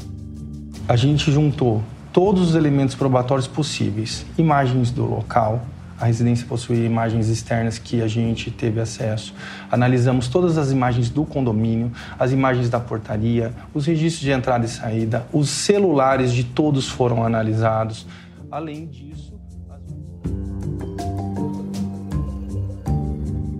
A 0.89 0.95
gente 0.95 1.31
juntou 1.33 1.83
todos 2.13 2.51
os 2.51 2.55
elementos 2.55 2.95
probatórios 2.95 3.49
possíveis: 3.49 4.25
imagens 4.39 4.91
do 4.91 5.05
local, 5.05 5.67
a 6.01 6.07
residência 6.07 6.47
possuía 6.47 6.85
imagens 6.85 7.29
externas 7.29 7.79
que 7.79 8.01
a 8.01 8.07
gente 8.07 8.51
teve 8.51 8.81
acesso. 8.81 9.35
Analisamos 9.71 10.29
todas 10.29 10.57
as 10.57 10.71
imagens 10.71 11.11
do 11.11 11.25
condomínio, 11.25 11.91
as 12.19 12.33
imagens 12.33 12.69
da 12.69 12.79
portaria, 12.79 13.53
os 13.75 13.87
registros 13.87 14.23
de 14.23 14.31
entrada 14.31 14.65
e 14.65 14.69
saída, 14.69 15.27
os 15.33 15.49
celulares 15.49 16.33
de 16.33 16.45
todos 16.45 16.89
foram 16.89 17.25
analisados. 17.25 18.07
Além 18.51 18.87
disso, 18.87 19.39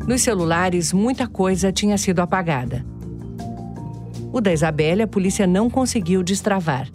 Nos 0.09 0.23
celulares, 0.23 0.91
muita 0.91 1.29
coisa 1.29 1.71
tinha 1.71 1.99
sido 1.99 2.21
apagada. 2.21 2.83
O 4.33 4.41
da 4.41 4.51
Isabelle, 4.51 5.03
a 5.03 5.07
polícia 5.07 5.47
não 5.47 5.69
conseguiu 5.69 6.23
destravar. 6.23 6.89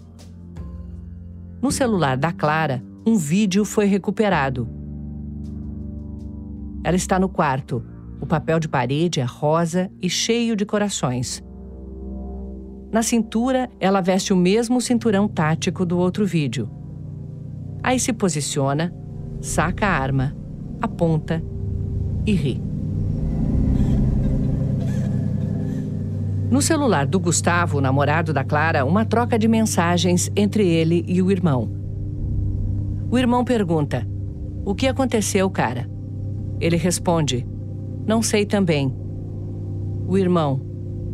No 1.62 1.72
celular 1.72 2.18
da 2.18 2.32
Clara, 2.32 2.84
um 3.06 3.16
vídeo 3.16 3.64
foi 3.66 3.86
recuperado. 3.86 4.68
Ela 6.84 6.96
está 6.96 7.20
no 7.20 7.30
quarto. 7.30 7.84
O 8.20 8.26
papel 8.26 8.60
de 8.60 8.68
parede 8.68 9.20
é 9.20 9.24
rosa 9.24 9.90
e 10.02 10.10
cheio 10.10 10.56
de 10.56 10.66
corações. 10.66 11.44
Na 12.92 13.02
cintura, 13.02 13.70
ela 13.80 14.02
veste 14.02 14.32
o 14.34 14.36
mesmo 14.36 14.80
cinturão 14.80 15.28
tático 15.28 15.86
do 15.86 15.98
outro 15.98 16.26
vídeo. 16.26 16.70
Aí 17.82 18.00
se 18.00 18.14
posiciona, 18.14 18.94
saca 19.42 19.88
a 19.88 19.90
arma, 19.90 20.36
aponta 20.80 21.44
e 22.26 22.34
ri. 22.34 22.62
No 26.52 26.62
celular 26.62 27.08
do 27.08 27.20
Gustavo, 27.20 27.82
namorado 27.82 28.32
da 28.32 28.44
Clara, 28.44 28.86
uma 28.86 29.04
troca 29.04 29.40
de 29.40 29.48
mensagens 29.48 30.30
entre 30.36 30.68
ele 30.68 31.04
e 31.08 31.20
o 31.20 31.32
irmão. 31.32 31.72
O 33.10 33.18
irmão 33.18 33.44
pergunta: 33.44 34.08
O 34.64 34.76
que 34.76 34.88
aconteceu, 34.88 35.50
cara? 35.50 35.90
Ele 36.64 36.78
responde: 36.78 37.46
Não 38.08 38.22
sei 38.22 38.46
também. 38.46 38.96
O 40.08 40.18
irmão: 40.18 40.62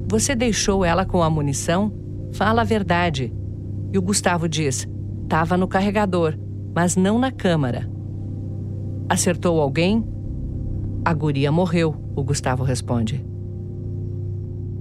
Você 0.08 0.36
deixou 0.36 0.86
ela 0.86 1.08
com 1.08 1.24
a 1.24 1.30
munição? 1.30 1.92
Fala 2.34 2.62
a 2.62 2.64
verdade. 2.64 3.34
E 3.92 3.98
o 3.98 4.02
Gustavo 4.02 4.48
diz: 4.48 4.88
Tava 5.28 5.58
no 5.58 5.68
carregador, 5.68 6.38
mas 6.76 6.96
não 6.96 7.18
na 7.18 7.32
câmara. 7.32 7.90
Acertou 9.10 9.60
alguém? 9.60 10.08
A 11.04 11.16
guria 11.16 11.52
morreu, 11.52 11.96
o 12.16 12.24
Gustavo 12.24 12.64
responde. 12.64 13.26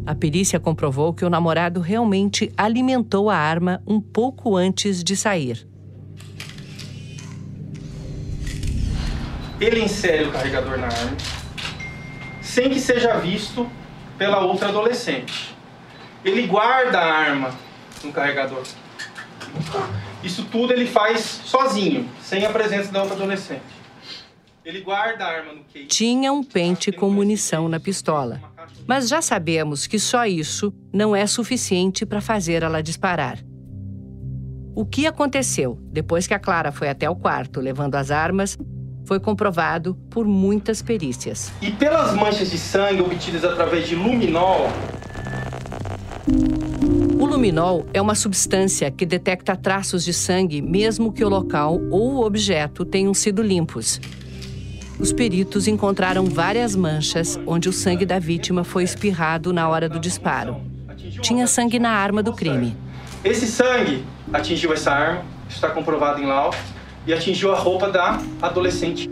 A 0.05 0.15
perícia 0.15 0.61
comprovou 0.61 1.15
que 1.15 1.25
o 1.25 1.31
namorado 1.31 1.81
realmente 1.81 2.53
alimentou 2.55 3.31
a 3.31 3.37
arma 3.37 3.83
um 3.87 4.03
pouco 4.03 4.55
antes 4.55 5.03
de 5.03 5.17
sair. 5.17 5.67
Ele 9.61 9.81
insere 9.81 10.25
o 10.25 10.31
carregador 10.31 10.79
na 10.79 10.87
arma, 10.87 11.17
sem 12.41 12.71
que 12.71 12.79
seja 12.79 13.19
visto 13.19 13.69
pela 14.17 14.41
outra 14.41 14.69
adolescente. 14.69 15.57
Ele 16.25 16.47
guarda 16.47 16.99
a 16.99 17.13
arma 17.13 17.51
no 18.05 18.13
carregador. 18.13 18.63
Isso 20.23 20.45
tudo 20.45 20.73
ele 20.73 20.87
faz 20.87 21.21
sozinho, 21.45 22.09
sem 22.23 22.45
a 22.47 22.51
presença 22.51 22.93
da 22.93 23.01
outra 23.03 23.17
adolescente. 23.17 23.63
Ele 24.65 24.81
guarda 24.81 25.25
a 25.25 25.29
arma 25.29 25.53
no 25.55 25.65
case. 25.65 25.87
Tinha 25.87 26.33
um 26.33 26.45
pente 26.45 26.93
com 26.93 27.11
munição 27.11 27.69
na 27.69 27.81
pistola. 27.81 28.41
Mas 28.87 29.09
já 29.09 29.21
sabemos 29.23 29.87
que 29.87 29.99
só 29.99 30.25
isso 30.27 30.73
não 30.93 31.17
é 31.17 31.27
suficiente 31.27 32.07
para 32.07 32.21
fazer 32.21 32.63
ela 32.63 32.83
disparar. 32.83 33.39
O 34.75 34.85
que 34.87 35.07
aconteceu 35.07 35.79
depois 35.91 36.27
que 36.27 36.35
a 36.35 36.39
Clara 36.39 36.71
foi 36.71 36.89
até 36.89 37.09
o 37.11 37.17
quarto 37.17 37.61
levando 37.61 37.97
as 37.97 38.11
armas 38.11 38.57
foi 39.09 39.19
comprovado 39.19 39.95
por 40.11 40.27
muitas 40.27 40.83
perícias. 40.83 41.51
E 41.63 41.71
pelas 41.73 42.15
manchas 42.15 42.51
de 42.51 42.59
sangue 42.59 43.01
obtidas 43.01 43.43
através 43.43 43.89
de 43.89 43.97
luminol. 43.97 44.69
O 47.19 47.25
luminol 47.25 47.87
é 47.95 48.03
uma 48.03 48.15
substância 48.15 48.91
que 48.91 49.07
detecta 49.07 49.57
traços 49.57 50.05
de 50.05 50.13
sangue 50.13 50.61
mesmo 50.61 51.11
que 51.11 51.25
o 51.25 51.29
local 51.29 51.81
ou 51.91 52.17
o 52.17 52.25
objeto 52.27 52.85
tenham 52.85 53.15
sido 53.15 53.43
limpos 53.43 53.99
os 54.99 55.13
peritos 55.13 55.69
encontraram 55.69 56.25
várias 56.25 56.75
manchas 56.75 57.39
onde 57.47 57.69
o 57.69 57.73
sangue 57.73 58.05
da 58.05 58.19
vítima 58.19 58.65
foi 58.65 58.83
espirrado 58.83 59.53
na 59.53 59.69
hora 59.69 59.89
do 59.89 60.01
disparo. 60.01 60.61
Tinha 61.21 61.47
sangue 61.47 61.79
na 61.79 61.91
arma 61.91 62.21
do 62.21 62.33
crime. 62.33 62.77
Esse 63.23 63.47
sangue 63.47 64.05
atingiu 64.33 64.73
essa 64.73 64.91
arma, 64.91 65.23
está 65.49 65.71
comprovado 65.71 66.21
em 66.21 66.27
laudo, 66.27 66.57
e 67.09 67.15
atingiu 67.15 67.55
a 67.55 67.59
roupa 67.59 67.91
da 67.91 68.21
adolescente. 68.43 69.11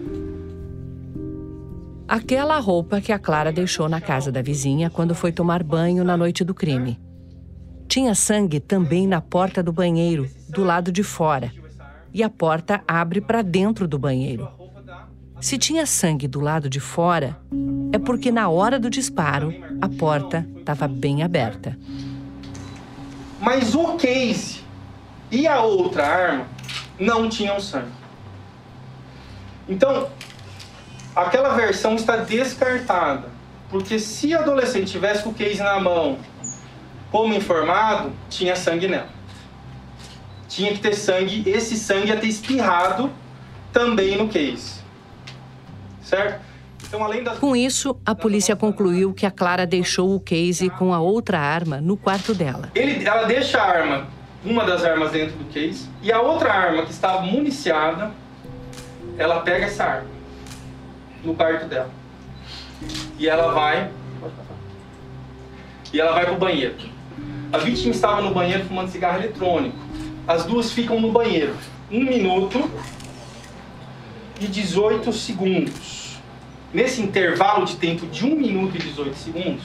Aquela 2.06 2.58
roupa 2.58 3.00
que 3.00 3.10
a 3.10 3.18
Clara 3.18 3.50
deixou 3.50 3.88
na 3.88 4.02
casa 4.02 4.30
da 4.30 4.42
vizinha 4.42 4.90
quando 4.90 5.14
foi 5.14 5.32
tomar 5.32 5.62
banho 5.62 6.04
na 6.04 6.14
noite 6.14 6.44
do 6.44 6.54
crime. 6.54 7.00
Tinha 7.88 8.14
sangue 8.14 8.60
também 8.60 9.06
na 9.06 9.22
porta 9.22 9.62
do 9.62 9.72
banheiro, 9.72 10.28
do 10.46 10.62
lado 10.62 10.92
de 10.92 11.02
fora. 11.02 11.50
E 12.12 12.22
a 12.22 12.28
porta 12.28 12.82
abre 12.86 13.22
para 13.22 13.40
dentro 13.40 13.88
do 13.88 13.98
banheiro. 13.98 14.46
Se 15.40 15.56
tinha 15.56 15.86
sangue 15.86 16.28
do 16.28 16.40
lado 16.40 16.68
de 16.68 16.80
fora, 16.80 17.38
é 17.92 17.98
porque 17.98 18.30
na 18.30 18.50
hora 18.50 18.78
do 18.78 18.90
disparo 18.90 19.54
a 19.80 19.88
porta 19.88 20.46
estava 20.58 20.86
bem 20.86 21.22
aberta. 21.22 21.78
Mas 23.40 23.74
o 23.74 23.96
case 23.96 24.60
e 25.30 25.46
a 25.46 25.62
outra 25.62 26.06
arma 26.06 26.55
não 26.98 27.28
tinham 27.28 27.60
sangue. 27.60 27.92
Então, 29.68 30.08
aquela 31.14 31.50
versão 31.50 31.94
está 31.94 32.16
descartada. 32.16 33.34
Porque 33.68 33.98
se 33.98 34.32
a 34.34 34.40
adolescente 34.40 34.92
tivesse 34.92 35.26
o 35.26 35.32
case 35.32 35.62
na 35.62 35.80
mão, 35.80 36.18
como 37.10 37.34
informado, 37.34 38.12
tinha 38.30 38.54
sangue 38.54 38.86
nela. 38.86 39.08
Tinha 40.48 40.72
que 40.72 40.78
ter 40.78 40.94
sangue, 40.94 41.42
esse 41.48 41.76
sangue 41.76 42.08
ia 42.08 42.16
ter 42.16 42.28
espirrado 42.28 43.10
também 43.72 44.16
no 44.16 44.28
case 44.28 44.86
certo? 46.06 46.40
Então, 46.86 47.04
além 47.04 47.22
das... 47.24 47.38
Com 47.38 47.56
isso, 47.56 47.96
a 48.06 48.14
polícia 48.14 48.54
concluiu 48.54 49.12
que 49.12 49.26
a 49.26 49.30
Clara 49.30 49.66
deixou 49.66 50.14
o 50.14 50.20
case 50.20 50.70
com 50.70 50.94
a 50.94 51.00
outra 51.00 51.38
arma 51.40 51.80
no 51.80 51.96
quarto 51.96 52.32
dela. 52.32 52.70
Ele, 52.74 53.04
ela 53.04 53.24
deixa 53.24 53.60
a 53.60 53.64
arma, 53.64 54.06
uma 54.44 54.64
das 54.64 54.84
armas 54.84 55.12
dentro 55.12 55.36
do 55.36 55.44
case, 55.46 55.88
e 56.02 56.12
a 56.12 56.20
outra 56.20 56.52
arma 56.52 56.84
que 56.84 56.90
estava 56.90 57.22
municiada, 57.22 58.12
ela 59.18 59.40
pega 59.40 59.66
essa 59.66 59.84
arma 59.84 60.10
no 61.24 61.34
quarto 61.34 61.66
dela. 61.66 61.90
E 63.18 63.28
ela 63.28 63.52
vai. 63.52 63.90
E 65.92 66.00
ela 66.00 66.12
vai 66.12 66.26
pro 66.26 66.36
banheiro. 66.36 66.76
A 67.52 67.58
vítima 67.58 67.92
estava 67.92 68.20
no 68.20 68.34
banheiro 68.34 68.64
fumando 68.66 68.90
cigarro 68.90 69.18
eletrônico. 69.18 69.76
As 70.26 70.44
duas 70.44 70.72
ficam 70.72 71.00
no 71.00 71.12
banheiro. 71.12 71.54
Um 71.90 72.04
minuto 72.04 72.70
e 74.40 74.46
18 74.46 75.12
segundos. 75.12 76.18
Nesse 76.74 77.00
intervalo 77.00 77.64
de 77.64 77.76
tempo 77.76 78.06
de 78.06 78.26
1 78.26 78.36
minuto 78.36 78.76
e 78.76 78.78
18 78.78 79.16
segundos, 79.16 79.64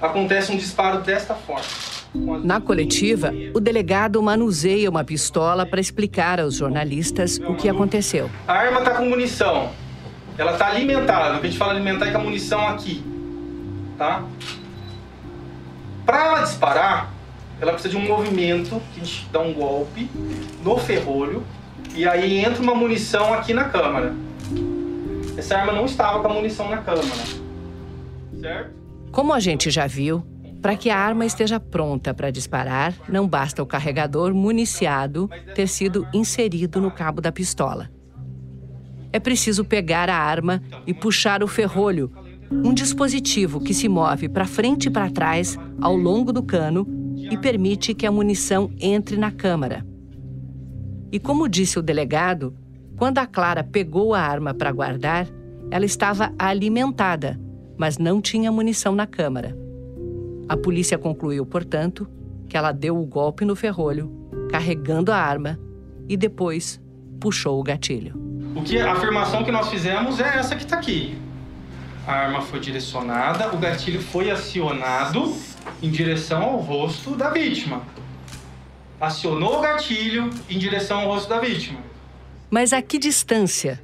acontece 0.00 0.52
um 0.52 0.56
disparo 0.56 1.00
desta 1.00 1.34
forma. 1.34 1.66
Na 2.14 2.60
coletiva, 2.60 3.32
o 3.54 3.60
delegado 3.60 4.22
manuseia 4.22 4.88
uma 4.88 5.04
pistola 5.04 5.66
para 5.66 5.80
explicar 5.80 6.40
aos 6.40 6.54
jornalistas 6.54 7.38
o 7.38 7.54
que 7.54 7.68
aconteceu. 7.68 8.30
A 8.46 8.54
arma 8.54 8.78
está 8.78 8.92
com 8.92 9.04
munição. 9.04 9.70
Ela 10.36 10.52
está 10.52 10.68
alimentada. 10.68 11.36
A 11.36 11.42
gente 11.42 11.58
fala 11.58 11.72
alimentar 11.72 12.06
é 12.06 12.10
com 12.12 12.18
a 12.18 12.22
munição 12.22 12.66
aqui. 12.68 13.02
Tá? 13.98 14.24
Para 16.06 16.26
ela 16.26 16.42
disparar, 16.42 17.12
ela 17.60 17.72
precisa 17.72 17.94
de 17.94 18.00
um 18.00 18.06
movimento 18.06 18.80
que 18.94 19.00
a 19.00 19.04
gente 19.04 19.28
dá 19.30 19.40
um 19.40 19.52
golpe 19.52 20.08
no 20.62 20.78
ferrolho 20.78 21.44
e 21.94 22.06
aí 22.08 22.38
entra 22.38 22.62
uma 22.62 22.74
munição 22.74 23.34
aqui 23.34 23.52
na 23.52 23.64
câmara. 23.64 24.14
Essa 25.36 25.58
arma 25.58 25.72
não 25.72 25.84
estava 25.84 26.20
com 26.20 26.28
a 26.28 26.34
munição 26.34 26.70
na 26.70 26.78
câmara. 26.78 27.04
Certo? 28.40 28.70
Como 29.10 29.32
a 29.32 29.40
gente 29.40 29.70
já 29.70 29.86
viu, 29.86 30.24
para 30.60 30.76
que 30.76 30.90
a 30.90 30.98
arma 30.98 31.24
esteja 31.24 31.60
pronta 31.60 32.12
para 32.12 32.30
disparar, 32.30 32.94
não 33.08 33.28
basta 33.28 33.62
o 33.62 33.66
carregador 33.66 34.34
municiado 34.34 35.30
ter 35.54 35.68
sido 35.68 36.06
inserido 36.12 36.80
no 36.80 36.90
cabo 36.90 37.20
da 37.20 37.30
pistola. 37.30 37.90
É 39.12 39.18
preciso 39.18 39.64
pegar 39.64 40.10
a 40.10 40.16
arma 40.16 40.62
e 40.86 40.92
puxar 40.92 41.42
o 41.42 41.48
ferrolho, 41.48 42.10
Um 42.50 42.72
dispositivo 42.72 43.60
que 43.60 43.74
se 43.74 43.90
move 43.90 44.26
para 44.26 44.46
frente 44.46 44.86
e 44.86 44.90
para 44.90 45.10
trás 45.10 45.58
ao 45.82 45.94
longo 45.94 46.32
do 46.32 46.42
cano 46.42 46.86
e 47.14 47.36
permite 47.36 47.92
que 47.92 48.06
a 48.06 48.10
munição 48.10 48.70
entre 48.80 49.18
na 49.18 49.30
câmara. 49.30 49.86
E 51.12 51.18
como 51.18 51.46
disse 51.46 51.78
o 51.78 51.82
delegado, 51.82 52.54
quando 52.96 53.18
a 53.18 53.26
Clara 53.26 53.62
pegou 53.62 54.14
a 54.14 54.20
arma 54.20 54.54
para 54.54 54.72
guardar, 54.72 55.28
ela 55.70 55.84
estava 55.84 56.32
alimentada, 56.38 57.38
mas 57.76 57.98
não 57.98 58.18
tinha 58.20 58.50
munição 58.50 58.94
na 58.94 59.06
câmara. 59.06 59.67
A 60.48 60.56
polícia 60.56 60.96
concluiu, 60.96 61.44
portanto, 61.44 62.08
que 62.48 62.56
ela 62.56 62.72
deu 62.72 62.98
o 62.98 63.04
golpe 63.04 63.44
no 63.44 63.54
ferrolho, 63.54 64.10
carregando 64.50 65.12
a 65.12 65.16
arma 65.16 65.58
e 66.08 66.16
depois 66.16 66.80
puxou 67.20 67.60
o 67.60 67.62
gatilho. 67.62 68.14
O 68.56 68.62
que 68.62 68.78
a 68.78 68.92
afirmação 68.92 69.44
que 69.44 69.52
nós 69.52 69.68
fizemos 69.68 70.18
é 70.18 70.38
essa 70.38 70.56
que 70.56 70.62
está 70.62 70.76
aqui. 70.76 71.18
A 72.06 72.12
arma 72.12 72.40
foi 72.40 72.58
direcionada, 72.60 73.54
o 73.54 73.58
gatilho 73.58 74.00
foi 74.00 74.30
acionado 74.30 75.36
em 75.82 75.90
direção 75.90 76.42
ao 76.42 76.56
rosto 76.56 77.14
da 77.14 77.28
vítima. 77.28 77.82
Acionou 78.98 79.58
o 79.58 79.60
gatilho 79.60 80.30
em 80.48 80.58
direção 80.58 81.00
ao 81.00 81.08
rosto 81.08 81.28
da 81.28 81.38
vítima. 81.38 81.80
Mas 82.50 82.72
a 82.72 82.80
que 82.80 82.98
distância? 82.98 83.82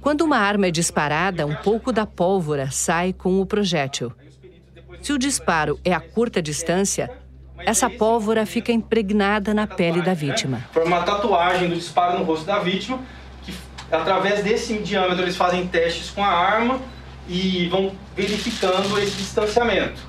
Quando 0.00 0.20
uma 0.22 0.38
arma 0.38 0.68
é 0.68 0.70
disparada, 0.70 1.44
um 1.44 1.56
pouco 1.56 1.92
da 1.92 2.06
pólvora 2.06 2.70
sai 2.70 3.12
com 3.12 3.40
o 3.40 3.46
projétil. 3.46 4.12
Se 5.02 5.12
o 5.12 5.18
disparo 5.18 5.78
é 5.84 5.92
a 5.92 6.00
curta 6.00 6.42
distância, 6.42 7.10
essa 7.58 7.88
pólvora 7.88 8.46
fica 8.46 8.72
impregnada 8.72 9.54
na 9.54 9.66
pele 9.66 10.02
da 10.02 10.14
vítima. 10.14 10.64
Foi 10.72 10.84
uma 10.84 11.02
tatuagem 11.02 11.68
do 11.68 11.74
disparo 11.74 12.18
no 12.18 12.24
rosto 12.24 12.46
da 12.46 12.58
vítima, 12.58 13.00
que 13.42 13.52
através 13.90 14.42
desse 14.42 14.78
diâmetro 14.78 15.22
eles 15.22 15.36
fazem 15.36 15.66
testes 15.66 16.10
com 16.10 16.22
a 16.22 16.28
arma 16.28 16.80
e 17.28 17.68
vão 17.68 17.92
verificando 18.16 18.98
esse 18.98 19.16
distanciamento, 19.16 20.00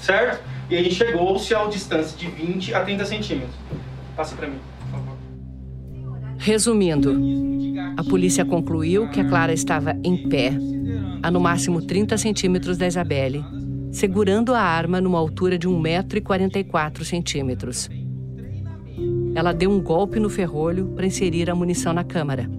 certo? 0.00 0.42
E 0.70 0.76
aí 0.76 0.90
chegou-se 0.90 1.54
a 1.54 1.64
distância 1.66 2.16
de 2.16 2.26
20 2.26 2.74
a 2.74 2.80
30 2.84 3.04
centímetros. 3.04 3.54
Passa 4.16 4.34
para 4.34 4.48
mim, 4.48 4.58
por 4.80 4.90
favor. 4.90 5.16
Resumindo, 6.38 7.20
a 7.96 8.04
polícia 8.04 8.44
concluiu 8.44 9.08
que 9.10 9.20
a 9.20 9.24
Clara 9.24 9.52
estava 9.52 9.94
em 10.02 10.28
pé, 10.28 10.52
a 11.22 11.30
no 11.30 11.40
máximo 11.40 11.82
30 11.82 12.16
centímetros 12.18 12.76
da 12.78 12.86
Isabelle, 12.86 13.44
segurando 13.94 14.54
a 14.54 14.60
arma 14.60 15.00
numa 15.00 15.18
altura 15.20 15.56
de 15.56 15.68
1,44m. 15.68 17.88
Ela 19.36 19.52
deu 19.52 19.70
um 19.70 19.80
golpe 19.80 20.18
no 20.18 20.28
ferrolho 20.28 20.88
para 20.96 21.06
inserir 21.06 21.48
a 21.48 21.54
munição 21.54 21.92
na 21.92 22.02
câmara 22.02 22.50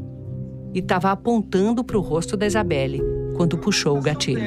e 0.73 0.79
estava 0.79 1.11
apontando 1.11 1.83
para 1.83 1.97
o 1.97 2.01
rosto 2.01 2.37
da 2.37 2.47
Isabelle 2.47 3.03
quando 3.35 3.57
puxou 3.57 3.97
o 3.97 4.01
gatilho. 4.01 4.45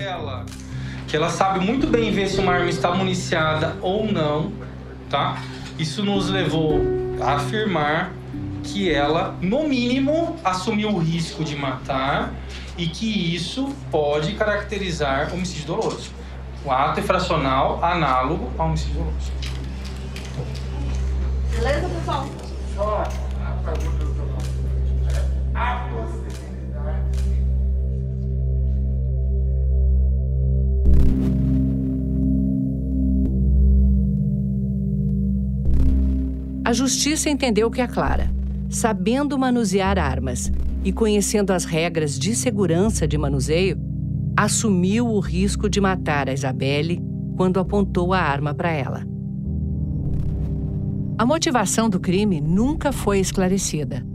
Que 1.07 1.15
ela 1.15 1.29
sabe 1.29 1.63
muito 1.65 1.87
bem 1.87 2.11
ver 2.11 2.27
se 2.27 2.41
uma 2.41 2.53
arma 2.53 2.71
está 2.71 2.95
municiada 2.95 3.77
ou 3.83 4.11
não, 4.11 4.51
tá? 5.11 5.43
Isso 5.79 6.03
nos 6.03 6.31
levou 6.31 6.81
a 7.21 7.35
afirmar 7.35 8.15
que 8.65 8.91
ela, 8.91 9.37
no 9.43 9.69
mínimo, 9.69 10.37
assumiu 10.43 10.89
o 10.89 10.99
risco 10.99 11.45
de 11.45 11.55
matar 11.55 12.33
e 12.79 12.87
que 12.87 13.35
isso 13.35 13.75
pode 13.91 14.33
caracterizar 14.33 15.35
homicídio 15.35 15.67
doloso. 15.67 16.17
O 16.65 16.71
ato 16.71 17.01
infracional 17.01 17.83
análogo 17.83 18.51
ao 18.59 18.69
homicídio 18.69 18.95
doloso. 18.95 19.33
Beleza, 21.51 21.89
pessoal? 21.89 22.29
Só 22.75 23.05
a 23.45 23.53
pergunta 23.65 24.05
do 24.05 24.19
A 25.55 25.89
possibilidade 25.91 27.19
A 36.69 36.73
justiça 36.75 37.31
entendeu 37.31 37.71
que 37.71 37.81
a 37.81 37.89
Clara, 37.89 38.31
sabendo 38.69 39.39
manusear 39.39 39.99
armas 39.99 40.53
e 40.85 40.93
conhecendo 40.93 41.51
as 41.51 41.65
regras 41.65 42.19
de 42.19 42.37
segurança 42.37 43.09
de 43.09 43.17
manuseio, 43.17 43.88
assumiu 44.45 45.09
o 45.09 45.19
risco 45.19 45.69
de 45.69 45.81
matar 45.81 46.29
a 46.29 46.33
Isabelle 46.33 47.03
quando 47.37 47.59
apontou 47.59 48.15
a 48.15 48.21
arma 48.21 48.55
para 48.55 48.71
ela. 48.71 49.05
A 51.19 51.27
motivação 51.27 51.91
do 51.91 51.99
crime 51.99 52.41
nunca 52.41 52.93
foi 52.93 53.19
esclarecida. 53.19 54.07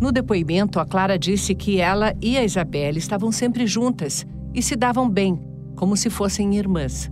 No 0.00 0.10
depoimento, 0.10 0.80
a 0.80 0.86
Clara 0.86 1.18
disse 1.18 1.54
que 1.54 1.78
ela 1.78 2.14
e 2.22 2.38
a 2.38 2.44
Isabelle 2.44 2.98
estavam 2.98 3.30
sempre 3.30 3.66
juntas 3.66 4.26
e 4.54 4.62
se 4.62 4.74
davam 4.74 5.06
bem, 5.06 5.38
como 5.76 5.98
se 5.98 6.08
fossem 6.08 6.56
irmãs. 6.56 7.10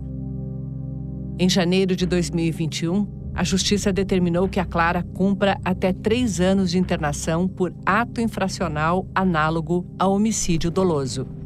Em 1.37 1.47
janeiro 1.47 1.95
de 1.95 2.07
2021, 2.07 3.07
a 3.35 3.43
Justiça 3.43 3.93
determinou 3.93 4.49
que 4.49 4.59
a 4.59 4.65
Clara 4.65 5.03
cumpra 5.13 5.59
até 5.63 5.93
três 5.93 6.41
anos 6.41 6.71
de 6.71 6.79
internação 6.79 7.47
por 7.47 7.71
ato 7.85 8.19
infracional 8.19 9.07
análogo 9.13 9.85
a 9.99 10.07
homicídio 10.07 10.71
doloso. 10.71 11.42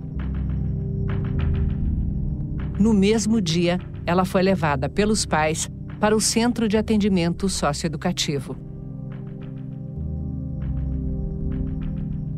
No 2.80 2.94
mesmo 2.94 3.42
dia, 3.42 3.80
ela 4.06 4.24
foi 4.24 4.44
levada 4.44 4.88
pelos 4.88 5.26
pais 5.26 5.70
para 6.00 6.16
o 6.16 6.22
Centro 6.22 6.68
de 6.68 6.78
Atendimento 6.78 7.50
Socioeducativo. 7.50 8.56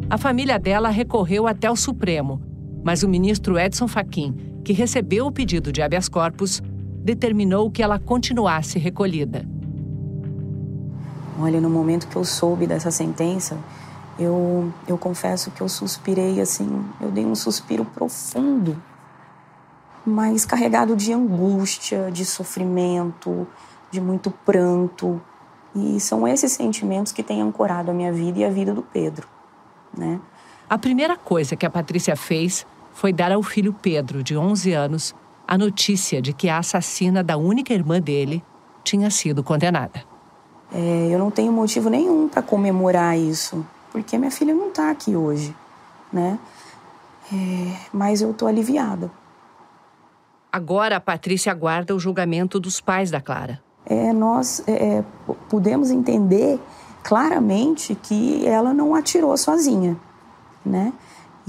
A 0.09 0.17
família 0.17 0.57
dela 0.57 0.89
recorreu 0.89 1.45
até 1.45 1.69
o 1.69 1.75
Supremo, 1.75 2.41
mas 2.83 3.03
o 3.03 3.09
ministro 3.09 3.59
Edson 3.59 3.87
Fachin, 3.87 4.33
que 4.63 4.73
recebeu 4.73 5.27
o 5.27 5.31
pedido 5.31 5.71
de 5.71 5.81
habeas 5.81 6.07
corpus, 6.07 6.61
determinou 7.03 7.69
que 7.69 7.83
ela 7.83 7.99
continuasse 7.99 8.79
recolhida. 8.79 9.45
Olha, 11.37 11.59
no 11.61 11.69
momento 11.69 12.07
que 12.07 12.15
eu 12.15 12.25
soube 12.25 12.65
dessa 12.65 12.91
sentença, 12.91 13.57
eu, 14.17 14.73
eu 14.87 14.97
confesso 14.97 15.51
que 15.51 15.61
eu 15.61 15.69
suspirei 15.69 16.41
assim, 16.41 16.83
eu 16.99 17.11
dei 17.11 17.25
um 17.25 17.35
suspiro 17.35 17.85
profundo, 17.85 18.81
mas 20.09 20.45
carregado 20.45 20.95
de 20.95 21.13
angústia, 21.13 22.09
de 22.11 22.25
sofrimento, 22.25 23.47
de 23.91 24.01
muito 24.01 24.31
pranto. 24.31 25.21
E 25.75 25.99
são 25.99 26.27
esses 26.27 26.51
sentimentos 26.51 27.11
que 27.11 27.23
têm 27.23 27.41
ancorado 27.41 27.91
a 27.91 27.93
minha 27.93 28.11
vida 28.11 28.39
e 28.39 28.43
a 28.43 28.49
vida 28.49 28.73
do 28.73 28.81
Pedro, 28.81 29.27
né? 29.95 30.19
A 30.69 30.77
primeira 30.77 31.15
coisa 31.15 31.55
que 31.55 31.65
a 31.65 31.69
Patrícia 31.69 32.15
fez 32.15 32.65
foi 32.93 33.13
dar 33.13 33.31
ao 33.31 33.41
filho 33.41 33.73
Pedro, 33.73 34.21
de 34.23 34.35
11 34.35 34.73
anos, 34.73 35.15
a 35.47 35.57
notícia 35.57 36.21
de 36.21 36.33
que 36.33 36.49
a 36.49 36.57
assassina 36.59 37.23
da 37.23 37.37
única 37.37 37.73
irmã 37.73 37.99
dele 37.99 38.43
tinha 38.83 39.09
sido 39.09 39.43
condenada. 39.43 40.03
É, 40.71 41.07
eu 41.09 41.17
não 41.17 41.31
tenho 41.31 41.51
motivo 41.51 41.89
nenhum 41.89 42.27
para 42.27 42.41
comemorar 42.41 43.17
isso, 43.17 43.65
porque 43.91 44.17
minha 44.17 44.29
filha 44.29 44.53
não 44.53 44.67
está 44.69 44.91
aqui 44.91 45.15
hoje, 45.15 45.55
né? 46.13 46.37
É, 47.33 47.75
mas 47.91 48.21
eu 48.21 48.33
tô 48.33 48.45
aliviada. 48.45 49.11
Agora 50.51 50.95
a 50.95 50.99
Patrícia 50.99 51.51
aguarda 51.51 51.95
o 51.95 51.99
julgamento 51.99 52.59
dos 52.59 52.81
pais 52.81 53.11
da 53.11 53.21
Clara. 53.21 53.61
É, 53.85 54.11
nós 54.11 54.63
é, 54.67 55.03
pudemos 55.47 55.91
entender 55.91 56.59
claramente 57.03 57.95
que 57.95 58.45
ela 58.47 58.73
não 58.73 58.95
atirou 58.95 59.35
sozinha, 59.37 59.95
né? 60.65 60.91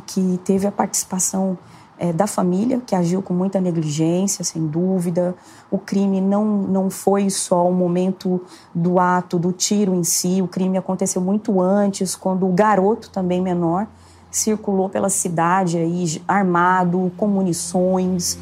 Que 0.07 0.39
teve 0.45 0.67
a 0.67 0.73
participação 0.73 1.59
é, 1.99 2.13
da 2.13 2.27
família, 2.27 2.81
que 2.87 2.95
agiu 2.95 3.21
com 3.21 3.35
muita 3.35 3.61
negligência, 3.61 4.43
sem 4.43 4.67
dúvida. 4.67 5.35
O 5.71 5.79
crime 5.79 6.21
não, 6.21 6.45
não 6.45 6.91
foi 6.91 7.29
só 7.29 7.69
o 7.69 7.73
momento 7.73 8.41
do 8.75 8.99
ato, 8.99 9.39
do 9.39 9.53
tiro 9.53 9.95
em 9.95 10.03
si, 10.05 10.41
o 10.43 10.49
crime 10.49 10.79
aconteceu 10.79 11.21
muito 11.21 11.61
antes, 11.61 12.17
quando 12.17 12.49
o 12.49 12.53
garoto, 12.53 13.11
também 13.11 13.41
menor, 13.43 13.87
circulou 14.31 14.89
pela 14.89 15.11
cidade 15.11 15.77
aí, 15.77 16.23
armado, 16.27 17.13
com 17.17 17.27
munições. 17.27 18.39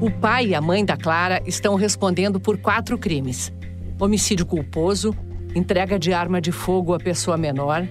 O 0.00 0.12
pai 0.12 0.46
e 0.46 0.54
a 0.54 0.60
mãe 0.60 0.84
da 0.84 0.96
Clara 0.96 1.42
estão 1.44 1.74
respondendo 1.74 2.38
por 2.38 2.56
quatro 2.56 2.96
crimes: 2.96 3.52
homicídio 3.98 4.46
culposo, 4.46 5.12
entrega 5.56 5.98
de 5.98 6.12
arma 6.12 6.40
de 6.40 6.52
fogo 6.52 6.94
à 6.94 7.00
pessoa 7.00 7.36
menor, 7.36 7.84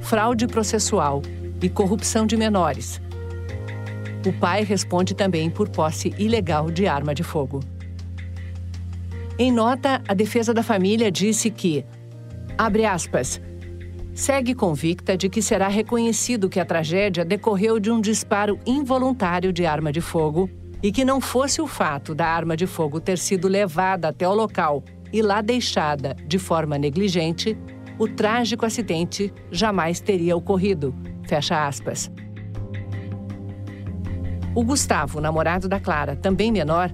fraude 0.00 0.46
processual 0.46 1.20
e 1.60 1.68
corrupção 1.68 2.24
de 2.24 2.34
menores. 2.34 2.98
O 4.26 4.32
pai 4.32 4.64
responde 4.64 5.14
também 5.14 5.50
por 5.50 5.68
posse 5.68 6.14
ilegal 6.16 6.70
de 6.70 6.86
arma 6.86 7.14
de 7.14 7.22
fogo. 7.22 7.60
Em 9.38 9.52
nota, 9.52 10.02
a 10.08 10.14
defesa 10.14 10.54
da 10.54 10.62
família 10.62 11.10
disse 11.10 11.50
que, 11.50 11.84
abre 12.56 12.86
aspas, 12.86 13.38
segue 14.14 14.54
convicta 14.54 15.14
de 15.14 15.28
que 15.28 15.42
será 15.42 15.68
reconhecido 15.68 16.48
que 16.48 16.58
a 16.58 16.64
tragédia 16.64 17.22
decorreu 17.22 17.78
de 17.78 17.90
um 17.90 18.00
disparo 18.00 18.58
involuntário 18.64 19.52
de 19.52 19.66
arma 19.66 19.92
de 19.92 20.00
fogo 20.00 20.48
e 20.82 20.90
que 20.90 21.04
não 21.04 21.20
fosse 21.20 21.60
o 21.60 21.66
fato 21.66 22.14
da 22.14 22.26
arma 22.26 22.56
de 22.56 22.66
fogo 22.66 23.00
ter 23.00 23.18
sido 23.18 23.48
levada 23.48 24.08
até 24.08 24.28
o 24.28 24.34
local 24.34 24.82
e 25.12 25.22
lá 25.22 25.40
deixada 25.40 26.16
de 26.26 26.38
forma 26.38 26.78
negligente, 26.78 27.56
o 27.98 28.08
trágico 28.08 28.64
acidente 28.64 29.32
jamais 29.50 30.00
teria 30.00 30.36
ocorrido. 30.36 30.94
Fecha 31.26 31.66
aspas. 31.66 32.10
O 34.54 34.64
Gustavo, 34.64 35.20
namorado 35.20 35.68
da 35.68 35.78
Clara, 35.78 36.16
também 36.16 36.50
menor, 36.50 36.90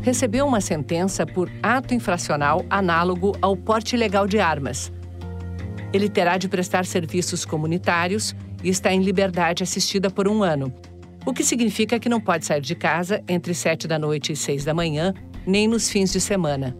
recebeu 0.00 0.46
uma 0.46 0.60
sentença 0.60 1.26
por 1.26 1.50
ato 1.62 1.94
infracional 1.94 2.64
análogo 2.70 3.32
ao 3.42 3.56
porte 3.56 3.96
ilegal 3.96 4.26
de 4.26 4.38
armas. 4.38 4.92
Ele 5.92 6.08
terá 6.08 6.38
de 6.38 6.48
prestar 6.48 6.86
serviços 6.86 7.44
comunitários 7.44 8.34
e 8.62 8.68
está 8.68 8.92
em 8.92 9.02
liberdade 9.02 9.62
assistida 9.62 10.10
por 10.10 10.26
um 10.26 10.42
ano, 10.42 10.72
o 11.26 11.32
que 11.32 11.42
significa 11.42 11.98
que 11.98 12.08
não 12.08 12.20
pode 12.20 12.44
sair 12.44 12.60
de 12.60 12.74
casa 12.74 13.22
entre 13.28 13.54
sete 13.54 13.88
da 13.88 13.98
noite 13.98 14.32
e 14.32 14.36
seis 14.36 14.64
da 14.64 14.74
manhã, 14.74 15.14
nem 15.46 15.66
nos 15.66 15.90
fins 15.90 16.12
de 16.12 16.20
semana. 16.20 16.76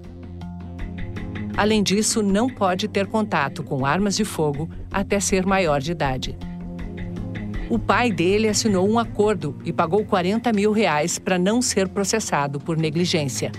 Além 1.57 1.82
disso, 1.82 2.22
não 2.22 2.49
pode 2.49 2.88
ter 2.88 3.07
contato 3.07 3.62
com 3.62 3.86
armas 3.86 4.16
de 4.16 4.24
fogo 4.24 4.68
até 4.90 5.20
ser 5.20 5.47
maior 5.47 5.80
de 5.80 5.92
idade. 5.92 6.36
O 7.70 7.78
pai 7.78 8.11
dele 8.11 8.49
assinou 8.49 8.88
um 8.88 8.99
acordo 8.99 9.57
e 9.64 9.72
pagou 9.72 10.05
40 10.05 10.53
mil 10.53 10.72
reais 10.72 11.18
para 11.18 11.38
não 11.38 11.62
ser 11.62 11.88
processado 11.88 12.59
por 12.59 12.76
negligência. 12.76 13.51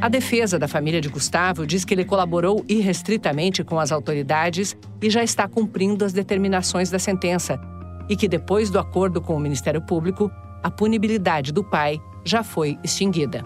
A 0.00 0.08
defesa 0.08 0.58
da 0.58 0.68
família 0.68 1.00
de 1.00 1.08
Gustavo 1.08 1.66
diz 1.66 1.84
que 1.84 1.92
ele 1.92 2.04
colaborou 2.04 2.64
irrestritamente 2.68 3.62
com 3.62 3.78
as 3.78 3.92
autoridades 3.92 4.76
e 5.02 5.10
já 5.10 5.22
está 5.22 5.46
cumprindo 5.46 6.04
as 6.04 6.12
determinações 6.12 6.88
da 6.88 6.98
sentença, 6.98 7.60
e 8.08 8.16
que 8.16 8.28
depois 8.28 8.70
do 8.70 8.78
acordo 8.78 9.20
com 9.20 9.36
o 9.36 9.40
Ministério 9.40 9.80
Público, 9.80 10.30
a 10.62 10.70
punibilidade 10.70 11.52
do 11.52 11.62
pai 11.62 12.00
já 12.24 12.42
foi 12.42 12.78
extinguida. 12.82 13.44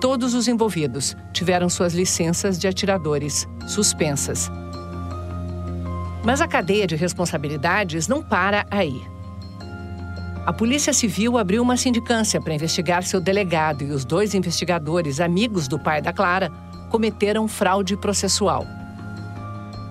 Todos 0.00 0.34
os 0.34 0.46
envolvidos 0.46 1.16
tiveram 1.32 1.68
suas 1.68 1.92
licenças 1.92 2.58
de 2.58 2.68
atiradores 2.68 3.48
suspensas. 3.66 4.50
Mas 6.24 6.40
a 6.40 6.46
cadeia 6.46 6.86
de 6.86 6.94
responsabilidades 6.94 8.06
não 8.06 8.22
para 8.22 8.66
aí. 8.70 9.02
A 10.46 10.52
Polícia 10.52 10.92
Civil 10.92 11.36
abriu 11.36 11.62
uma 11.62 11.76
sindicância 11.76 12.40
para 12.40 12.54
investigar 12.54 13.02
seu 13.02 13.20
delegado 13.20 13.82
e 13.82 13.90
os 13.90 14.04
dois 14.04 14.34
investigadores, 14.34 15.20
amigos 15.20 15.68
do 15.68 15.78
pai 15.78 16.00
da 16.00 16.12
Clara, 16.12 16.50
cometeram 16.88 17.46
fraude 17.46 17.96
processual. 17.96 18.77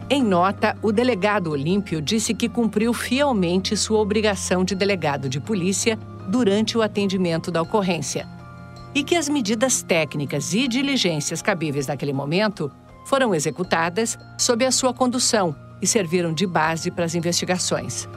Em 0.10 0.24
nota, 0.24 0.78
o 0.82 0.90
delegado 0.90 1.52
Olímpio 1.52 2.02
disse 2.02 2.34
que 2.34 2.48
cumpriu 2.48 2.94
fielmente 2.94 3.76
sua 3.76 4.00
obrigação 4.00 4.64
de 4.64 4.74
delegado 4.74 5.28
de 5.28 5.38
polícia 5.38 6.00
durante 6.30 6.78
o 6.78 6.82
atendimento 6.82 7.52
da 7.52 7.62
ocorrência 7.62 8.26
e 8.96 9.04
que 9.04 9.16
as 9.16 9.28
medidas 9.28 9.82
técnicas 9.82 10.54
e 10.54 10.66
diligências 10.66 11.42
cabíveis 11.42 11.88
naquele 11.88 12.14
momento 12.14 12.72
foram 13.06 13.36
executadas 13.36 14.18
sob 14.38 14.66
a 14.66 14.72
sua 14.72 14.94
condução 14.94 15.54
e 15.82 15.86
serviram 15.86 16.34
de 16.34 16.48
base 16.48 16.90
para 16.90 17.04
as 17.04 17.14
investigações. 17.14 18.08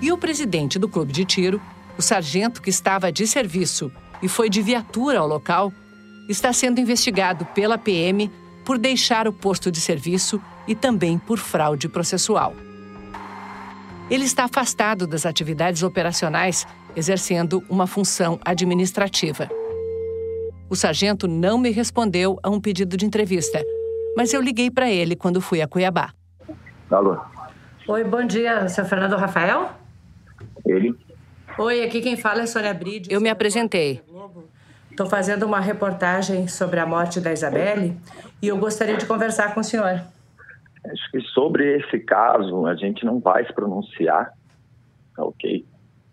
E 0.00 0.12
o 0.12 0.18
presidente 0.18 0.78
do 0.78 0.88
clube 0.88 1.12
de 1.12 1.24
tiro, 1.24 1.60
o 1.98 2.02
sargento 2.02 2.62
que 2.62 2.70
estava 2.70 3.10
de 3.10 3.26
serviço 3.26 3.90
e 4.22 4.28
foi 4.28 4.48
de 4.48 4.62
viatura 4.62 5.18
ao 5.18 5.26
local, 5.26 5.72
está 6.28 6.52
sendo 6.52 6.80
investigado 6.80 7.44
pela 7.46 7.76
PM 7.76 8.30
por 8.64 8.78
deixar 8.78 9.28
o 9.28 9.32
posto 9.32 9.70
de 9.70 9.80
serviço 9.80 10.40
e 10.66 10.74
também 10.74 11.18
por 11.18 11.38
fraude 11.38 11.88
processual. 11.88 12.54
Ele 14.10 14.24
está 14.24 14.44
afastado 14.44 15.06
das 15.06 15.24
atividades 15.24 15.82
operacionais, 15.82 16.66
exercendo 16.94 17.62
uma 17.68 17.86
função 17.86 18.38
administrativa. 18.44 19.48
O 20.68 20.76
sargento 20.76 21.26
não 21.26 21.58
me 21.58 21.70
respondeu 21.70 22.38
a 22.42 22.50
um 22.50 22.60
pedido 22.60 22.96
de 22.96 23.06
entrevista, 23.06 23.62
mas 24.16 24.32
eu 24.32 24.40
liguei 24.40 24.70
para 24.70 24.90
ele 24.90 25.16
quando 25.16 25.40
fui 25.40 25.60
a 25.62 25.68
Cuiabá. 25.68 26.12
Alô? 26.90 27.18
Oi, 27.86 28.04
bom 28.04 28.26
dia, 28.26 28.68
seu 28.68 28.84
Fernando 28.84 29.16
Rafael? 29.16 29.70
Ele? 30.64 30.94
Oi, 31.58 31.84
aqui 31.84 32.00
quem 32.00 32.16
fala 32.16 32.42
é 32.42 32.46
Sônia 32.46 32.74
Bride. 32.74 33.12
Eu 33.12 33.20
me 33.20 33.28
apresentei. 33.28 34.02
Estou 34.94 35.08
fazendo 35.08 35.44
uma 35.44 35.58
reportagem 35.58 36.46
sobre 36.46 36.78
a 36.78 36.86
morte 36.86 37.20
da 37.20 37.32
Isabelle 37.32 37.98
e 38.40 38.46
eu 38.46 38.56
gostaria 38.56 38.96
de 38.96 39.04
conversar 39.04 39.52
com 39.52 39.58
o 39.58 39.64
senhor. 39.64 40.00
Acho 40.84 41.10
que 41.10 41.20
sobre 41.32 41.78
esse 41.78 41.98
caso 41.98 42.64
a 42.64 42.76
gente 42.76 43.04
não 43.04 43.18
vai 43.18 43.44
se 43.44 43.52
pronunciar, 43.52 44.32
ok? 45.18 45.66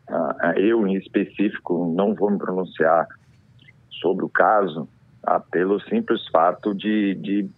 Uh, 0.09 0.59
eu, 0.59 0.87
em 0.87 0.95
específico, 0.95 1.93
não 1.95 2.15
vou 2.15 2.31
me 2.31 2.39
pronunciar 2.39 3.07
sobre 4.01 4.25
o 4.25 4.29
caso 4.29 4.89
uh, 5.27 5.39
pelo 5.51 5.79
simples 5.81 6.27
fato 6.29 6.73
de, 6.73 7.13
de 7.13 7.49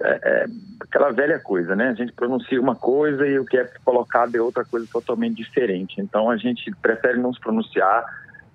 é, 0.00 0.20
é, 0.24 0.46
aquela 0.80 1.12
velha 1.12 1.38
coisa, 1.38 1.76
né? 1.76 1.90
A 1.90 1.94
gente 1.94 2.12
pronuncia 2.14 2.60
uma 2.60 2.74
coisa 2.74 3.24
e 3.24 3.38
o 3.38 3.44
que 3.44 3.58
é 3.58 3.70
colocado 3.84 4.34
é 4.34 4.40
outra 4.40 4.64
coisa 4.64 4.88
totalmente 4.92 5.36
diferente. 5.36 6.00
Então 6.00 6.28
a 6.28 6.36
gente 6.36 6.68
prefere 6.82 7.20
não 7.20 7.32
se 7.32 7.38
pronunciar 7.38 8.04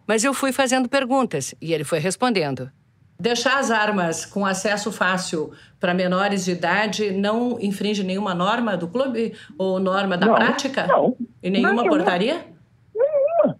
mas 0.08 0.24
eu 0.24 0.34
fui 0.34 0.51
fazendo 0.51 0.88
perguntas 0.88 1.53
e 1.62 1.74
ele 1.74 1.84
foi 1.84 1.99
respondendo. 1.99 2.72
Deixar 3.20 3.58
as 3.58 3.72
armas 3.72 4.26
com 4.26 4.45
acesso 4.45 4.91
fácil 4.91 5.51
para 5.80 5.93
menores 5.93 6.45
de 6.45 6.51
idade 6.51 7.12
não 7.12 7.60
infringe 7.60 8.03
nenhuma 8.03 8.36
norma 8.36 8.78
do 8.78 8.88
clube 8.88 9.36
ou 9.58 9.80
norma 9.80 10.16
da 10.16 10.28
não, 10.28 10.36
prática? 10.36 10.86
Não. 10.86 11.18
E 11.41 11.49
nenhuma 11.49 11.84
não, 11.84 11.89
portaria? 11.89 12.45
Nenhuma. 12.95 13.60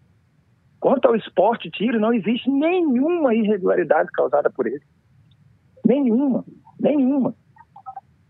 Quanto 0.80 1.08
ao 1.08 1.16
esporte 1.16 1.72
tiro, 1.72 2.00
não 2.00 2.14
existe 2.14 2.50
nenhuma 2.50 3.34
irregularidade 3.34 4.12
causada 4.12 4.50
por 4.50 4.68
ele. 4.68 4.84
Nenhuma. 5.84 6.46
Nenhuma. 6.80 7.34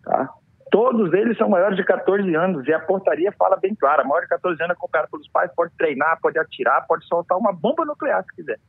Tá? 0.03 0.33
Todos 0.71 1.13
eles 1.13 1.37
são 1.37 1.49
maiores 1.49 1.77
de 1.77 1.83
14 1.83 2.35
anos 2.35 2.67
e 2.67 2.73
a 2.73 2.79
portaria 2.79 3.31
fala 3.37 3.55
bem 3.57 3.73
clara: 3.75 4.03
maior 4.03 4.21
de 4.21 4.27
14 4.27 4.61
anos 4.63 4.75
acompanhado 4.75 5.09
pelos 5.11 5.27
pais 5.29 5.51
pode 5.55 5.71
treinar, 5.77 6.19
pode 6.21 6.37
atirar, 6.37 6.85
pode 6.87 7.05
soltar 7.05 7.37
uma 7.37 7.53
bomba 7.53 7.85
nuclear 7.85 8.23
se 8.23 8.35
quiser. 8.35 8.59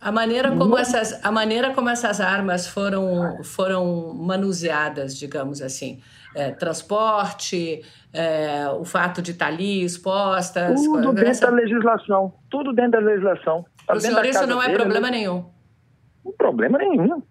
A 0.00 0.12
maneira 0.12 0.52
como 0.52 0.78
essas, 0.78 1.24
a 1.24 1.32
maneira 1.32 1.74
como 1.74 1.88
essas 1.88 2.20
armas 2.20 2.68
foram, 2.68 3.42
foram 3.42 4.14
manuseadas, 4.14 5.18
digamos 5.18 5.60
assim, 5.60 6.00
é, 6.36 6.52
transporte, 6.52 7.82
é, 8.12 8.68
o 8.68 8.84
fato 8.84 9.20
de 9.20 9.32
estar 9.32 9.48
ali 9.48 9.82
expostas. 9.82 10.80
Tudo 10.80 11.12
dentro 11.12 11.30
essa... 11.30 11.46
da 11.46 11.52
legislação. 11.52 12.32
Tudo 12.48 12.72
dentro 12.72 12.92
da 12.92 13.00
legislação. 13.00 13.64
Tá 13.86 13.94
o 13.94 14.00
senhor 14.00 14.24
isso 14.24 14.46
não 14.46 14.62
é 14.62 14.66
dele, 14.66 14.78
problema 14.78 15.10
nenhum? 15.10 15.50
Não 16.24 16.32
problema 16.32 16.78
nenhum. 16.78 17.22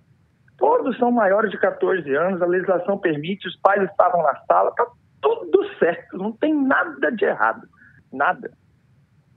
Todos 0.58 0.98
são 0.98 1.12
maiores 1.12 1.52
de 1.52 1.60
14 1.60 2.14
anos, 2.16 2.42
a 2.42 2.46
legislação 2.46 2.98
permite, 2.98 3.48
os 3.48 3.56
pais 3.58 3.84
estavam 3.90 4.24
na 4.24 4.36
sala, 4.46 4.72
tá 4.72 4.88
tudo 5.22 5.68
certo, 5.78 6.18
não 6.18 6.32
tem 6.32 6.54
nada 6.54 7.12
de 7.12 7.26
errado. 7.26 7.68
Nada. 8.12 8.52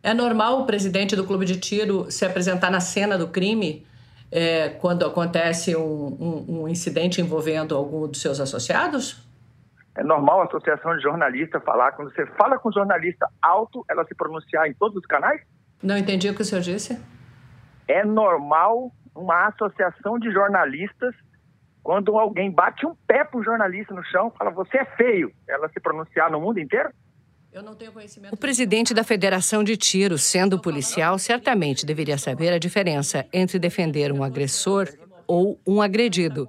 É 0.02 0.14
normal 0.14 0.62
o 0.62 0.66
presidente 0.66 1.14
do 1.14 1.26
clube 1.26 1.44
de 1.44 1.60
tiro 1.60 2.10
se 2.10 2.24
apresentar 2.24 2.70
na 2.70 2.80
cena 2.80 3.18
do 3.18 3.28
crime 3.28 3.86
é, 4.32 4.70
quando 4.70 5.04
acontece 5.04 5.76
um, 5.76 5.82
um, 5.82 6.60
um, 6.62 6.68
incidente 6.68 7.20
envolvendo 7.20 7.76
algum 7.76 8.06
dos 8.06 8.20
seus 8.22 8.40
associados? 8.40 9.28
É 9.94 10.04
normal 10.04 10.42
a 10.42 10.44
associação 10.44 10.96
de 10.96 11.02
jornalistas 11.02 11.62
falar, 11.64 11.92
quando 11.92 12.14
você 12.14 12.24
fala 12.38 12.58
com 12.58 12.72
jornalista 12.72 13.28
alto, 13.42 13.84
ela 13.90 14.04
se 14.06 14.14
pronunciar 14.14 14.68
em 14.68 14.72
todos 14.72 14.96
os 14.96 15.06
canais? 15.06 15.42
Não 15.82 15.98
entendi 15.98 16.28
o 16.28 16.34
que 16.34 16.42
o 16.42 16.44
senhor 16.44 16.62
disse. 16.62 16.98
É 17.88 18.04
normal 18.04 18.92
uma 19.14 19.48
associação 19.48 20.18
de 20.18 20.30
jornalistas, 20.30 21.14
quando 21.82 22.18
alguém 22.18 22.50
bate 22.50 22.86
um 22.86 22.94
pé 23.06 23.24
para 23.24 23.38
o 23.38 23.44
jornalista 23.44 23.94
no 23.94 24.04
chão, 24.04 24.32
fala, 24.38 24.50
você 24.50 24.78
é 24.78 24.84
feio, 24.84 25.32
ela 25.48 25.68
se 25.68 25.80
pronunciar 25.80 26.30
no 26.30 26.40
mundo 26.40 26.60
inteiro? 26.60 26.90
Eu 27.52 27.62
não 27.62 27.74
tenho 27.74 27.92
conhecimento. 27.92 28.32
O 28.32 28.36
presidente 28.36 28.94
da 28.94 29.02
Federação 29.02 29.64
de 29.64 29.76
Tiro, 29.76 30.16
sendo 30.16 30.60
policial, 30.60 31.18
certamente 31.18 31.84
deveria 31.84 32.16
saber 32.16 32.52
a 32.52 32.58
diferença 32.58 33.26
entre 33.32 33.58
defender 33.58 34.12
um 34.12 34.22
agressor 34.22 34.88
ou 35.26 35.60
um 35.66 35.82
agredido. 35.82 36.48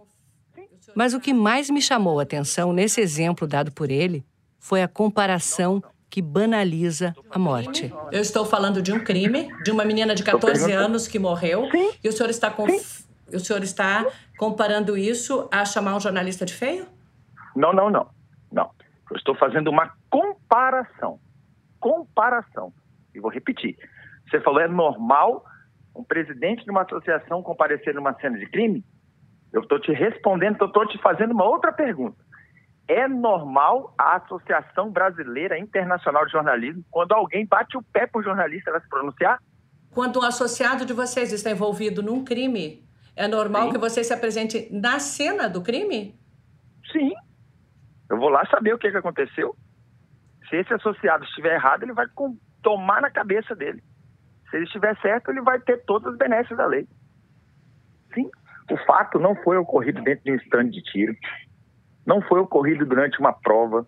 Mas 0.96 1.14
o 1.14 1.20
que 1.20 1.34
mais 1.34 1.70
me 1.70 1.82
chamou 1.82 2.20
a 2.20 2.24
atenção 2.24 2.72
nesse 2.72 3.02
exemplo 3.02 3.48
dado 3.48 3.72
por 3.72 3.90
ele 3.90 4.24
foi 4.60 4.84
a 4.84 4.88
comparação 4.88 5.82
que 6.12 6.22
banaliza 6.22 7.16
a 7.32 7.40
morte. 7.40 7.92
Eu 8.12 8.20
estou 8.20 8.46
falando 8.46 8.82
de 8.82 8.92
um 8.92 9.02
crime, 9.02 9.48
de 9.64 9.72
uma 9.72 9.86
menina 9.86 10.14
de 10.14 10.24
14 10.24 10.70
anos 10.74 11.08
que 11.08 11.18
morreu, 11.18 11.70
Sim. 11.72 11.92
e 12.04 12.10
o 12.10 12.12
senhor 12.12 12.30
está 12.30 12.54
o 13.34 13.40
senhor 13.40 13.64
está 13.64 14.06
comparando 14.38 14.98
isso 14.98 15.48
a 15.50 15.64
chamar 15.64 15.96
um 15.96 16.02
jornalista 16.02 16.46
de 16.46 16.54
feio? 16.54 16.86
Não, 17.56 17.72
não, 17.72 17.90
não. 17.90 18.10
Não. 18.52 18.70
Eu 19.10 19.16
estou 19.16 19.34
fazendo 19.36 19.70
uma 19.70 19.94
comparação. 20.10 21.18
Comparação. 21.80 22.74
E 23.16 23.20
vou 23.22 23.32
repetir. 23.32 23.78
Você 24.30 24.42
falou 24.42 24.60
é 24.60 24.68
normal 24.68 25.46
um 25.96 26.04
presidente 26.04 26.66
de 26.66 26.72
uma 26.72 26.82
associação 26.82 27.42
comparecer 27.42 27.96
numa 27.96 28.14
cena 28.16 28.38
de 28.38 28.48
crime? 28.48 28.84
Eu 29.54 29.62
estou 29.62 29.80
te 29.80 29.94
respondendo, 29.94 30.66
estou 30.66 30.86
te 30.88 30.98
fazendo 30.98 31.32
uma 31.32 31.46
outra 31.46 31.72
pergunta. 31.72 32.18
É 32.88 33.08
normal 33.08 33.94
a 33.98 34.18
Associação 34.18 34.92
Brasileira 34.92 35.58
Internacional 35.58 36.26
de 36.26 36.32
Jornalismo, 36.32 36.84
quando 36.92 37.14
alguém 37.14 37.46
bate 37.46 37.78
o 37.78 37.84
pé 37.84 38.06
para 38.06 38.20
o 38.20 38.24
jornalista, 38.24 38.70
ela 38.70 38.82
se 38.82 38.90
pronunciar? 38.90 39.40
Quando 39.92 40.20
um 40.20 40.24
associado 40.24 40.86
de 40.86 40.94
vocês 40.94 41.32
está 41.32 41.52
envolvido 41.52 42.02
num 42.02 42.24
crime, 42.24 42.86
é 43.16 43.28
normal 43.28 43.68
Sim. 43.68 43.72
que 43.72 43.78
você 43.78 44.04
se 44.04 44.14
apresente 44.14 44.68
na 44.72 45.00
cena 45.00 45.50
do 45.50 45.62
crime? 45.62 46.20
Sim. 46.92 47.12
Eu 48.10 48.18
vou 48.18 48.30
lá 48.30 48.46
saber 48.48 48.74
o 48.74 48.78
que, 48.78 48.92
que 48.92 48.98
aconteceu. 48.98 49.56
Se 50.50 50.58
esse 50.58 50.74
associado 50.74 51.24
estiver 51.24 51.56
errado, 51.56 51.84
ele 51.84 51.94
vai 51.94 52.06
tomar 52.62 53.02
na 53.02 53.10
cabeça 53.10 53.56
dele. 53.56 53.82
Se 54.50 54.58
ele 54.58 54.66
estiver 54.66 54.98
certo, 55.02 55.32
ele 55.32 55.42
vai 55.42 55.60
ter 55.60 55.78
todas 55.86 56.12
as 56.12 56.18
benesses 56.18 56.56
da 56.58 56.66
lei. 56.66 56.86
Sim, 58.14 58.30
o 58.70 58.78
fato 58.86 59.18
não 59.18 59.36
foi 59.44 59.58
ocorrido 59.58 60.02
dentro 60.04 60.26
de 60.26 60.32
um 60.34 60.36
stand 60.36 60.70
de 60.70 60.82
tiro. 60.84 61.16
Não 62.06 62.22
foi 62.22 62.40
ocorrido 62.40 62.86
durante 62.86 63.20
uma 63.20 63.34
prova, 63.34 63.86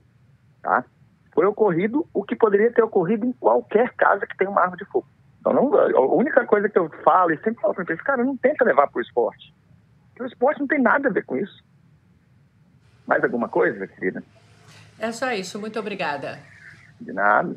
tá? 0.62 0.86
Foi 1.34 1.46
ocorrido 1.46 2.08
o 2.14 2.24
que 2.24 2.36
poderia 2.36 2.72
ter 2.72 2.84
ocorrido 2.84 3.26
em 3.26 3.32
qualquer 3.34 3.94
casa 3.94 4.28
que 4.28 4.38
tenha 4.38 4.50
uma 4.50 4.62
arma 4.62 4.78
de 4.78 4.86
fogo. 4.86 5.08
Então, 5.40 5.52
não, 5.52 5.76
a 5.76 6.16
única 6.16 6.46
coisa 6.46 6.70
que 6.70 6.78
eu 6.78 6.90
falo 7.04 7.32
e 7.32 7.38
sempre 7.38 7.62
falo 7.62 7.74
para 7.74 7.84
eles, 7.88 8.02
cara, 8.02 8.24
não 8.24 8.38
tenta 8.38 8.64
levar 8.64 8.88
para 8.88 9.00
o 9.00 9.02
esporte. 9.02 9.54
Porque 10.10 10.24
o 10.24 10.28
esporte 10.28 10.60
não 10.60 10.68
tem 10.68 10.82
nada 10.82 11.10
a 11.10 11.12
ver 11.12 11.26
com 11.26 11.36
isso. 11.36 11.64
Mais 13.06 13.24
alguma 13.24 13.50
coisa, 13.50 13.88
querida? 13.88 14.24
É 14.98 15.12
só 15.12 15.32
isso. 15.32 15.60
Muito 15.60 15.78
obrigada. 15.80 16.40
De 17.02 17.12
nada. 17.12 17.56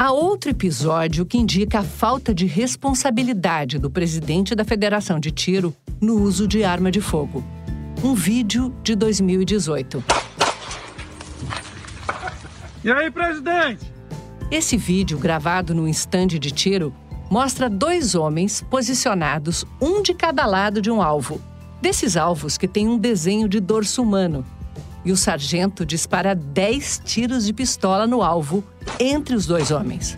Há 0.00 0.12
outro 0.12 0.48
episódio 0.48 1.26
que 1.26 1.36
indica 1.36 1.80
a 1.80 1.82
falta 1.82 2.32
de 2.32 2.46
responsabilidade 2.46 3.80
do 3.80 3.90
presidente 3.90 4.54
da 4.54 4.64
Federação 4.64 5.18
de 5.18 5.32
Tiro 5.32 5.74
no 6.00 6.22
uso 6.22 6.46
de 6.46 6.62
arma 6.62 6.88
de 6.88 7.00
fogo. 7.00 7.42
Um 8.04 8.14
vídeo 8.14 8.72
de 8.84 8.94
2018. 8.94 10.04
E 12.84 12.92
aí, 12.92 13.10
presidente? 13.10 13.92
Esse 14.52 14.76
vídeo, 14.76 15.18
gravado 15.18 15.74
num 15.74 15.88
estande 15.88 16.38
de 16.38 16.52
tiro, 16.52 16.94
mostra 17.28 17.68
dois 17.68 18.14
homens 18.14 18.64
posicionados, 18.70 19.64
um 19.82 20.00
de 20.00 20.14
cada 20.14 20.46
lado 20.46 20.80
de 20.80 20.92
um 20.92 21.02
alvo. 21.02 21.40
Desses 21.82 22.16
alvos 22.16 22.56
que 22.56 22.68
tem 22.68 22.86
um 22.86 22.98
desenho 22.98 23.48
de 23.48 23.58
dorso 23.58 24.00
humano, 24.00 24.46
e 25.04 25.12
o 25.12 25.16
sargento 25.16 25.86
dispara 25.86 26.34
10 26.34 27.02
tiros 27.04 27.46
de 27.46 27.52
pistola 27.52 28.06
no 28.06 28.22
alvo 28.22 28.64
entre 28.98 29.34
os 29.34 29.46
dois 29.46 29.70
homens. 29.70 30.16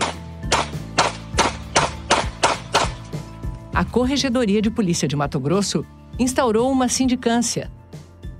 A 3.75 3.85
Corregedoria 3.85 4.61
de 4.61 4.71
Polícia 4.71 5.09
de 5.09 5.17
Mato 5.17 5.41
Grosso 5.41 5.87
instaurou 6.19 6.71
uma 6.71 6.89
sindicância. 6.89 7.71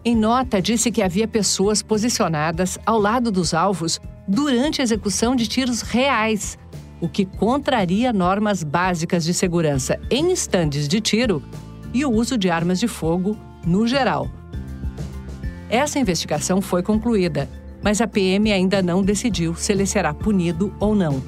Em 0.05 0.15
nota, 0.15 0.61
disse 0.61 0.91
que 0.91 1.03
havia 1.03 1.29
pessoas 1.29 1.83
posicionadas 1.83 2.79
ao 2.85 2.99
lado 2.99 3.31
dos 3.31 3.55
alvos 3.55 4.01
durante 4.27 4.81
a 4.81 4.85
execução 4.85 5.35
de 5.35 5.47
tiros 5.47 5.83
reais, 5.83 6.59
o 7.01 7.09
que 7.09 7.25
contraria 7.25 8.13
normas 8.13 8.63
básicas 8.63 9.25
de 9.25 9.33
segurança 9.33 9.99
em 10.11 10.31
estandes 10.31 10.87
de 10.87 11.01
tiro 11.01 11.43
e 11.93 12.05
o 12.05 12.11
uso 12.11 12.37
de 12.37 12.51
armas 12.51 12.79
de 12.79 12.87
fogo 12.87 13.37
no 13.67 13.87
geral. 13.87 14.31
Essa 15.71 16.01
investigação 16.01 16.61
foi 16.61 16.83
concluída, 16.83 17.49
mas 17.81 18.01
a 18.01 18.09
PM 18.09 18.51
ainda 18.51 18.83
não 18.83 19.05
decidiu 19.05 19.55
se 19.55 19.71
ele 19.71 19.87
será 19.87 20.13
punido 20.13 20.75
ou 20.81 20.97
não. 20.97 21.23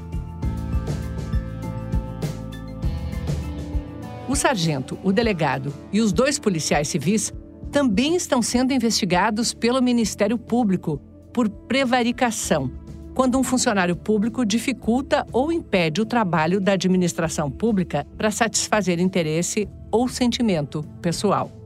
O 4.28 4.34
sargento, 4.34 4.98
o 5.04 5.12
delegado 5.12 5.72
e 5.92 6.00
os 6.00 6.12
dois 6.12 6.40
policiais 6.40 6.88
civis 6.88 7.32
também 7.70 8.16
estão 8.16 8.42
sendo 8.42 8.72
investigados 8.72 9.54
pelo 9.54 9.80
Ministério 9.80 10.36
Público 10.36 11.00
por 11.32 11.48
prevaricação, 11.48 12.70
quando 13.14 13.38
um 13.38 13.44
funcionário 13.44 13.94
público 13.94 14.44
dificulta 14.44 15.24
ou 15.32 15.52
impede 15.52 16.00
o 16.00 16.06
trabalho 16.06 16.60
da 16.60 16.72
administração 16.72 17.50
pública 17.50 18.06
para 18.16 18.30
satisfazer 18.30 18.98
interesse 18.98 19.68
ou 19.90 20.08
sentimento 20.08 20.82
pessoal. 21.00 21.61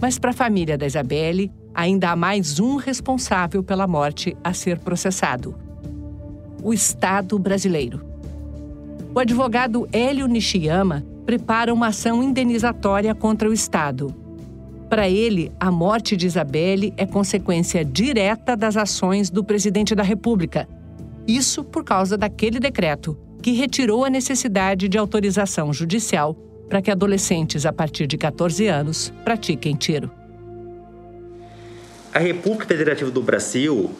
Mas 0.00 0.18
para 0.18 0.30
a 0.30 0.34
família 0.34 0.78
da 0.78 0.86
Isabelle, 0.86 1.50
ainda 1.74 2.10
há 2.10 2.16
mais 2.16 2.60
um 2.60 2.76
responsável 2.76 3.62
pela 3.62 3.86
morte 3.86 4.36
a 4.42 4.52
ser 4.52 4.78
processado: 4.78 5.54
o 6.62 6.72
Estado 6.72 7.38
brasileiro. 7.38 8.06
O 9.14 9.18
advogado 9.18 9.88
Hélio 9.92 10.26
Nishiyama 10.26 11.04
prepara 11.26 11.74
uma 11.74 11.88
ação 11.88 12.22
indenizatória 12.22 13.14
contra 13.14 13.48
o 13.48 13.52
Estado. 13.52 14.14
Para 14.88 15.08
ele, 15.08 15.52
a 15.60 15.70
morte 15.70 16.16
de 16.16 16.26
Isabelle 16.26 16.94
é 16.96 17.04
consequência 17.04 17.84
direta 17.84 18.56
das 18.56 18.76
ações 18.76 19.28
do 19.28 19.44
presidente 19.44 19.94
da 19.94 20.02
República. 20.02 20.66
Isso 21.26 21.62
por 21.62 21.84
causa 21.84 22.16
daquele 22.16 22.58
decreto 22.58 23.18
que 23.42 23.52
retirou 23.52 24.04
a 24.04 24.10
necessidade 24.10 24.88
de 24.88 24.96
autorização 24.96 25.72
judicial 25.72 26.34
para 26.68 26.82
que 26.82 26.90
adolescentes 26.90 27.64
a 27.64 27.72
partir 27.72 28.06
de 28.06 28.18
14 28.18 28.66
anos 28.66 29.12
pratiquem 29.24 29.74
tiro. 29.74 30.10
A 32.12 32.18
República 32.18 32.66
Federativa 32.66 33.10
do 33.10 33.22
Brasil, 33.22 33.94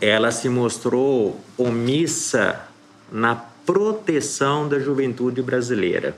ela 0.00 0.30
se 0.30 0.48
mostrou 0.48 1.40
omissa 1.56 2.60
na 3.10 3.34
proteção 3.34 4.68
da 4.68 4.78
juventude 4.78 5.42
brasileira. 5.42 6.16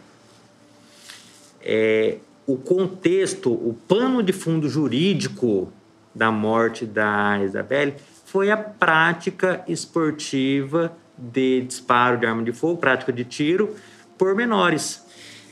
É, 1.61 2.19
o 2.47 2.57
contexto, 2.57 3.51
o 3.51 3.77
pano 3.89 4.23
de 4.23 4.33
fundo 4.33 4.69
jurídico 4.69 5.73
da 6.15 6.31
morte 6.31 6.87
da 6.87 7.41
Isabelle 7.43 7.95
foi 8.25 8.51
a 8.51 8.57
prática 8.57 9.65
esportiva 9.67 10.93
de 11.17 11.63
disparo 11.63 12.19
de 12.19 12.27
arma 12.27 12.43
de 12.43 12.53
fogo, 12.53 12.79
prática 12.79 13.13
de 13.13 13.25
tiro 13.25 13.75
por 14.19 14.35
menores. 14.35 15.04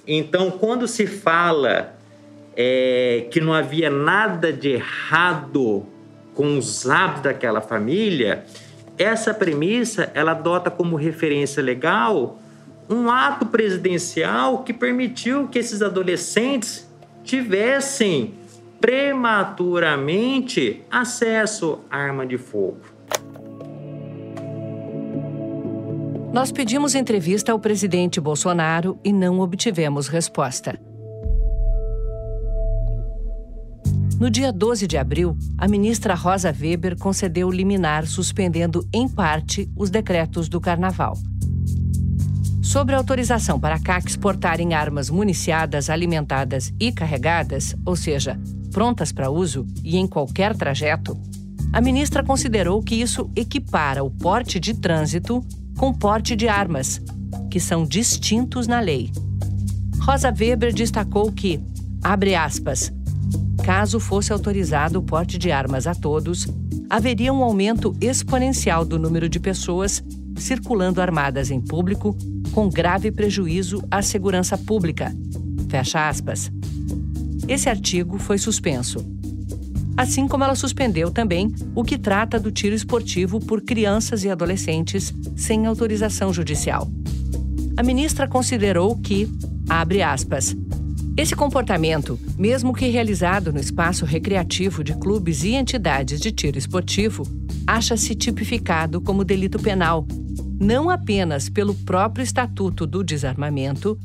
Então, 0.07 0.50
quando 0.50 0.86
se 0.88 1.07
fala 1.07 1.94
é, 2.57 3.26
que 3.30 3.40
não 3.40 3.55
havia 3.55 3.90
nada 3.90 4.53
de 4.53 4.70
errado 4.70 5.86
com 6.34 6.59
os 6.59 6.88
hábitos 6.88 7.22
daquela 7.22 7.61
família, 7.61 8.44
essa 8.98 9.32
premissa 9.32 10.11
ela 10.14 10.32
adota 10.32 10.68
como 10.70 10.96
referência 10.96 11.62
legal 11.62 12.38
um 12.88 13.11
ato 13.11 13.46
presidencial 13.46 14.64
que 14.64 14.72
permitiu 14.72 15.48
que 15.48 15.59
esses 15.59 15.82
adolescentes 15.82 16.88
tivessem 17.24 18.34
prematuramente 18.80 20.82
acesso 20.90 21.80
à 21.88 21.98
arma 21.98 22.26
de 22.26 22.36
fogo. 22.36 22.80
Nós 26.33 26.51
pedimos 26.51 26.95
entrevista 26.95 27.53
ao 27.53 27.59
presidente 27.59 28.18
Bolsonaro 28.18 28.99
e 29.05 29.12
não 29.12 29.41
obtivemos 29.41 30.09
resposta. 30.09 30.80
No 34.18 34.30
dia 34.30 34.51
12 34.51 34.87
de 34.87 34.97
abril, 34.97 35.37
a 35.59 35.68
ministra 35.68 36.14
Rosa 36.14 36.51
Weber 36.51 36.97
concedeu 36.97 37.51
liminar 37.51 38.07
suspendendo 38.07 38.89
em 38.95 39.07
parte 39.07 39.70
os 39.76 39.91
decretos 39.91 40.49
do 40.49 40.59
Carnaval. 40.59 41.18
Sobre 42.62 42.95
a 42.95 42.99
autorização 42.99 43.61
para 43.61 43.74
a 43.74 43.80
CAC 43.80 44.09
exportarem 44.09 44.72
armas 44.72 45.11
municiadas, 45.11 45.91
alimentadas 45.91 46.72
e 46.80 46.91
carregadas, 46.93 47.76
ou 47.85 47.95
seja, 47.95 48.41
prontas 48.72 49.12
para 49.12 49.28
uso 49.28 49.66
e 49.85 49.99
em 49.99 50.07
qualquer 50.07 50.57
trajeto, 50.57 51.14
a 51.74 51.80
ministra 51.80 52.24
considerou 52.24 52.83
que 52.83 52.95
isso 52.95 53.30
equipara 53.37 54.03
o 54.03 54.11
porte 54.11 54.59
de 54.59 54.72
trânsito 54.72 55.45
com 55.77 55.93
porte 55.93 56.37
de 56.37 56.49
armas, 56.49 57.01
que 57.51 57.61
são 57.61 57.85
distintos 57.85 58.66
na 58.66 58.81
lei. 58.81 59.11
Rosa 60.01 60.33
Weber 60.37 60.73
destacou 60.73 61.31
que, 61.31 61.61
abre 62.03 62.35
aspas, 62.35 62.93
caso 63.64 64.01
fosse 64.01 64.33
autorizado 64.33 64.99
o 64.99 65.03
porte 65.03 65.39
de 65.39 65.51
armas 65.51 65.87
a 65.87 65.95
todos, 65.95 66.49
haveria 66.91 67.33
um 67.33 67.43
aumento 67.43 67.97
exponencial 68.01 68.85
do 68.85 68.99
número 68.99 69.29
de 69.29 69.39
pessoas 69.39 70.03
circulando 70.37 71.01
armadas 71.01 71.51
em 71.51 71.61
público, 71.61 72.16
com 72.53 72.68
grave 72.68 73.12
prejuízo 73.12 73.83
à 73.91 74.03
segurança 74.03 74.59
pública. 74.59 75.14
Fecha 75.68 76.09
aspas. 76.09 76.51
Esse 77.47 77.68
artigo 77.68 78.18
foi 78.18 78.39
suspenso 78.39 79.22
assim 79.97 80.26
como 80.26 80.45
ela 80.45 80.55
suspendeu 80.55 81.11
também 81.11 81.55
o 81.74 81.84
que 81.84 81.99
trata 81.99 82.38
do 82.38 82.51
tiro 82.51 82.74
esportivo 82.74 83.40
por 83.40 83.62
crianças 83.62 84.24
e 84.24 84.30
adolescentes 84.30 85.12
sem 85.36 85.66
autorização 85.66 86.32
judicial. 86.32 86.90
A 87.76 87.82
ministra 87.82 88.28
considerou 88.28 88.97
que, 88.99 89.28
abre 89.68 90.03
aspas, 90.03 90.55
esse 91.16 91.36
comportamento, 91.36 92.18
mesmo 92.38 92.72
que 92.72 92.88
realizado 92.88 93.53
no 93.53 93.61
espaço 93.61 94.07
recreativo 94.07 94.82
de 94.82 94.95
clubes 94.95 95.45
e 95.45 95.51
entidades 95.51 96.18
de 96.20 96.32
tiro 96.32 96.57
esportivo, 96.57 97.22
acha-se 97.66 98.14
tipificado 98.14 99.01
como 99.01 99.24
delito 99.24 99.59
penal, 99.59 100.07
não 100.59 100.88
apenas 100.88 101.51
pelo 101.51 101.74
próprio 101.74 102.22
Estatuto 102.22 102.86
do 102.86 103.05
Desarmamento, 103.05 103.99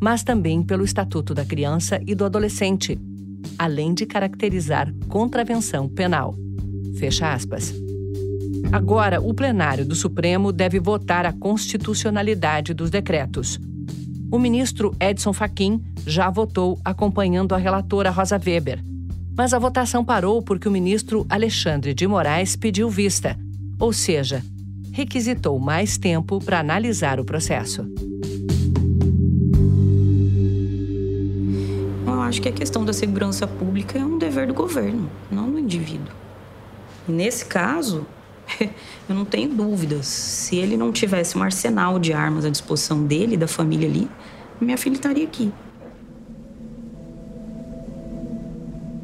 mas 0.00 0.22
também 0.22 0.62
pelo 0.62 0.84
Estatuto 0.84 1.34
da 1.34 1.44
Criança 1.44 2.00
e 2.06 2.14
do 2.14 2.24
Adolescente, 2.24 2.98
além 3.58 3.94
de 3.94 4.06
caracterizar 4.06 4.92
contravenção 5.08 5.88
penal. 5.88 6.34
Fecha 6.98 7.32
aspas. 7.32 7.74
Agora, 8.72 9.20
o 9.20 9.32
plenário 9.32 9.84
do 9.84 9.94
Supremo 9.94 10.50
deve 10.50 10.80
votar 10.80 11.26
a 11.26 11.32
constitucionalidade 11.32 12.74
dos 12.74 12.90
decretos. 12.90 13.58
O 14.30 14.38
ministro 14.38 14.94
Edson 14.98 15.32
Fachin 15.32 15.80
já 16.06 16.28
votou 16.28 16.78
acompanhando 16.84 17.54
a 17.54 17.58
relatora 17.58 18.10
Rosa 18.10 18.40
Weber. 18.44 18.82
Mas 19.36 19.52
a 19.52 19.58
votação 19.58 20.04
parou 20.04 20.42
porque 20.42 20.68
o 20.68 20.72
ministro 20.72 21.26
Alexandre 21.28 21.94
de 21.94 22.06
Moraes 22.06 22.56
pediu 22.56 22.88
vista, 22.88 23.38
ou 23.78 23.92
seja, 23.92 24.42
requisitou 24.92 25.58
mais 25.58 25.98
tempo 25.98 26.38
para 26.38 26.60
analisar 26.60 27.18
o 27.18 27.24
processo. 27.24 27.84
Acho 32.34 32.42
que 32.42 32.48
a 32.48 32.52
questão 32.52 32.84
da 32.84 32.92
segurança 32.92 33.46
pública 33.46 33.96
é 33.96 34.04
um 34.04 34.18
dever 34.18 34.48
do 34.48 34.54
governo, 34.54 35.08
não 35.30 35.48
do 35.52 35.56
indivíduo. 35.56 36.12
Nesse 37.06 37.46
caso, 37.46 38.04
eu 39.08 39.14
não 39.14 39.24
tenho 39.24 39.54
dúvidas. 39.54 40.08
Se 40.08 40.56
ele 40.56 40.76
não 40.76 40.90
tivesse 40.90 41.38
um 41.38 41.42
arsenal 41.44 41.96
de 41.96 42.12
armas 42.12 42.44
à 42.44 42.50
disposição 42.50 43.04
dele 43.04 43.34
e 43.34 43.36
da 43.36 43.46
família 43.46 43.88
ali, 43.88 44.10
minha 44.60 44.76
filha 44.76 44.94
estaria 44.94 45.22
aqui. 45.22 45.52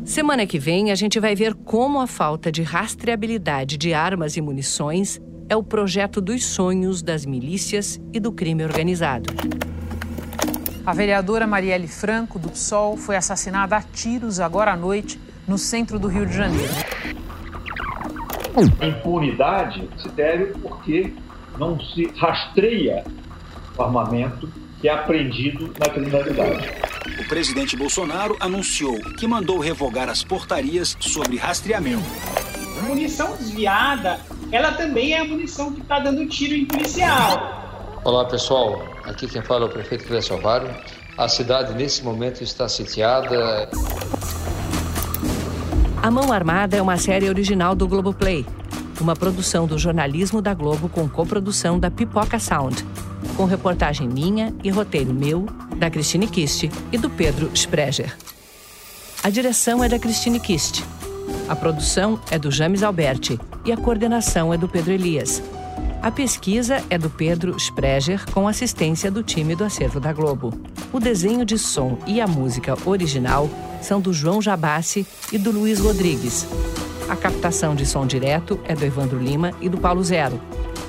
Semana 0.05 0.45
que 0.45 0.59
vem, 0.59 0.91
a 0.91 0.97
gente 0.97 1.21
vai 1.21 1.37
ver 1.37 1.55
como 1.55 2.01
a 2.01 2.09
falta 2.09 2.51
de 2.51 2.63
rastreabilidade 2.63 3.77
de 3.77 3.95
armas 3.95 4.37
e 4.37 4.41
munições 4.41 5.21
é 5.49 5.55
o 5.55 5.63
projeto 5.63 6.21
dos 6.21 6.45
sonhos 6.45 7.01
das 7.01 7.25
milícias 7.25 8.01
e 8.13 8.19
do 8.19 8.33
crime 8.33 8.65
organizado. 8.65 9.33
A 10.85 10.95
vereadora 10.95 11.47
Marielle 11.47 11.87
Franco, 11.87 12.39
do 12.39 12.49
PSOL, 12.49 12.97
foi 12.97 13.17
assassinada 13.17 13.77
a 13.77 13.83
tiros 13.83 14.41
agora 14.41 14.73
à 14.73 14.77
noite 14.77 15.21
no 15.47 15.59
centro 15.59 15.99
do 15.99 16.09
Rio 16.09 16.27
de 16.27 16.35
Janeiro. 16.35 16.73
A 18.81 18.87
impunidade 18.87 19.89
se 19.99 20.09
deve 20.09 20.47
porque 20.59 21.13
não 21.59 21.79
se 21.79 22.07
rastreia 22.17 23.05
o 23.77 23.83
armamento 23.83 24.51
que 24.81 24.89
é 24.89 24.93
apreendido 24.93 25.73
na 25.79 25.89
criminalidade. 25.91 26.69
O 27.21 27.29
presidente 27.29 27.77
Bolsonaro 27.77 28.37
anunciou 28.41 28.99
que 29.19 29.27
mandou 29.27 29.59
revogar 29.59 30.09
as 30.09 30.25
portarias 30.25 30.97
sobre 30.99 31.37
rastreamento. 31.37 32.05
A 32.79 32.83
munição 32.83 33.37
desviada, 33.37 34.19
ela 34.51 34.73
também 34.73 35.13
é 35.13 35.21
a 35.21 35.25
munição 35.25 35.73
que 35.73 35.83
está 35.83 35.99
dando 35.99 36.27
tiro 36.27 36.55
em 36.55 36.65
policial. 36.65 37.70
Olá 38.05 38.25
pessoal, 38.25 38.83
aqui 39.05 39.27
quem 39.27 39.43
fala 39.43 39.67
é 39.67 39.69
o 39.69 39.71
prefeito 39.71 40.05
Clécio 40.05 40.35
Alvaro. 40.35 40.69
A 41.19 41.29
cidade 41.29 41.75
nesse 41.75 42.03
momento 42.03 42.43
está 42.43 42.69
sitiada. 42.69 43.69
A 46.03 46.11
Mão 46.11 46.33
Armada 46.33 46.77
é 46.77 46.83
uma 46.83 46.97
série 46.97 47.29
original 47.29 47.75
do 47.75 47.87
Globoplay, 47.87 48.47
uma 49.01 49.15
produção 49.15 49.67
do 49.67 49.79
jornalismo 49.79 50.41
da 50.41 50.55
Globo 50.55 50.89
com 50.89 51.09
coprodução 51.09 51.79
da 51.79 51.91
Pipoca 51.91 52.39
Sound 52.39 52.85
com 53.37 53.45
reportagem 53.45 54.09
minha 54.09 54.55
e 54.63 54.71
roteiro 54.71 55.13
meu, 55.13 55.47
da 55.77 55.91
Christine 55.91 56.27
Kist 56.27 56.71
e 56.93 56.99
do 56.99 57.09
Pedro 57.09 57.51
Spreger. 57.55 58.15
A 59.23 59.31
direção 59.31 59.83
é 59.83 59.89
da 59.89 59.99
Christine 59.99 60.41
Kist. 60.41 60.85
A 61.49 61.57
produção 61.57 62.21
é 62.31 62.39
do 62.39 62.51
James 62.51 62.83
Alberti 62.83 63.39
e 63.65 63.73
a 63.73 63.77
coordenação 63.77 64.53
é 64.53 64.59
do 64.59 64.69
Pedro 64.69 64.93
Elias. 64.93 65.43
A 66.03 66.11
pesquisa 66.11 66.83
é 66.89 66.97
do 66.97 67.11
Pedro 67.11 67.55
Spreger 67.59 68.25
com 68.33 68.49
assistência 68.49 69.11
do 69.11 69.23
time 69.23 69.55
do 69.55 69.65
Acervo 69.65 70.01
da 70.01 70.15
Globo. 70.15 70.51
O 70.91 70.99
desenho 70.99 71.45
de 71.45 71.59
som 71.59 71.99
e 72.07 72.23
a 72.23 72.27
música 72.27 72.75
original 72.87 73.51
são 73.83 74.01
do 74.01 74.11
João 74.11 74.41
Jabassi 74.41 75.07
e 75.31 75.37
do 75.37 75.51
Luiz 75.51 75.79
Rodrigues. 75.79 76.47
A 77.07 77.15
captação 77.15 77.75
de 77.75 77.85
som 77.85 78.07
direto 78.07 78.59
é 78.65 78.75
do 78.75 78.83
Evandro 78.83 79.19
Lima 79.19 79.53
e 79.61 79.69
do 79.69 79.77
Paulo 79.77 80.03
Zero. 80.03 80.41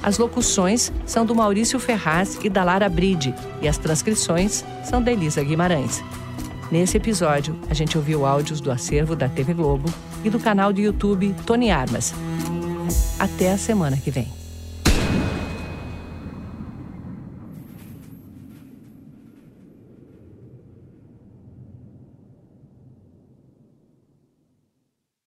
As 0.02 0.18
locuções 0.18 0.94
são 1.06 1.26
do 1.26 1.36
Maurício 1.36 1.78
Ferraz 1.78 2.40
e 2.42 2.50
da 2.50 2.64
Lara 2.64 2.88
Bride, 2.88 3.36
e 3.62 3.68
as 3.68 3.78
transcrições 3.78 4.64
são 4.84 5.04
da 5.04 5.12
Elisa 5.12 5.44
Guimarães. 5.44 6.02
Nesse 6.72 6.96
episódio, 6.96 7.60
a 7.70 7.74
gente 7.74 7.98
ouviu 7.98 8.26
áudios 8.26 8.62
do 8.62 8.72
acervo 8.72 9.14
da 9.14 9.28
TV 9.28 9.54
Globo 9.54 9.94
e 10.24 10.30
do 10.30 10.40
canal 10.40 10.72
do 10.72 10.80
YouTube 10.80 11.36
Tony 11.46 11.70
Armas. 11.70 12.14
Até 13.20 13.52
a 13.52 13.58
semana 13.58 13.98
que 13.98 14.10
vem. 14.10 14.41